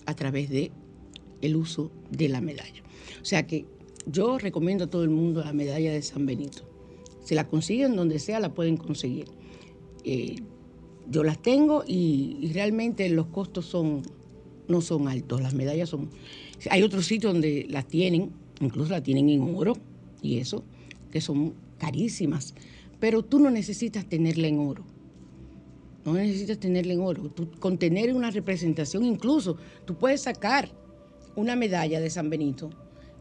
a 0.06 0.16
través 0.16 0.48
de 0.48 0.72
uso 1.54 1.92
de 2.10 2.30
la 2.30 2.40
medalla. 2.40 2.82
O 3.20 3.26
sea 3.26 3.46
que 3.46 3.66
yo 4.06 4.38
recomiendo 4.38 4.84
a 4.84 4.86
todo 4.86 5.04
el 5.04 5.10
mundo 5.10 5.44
la 5.44 5.52
medalla 5.52 5.92
de 5.92 6.00
San 6.00 6.24
Benito. 6.24 6.71
Si 7.22 7.34
la 7.34 7.46
consiguen 7.48 7.96
donde 7.96 8.18
sea, 8.18 8.40
la 8.40 8.52
pueden 8.52 8.76
conseguir. 8.76 9.26
Eh, 10.04 10.36
yo 11.08 11.24
las 11.24 11.40
tengo 11.40 11.84
y, 11.86 12.50
realmente 12.52 13.08
los 13.08 13.26
costos 13.26 13.66
son 13.66 14.02
no 14.68 14.80
son 14.80 15.08
altos. 15.08 15.42
Las 15.42 15.54
medallas 15.54 15.88
son. 15.88 16.10
Hay 16.70 16.82
otros 16.82 17.06
sitios 17.06 17.32
donde 17.32 17.66
las 17.68 17.86
tienen, 17.86 18.30
incluso 18.60 18.90
la 18.90 19.02
tienen 19.02 19.28
en 19.28 19.42
oro 19.54 19.74
y 20.22 20.38
eso, 20.38 20.64
que 21.10 21.20
son 21.20 21.54
carísimas. 21.78 22.54
Pero 23.00 23.22
tú 23.22 23.38
no 23.40 23.50
necesitas 23.50 24.06
tenerla 24.06 24.46
en 24.46 24.60
oro. 24.60 24.84
No 26.04 26.14
necesitas 26.14 26.58
tenerla 26.58 26.92
en 26.94 27.00
oro. 27.00 27.32
Con 27.58 27.78
tener 27.78 28.14
una 28.14 28.30
representación, 28.30 29.04
incluso 29.04 29.56
tú 29.84 29.96
puedes 29.96 30.22
sacar 30.22 30.70
una 31.36 31.56
medalla 31.56 32.00
de 32.00 32.10
San 32.10 32.30
Benito, 32.30 32.70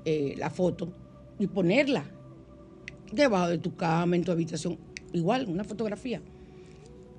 eh, 0.06 0.36
la 0.38 0.50
foto, 0.50 0.94
y 1.40 1.48
ponerla 1.48 2.06
debajo 3.12 3.50
de 3.50 3.58
tu 3.58 3.76
cama, 3.76 4.16
en 4.16 4.24
tu 4.24 4.32
habitación, 4.32 4.78
igual, 5.14 5.48
una 5.48 5.64
fotografía. 5.64 6.22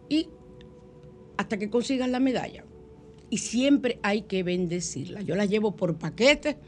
Y 0.08 0.28
hasta 1.36 1.58
que 1.58 1.70
consigas 1.70 2.08
la 2.08 2.20
medalla. 2.20 2.64
Y 3.30 3.38
siempre 3.38 3.98
hay 4.02 4.22
que 4.22 4.42
bendecirla. 4.42 5.22
Yo 5.22 5.34
la 5.34 5.46
llevo 5.46 5.74
por 5.74 5.96
paquete. 5.96 6.58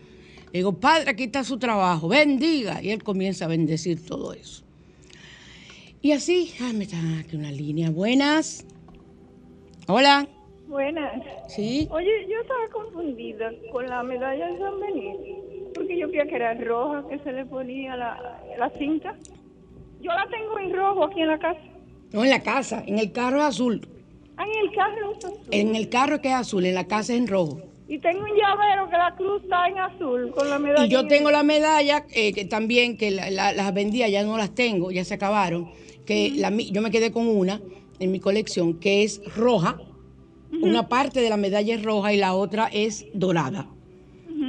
Le 0.47 0.61
digo, 0.61 0.79
Padre, 0.79 1.11
aquí 1.11 1.25
está 1.25 1.45
su 1.45 1.59
trabajo, 1.59 2.09
bendiga. 2.09 2.83
Y 2.83 2.91
él 2.91 3.03
comienza 3.03 3.45
a 3.45 3.49
bendecir 3.49 4.05
todo 4.05 4.33
eso. 4.33 4.64
Y 6.01 6.12
así, 6.12 6.53
ah, 6.61 6.72
me 6.75 6.85
está 6.85 6.99
aquí 7.18 7.37
una 7.37 7.51
línea. 7.51 7.91
Buenas. 7.91 8.66
Hola. 9.87 10.29
Buenas. 10.66 11.22
Sí. 11.49 11.89
Oye, 11.91 12.27
yo 12.29 12.41
estaba 12.41 12.68
confundida 12.72 13.51
con 13.70 13.87
la 13.87 14.03
medalla 14.03 14.47
de 14.49 14.59
San 14.59 14.81
Benito, 14.81 15.44
porque 15.75 15.99
yo 15.99 16.09
creía 16.09 16.27
que 16.27 16.37
era 16.37 16.55
roja 16.55 17.05
que 17.09 17.18
se 17.18 17.33
le 17.33 17.45
ponía 17.47 17.97
la, 17.97 18.41
la 18.59 18.70
cinta. 18.79 19.14
Yo 20.01 20.11
la 20.12 20.27
tengo 20.31 20.59
en 20.59 20.75
rojo 20.75 21.05
aquí 21.05 21.20
en 21.20 21.29
la 21.29 21.39
casa. 21.39 21.61
No, 22.12 22.25
en 22.25 22.31
la 22.31 22.43
casa, 22.43 22.83
en 22.87 22.99
el 22.99 23.12
carro 23.12 23.39
es 23.39 23.45
azul. 23.45 23.89
Ah, 24.37 24.45
en 24.47 24.68
el 24.68 24.75
carro 24.75 25.12
es 25.12 25.25
azul. 25.25 25.39
En 25.51 25.75
el 25.77 25.89
carro 25.89 26.20
que 26.20 26.29
es 26.29 26.35
azul, 26.35 26.64
en 26.66 26.75
la 26.75 26.85
casa 26.87 27.12
es 27.12 27.18
en 27.20 27.27
rojo. 27.27 27.61
Y 27.87 27.99
tengo 27.99 28.20
un 28.22 28.31
llavero 28.37 28.89
que 28.89 28.97
la 28.97 29.14
cruz 29.16 29.43
está 29.43 29.68
en 29.68 29.79
azul 29.79 30.31
con 30.35 30.49
la 30.49 30.59
medalla. 30.59 30.87
Y 30.87 30.89
yo 30.89 31.07
tengo 31.07 31.31
la 31.31 31.43
medalla 31.43 32.07
eh, 32.14 32.33
que 32.33 32.45
también, 32.45 32.97
que 32.97 33.11
la- 33.11 33.31
la- 33.31 33.53
las 33.53 33.75
vendía, 33.75 34.09
ya 34.09 34.22
no 34.25 34.37
las 34.39 34.55
tengo, 34.55 34.91
ya 34.91 35.05
se 35.05 35.14
acabaron. 35.14 35.70
Que 36.07 36.31
la 36.35 36.51
mi- 36.51 36.70
yo 36.70 36.81
me 36.83 36.91
quedé 36.91 37.11
con 37.12 37.27
una 37.29 37.61
en 37.99 38.11
mi 38.12 38.20
colección 38.20 38.79
que 38.81 39.03
es 39.05 39.20
roja. 39.37 39.79
Una 40.62 40.89
parte 40.89 41.20
de 41.20 41.29
la 41.31 41.37
medalla 41.37 41.75
es 41.75 41.83
roja 41.83 42.12
y 42.12 42.16
la 42.16 42.33
otra 42.35 42.68
es 42.72 43.07
dorada. 43.12 43.66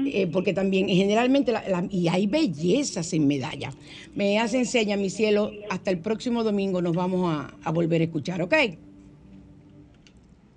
Eh, 0.05 0.27
porque 0.27 0.53
también 0.53 0.87
generalmente, 0.87 1.53
y 1.89 2.07
hay 2.07 2.27
bellezas 2.27 3.11
en 3.13 3.27
medalla. 3.27 3.73
Me 4.13 4.39
hacen 4.39 4.65
seña, 4.65 4.97
mi 4.97 5.09
cielo, 5.09 5.51
hasta 5.69 5.91
el 5.91 5.99
próximo 5.99 6.43
domingo 6.43 6.81
nos 6.81 6.95
vamos 6.95 7.33
a, 7.33 7.53
a 7.63 7.71
volver 7.71 8.01
a 8.01 8.05
escuchar, 8.05 8.41
¿ok? 8.41 8.53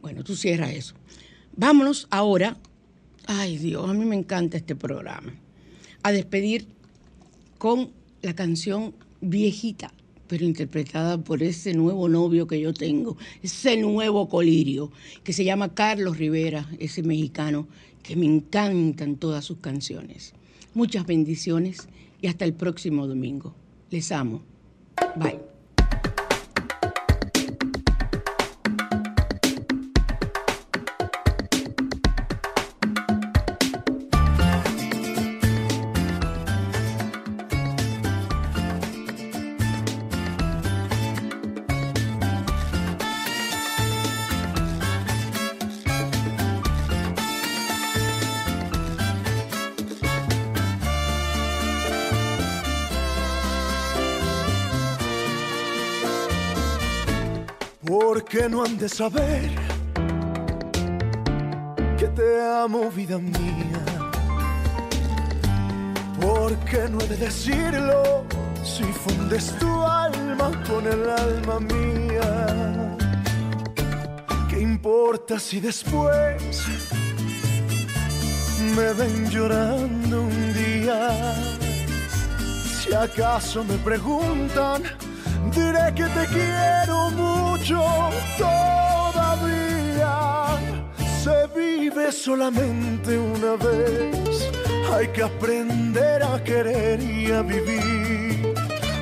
Bueno, 0.03 0.23
tú 0.23 0.37
cierras 0.37 0.73
eso. 0.73 0.95
Vámonos 1.57 2.07
ahora, 2.11 2.57
ay 3.27 3.59
Dios, 3.59 3.89
a 3.89 3.93
mí 3.93 4.05
me 4.05 4.17
encanta 4.17 4.57
este 4.57 4.77
programa, 4.77 5.35
a 6.03 6.13
despedir 6.13 6.69
con 7.59 7.91
la 8.23 8.35
canción 8.35 8.95
Viejita, 9.21 9.93
pero 10.29 10.45
interpretada 10.45 11.19
por 11.19 11.43
ese 11.43 11.75
nuevo 11.75 12.09
novio 12.09 12.47
que 12.47 12.61
yo 12.61 12.73
tengo, 12.73 13.17
ese 13.43 13.77
nuevo 13.77 14.29
colirio, 14.29 14.93
que 15.25 15.33
se 15.33 15.45
llama 15.45 15.75
Carlos 15.75 16.19
Rivera, 16.19 16.69
ese 16.79 17.03
mexicano, 17.03 17.67
que 18.03 18.15
me 18.15 18.27
encantan 18.27 19.17
todas 19.17 19.45
sus 19.45 19.59
canciones. 19.59 20.35
Muchas 20.75 21.07
bendiciones 21.07 21.89
y 22.21 22.27
hasta 22.29 22.45
el 22.45 22.55
próximo 22.55 23.07
domingo. 23.07 23.55
Les 23.91 24.13
amo. 24.13 24.43
Bye. 25.17 25.48
No 58.59 58.65
han 58.65 58.77
de 58.77 58.89
saber 58.89 59.51
que 61.97 62.09
te 62.09 62.43
amo, 62.43 62.91
vida 62.91 63.17
mía. 63.17 63.83
Porque 66.21 66.89
no 66.91 66.99
he 67.03 67.07
de 67.07 67.17
decirlo 67.19 68.25
si 68.65 68.83
fundes 68.83 69.57
tu 69.61 69.71
alma 69.85 70.51
con 70.69 70.85
el 70.89 71.09
alma 71.09 71.61
mía. 71.61 72.97
¿Qué 74.49 74.61
importa 74.61 75.39
si 75.39 75.61
después 75.61 76.65
me 78.75 78.93
ven 78.95 79.31
llorando 79.31 80.23
un 80.23 80.53
día? 80.53 81.11
Si 82.81 82.93
acaso 82.93 83.63
me 83.63 83.77
preguntan, 83.79 84.83
diré 85.55 85.95
que 85.95 86.07
te 86.17 86.27
quiero 86.27 87.11
mucho 87.11 88.28
todavía. 88.39 90.15
Se 91.23 91.47
vive 91.59 92.13
solamente 92.13 93.19
una 93.19 93.57
vez, 93.57 94.51
hay 94.93 95.09
que 95.09 95.23
aprender 95.23 96.23
a 96.23 96.43
querer 96.43 97.03
y 97.03 97.31
a 97.33 97.43
vivir. 97.43 98.55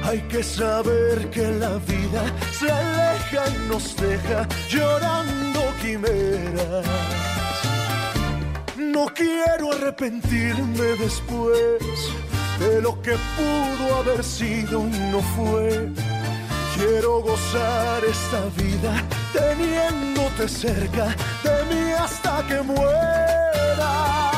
Hay 0.05 0.21
que 0.29 0.43
saber 0.43 1.31
que 1.31 1.47
la 1.49 1.79
vida 1.79 2.23
se 2.53 2.71
aleja 2.71 3.45
y 3.49 3.69
nos 3.69 3.97
deja 3.97 4.47
llorando 4.69 5.61
quimeras. 5.83 6.87
No 8.77 9.07
quiero 9.07 9.73
arrepentirme 9.73 10.89
después 10.99 11.81
de 12.61 12.81
lo 12.81 13.01
que 13.03 13.17
pudo 13.37 13.97
haber 13.97 14.23
sido 14.25 14.87
y 14.87 14.99
no 15.11 15.21
fue. 15.35 15.91
Quiero 16.77 17.23
gozar 17.23 18.05
esta 18.05 18.41
vida 18.63 19.03
teniéndote 19.33 20.47
cerca 20.47 21.07
de 21.43 21.75
mí 21.75 21.93
hasta 21.93 22.47
que 22.47 22.61
muera. 22.61 24.36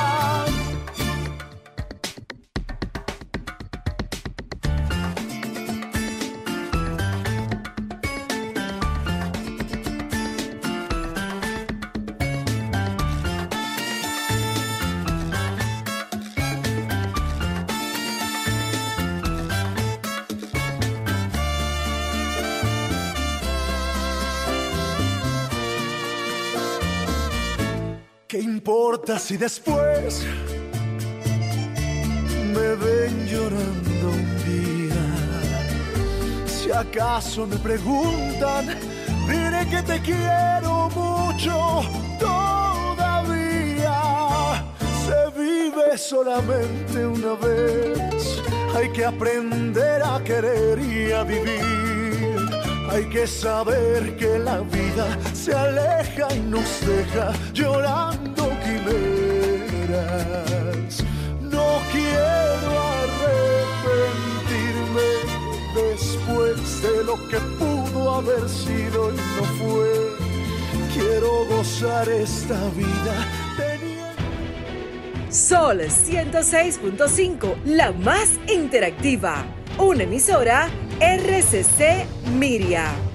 Importa 29.19 29.27
si 29.27 29.37
después 29.37 30.25
me 32.55 32.75
ven 32.77 33.27
llorando 33.27 34.11
un 34.11 34.37
día? 34.45 34.95
Si 36.47 36.71
acaso 36.71 37.47
me 37.47 37.57
preguntan, 37.57 38.67
diré 39.27 39.67
que 39.71 39.83
te 39.83 40.01
quiero 40.01 40.89
mucho 40.95 41.83
todavía. 42.19 44.01
Se 45.07 45.31
vive 45.39 45.99
solamente 45.99 47.07
una 47.07 47.35
vez, 47.35 48.43
Hay 48.77 48.91
que 48.93 49.05
aprender 49.05 50.03
a 50.03 50.23
querer 50.23 50.79
y 50.79 51.13
a 51.13 51.25
vivir. 51.25 52.37
Hay 52.91 53.05
que 53.11 53.27
saber 53.27 54.17
que 54.17 54.39
la 54.39 54.61
vida 54.61 55.07
se 55.35 55.53
aleja 55.55 56.35
y 56.35 56.41
nos 56.41 56.81
deja 56.87 57.33
llorando 57.53 58.08
lo 67.09 67.17
que 67.29 67.39
pudo 67.59 68.17
haber 68.17 68.47
sido 68.49 69.11
y 69.11 69.17
no 69.17 69.45
fue. 69.59 69.89
Quiero 70.93 71.47
gozar 71.47 72.09
esta 72.09 72.59
vida 72.71 73.15
Sol 75.31 75.81
106.5, 75.81 77.57
la 77.65 77.93
más 77.93 78.39
interactiva. 78.49 79.45
Una 79.79 80.03
emisora 80.03 80.69
RCC 81.01 82.07
Miria. 82.39 83.08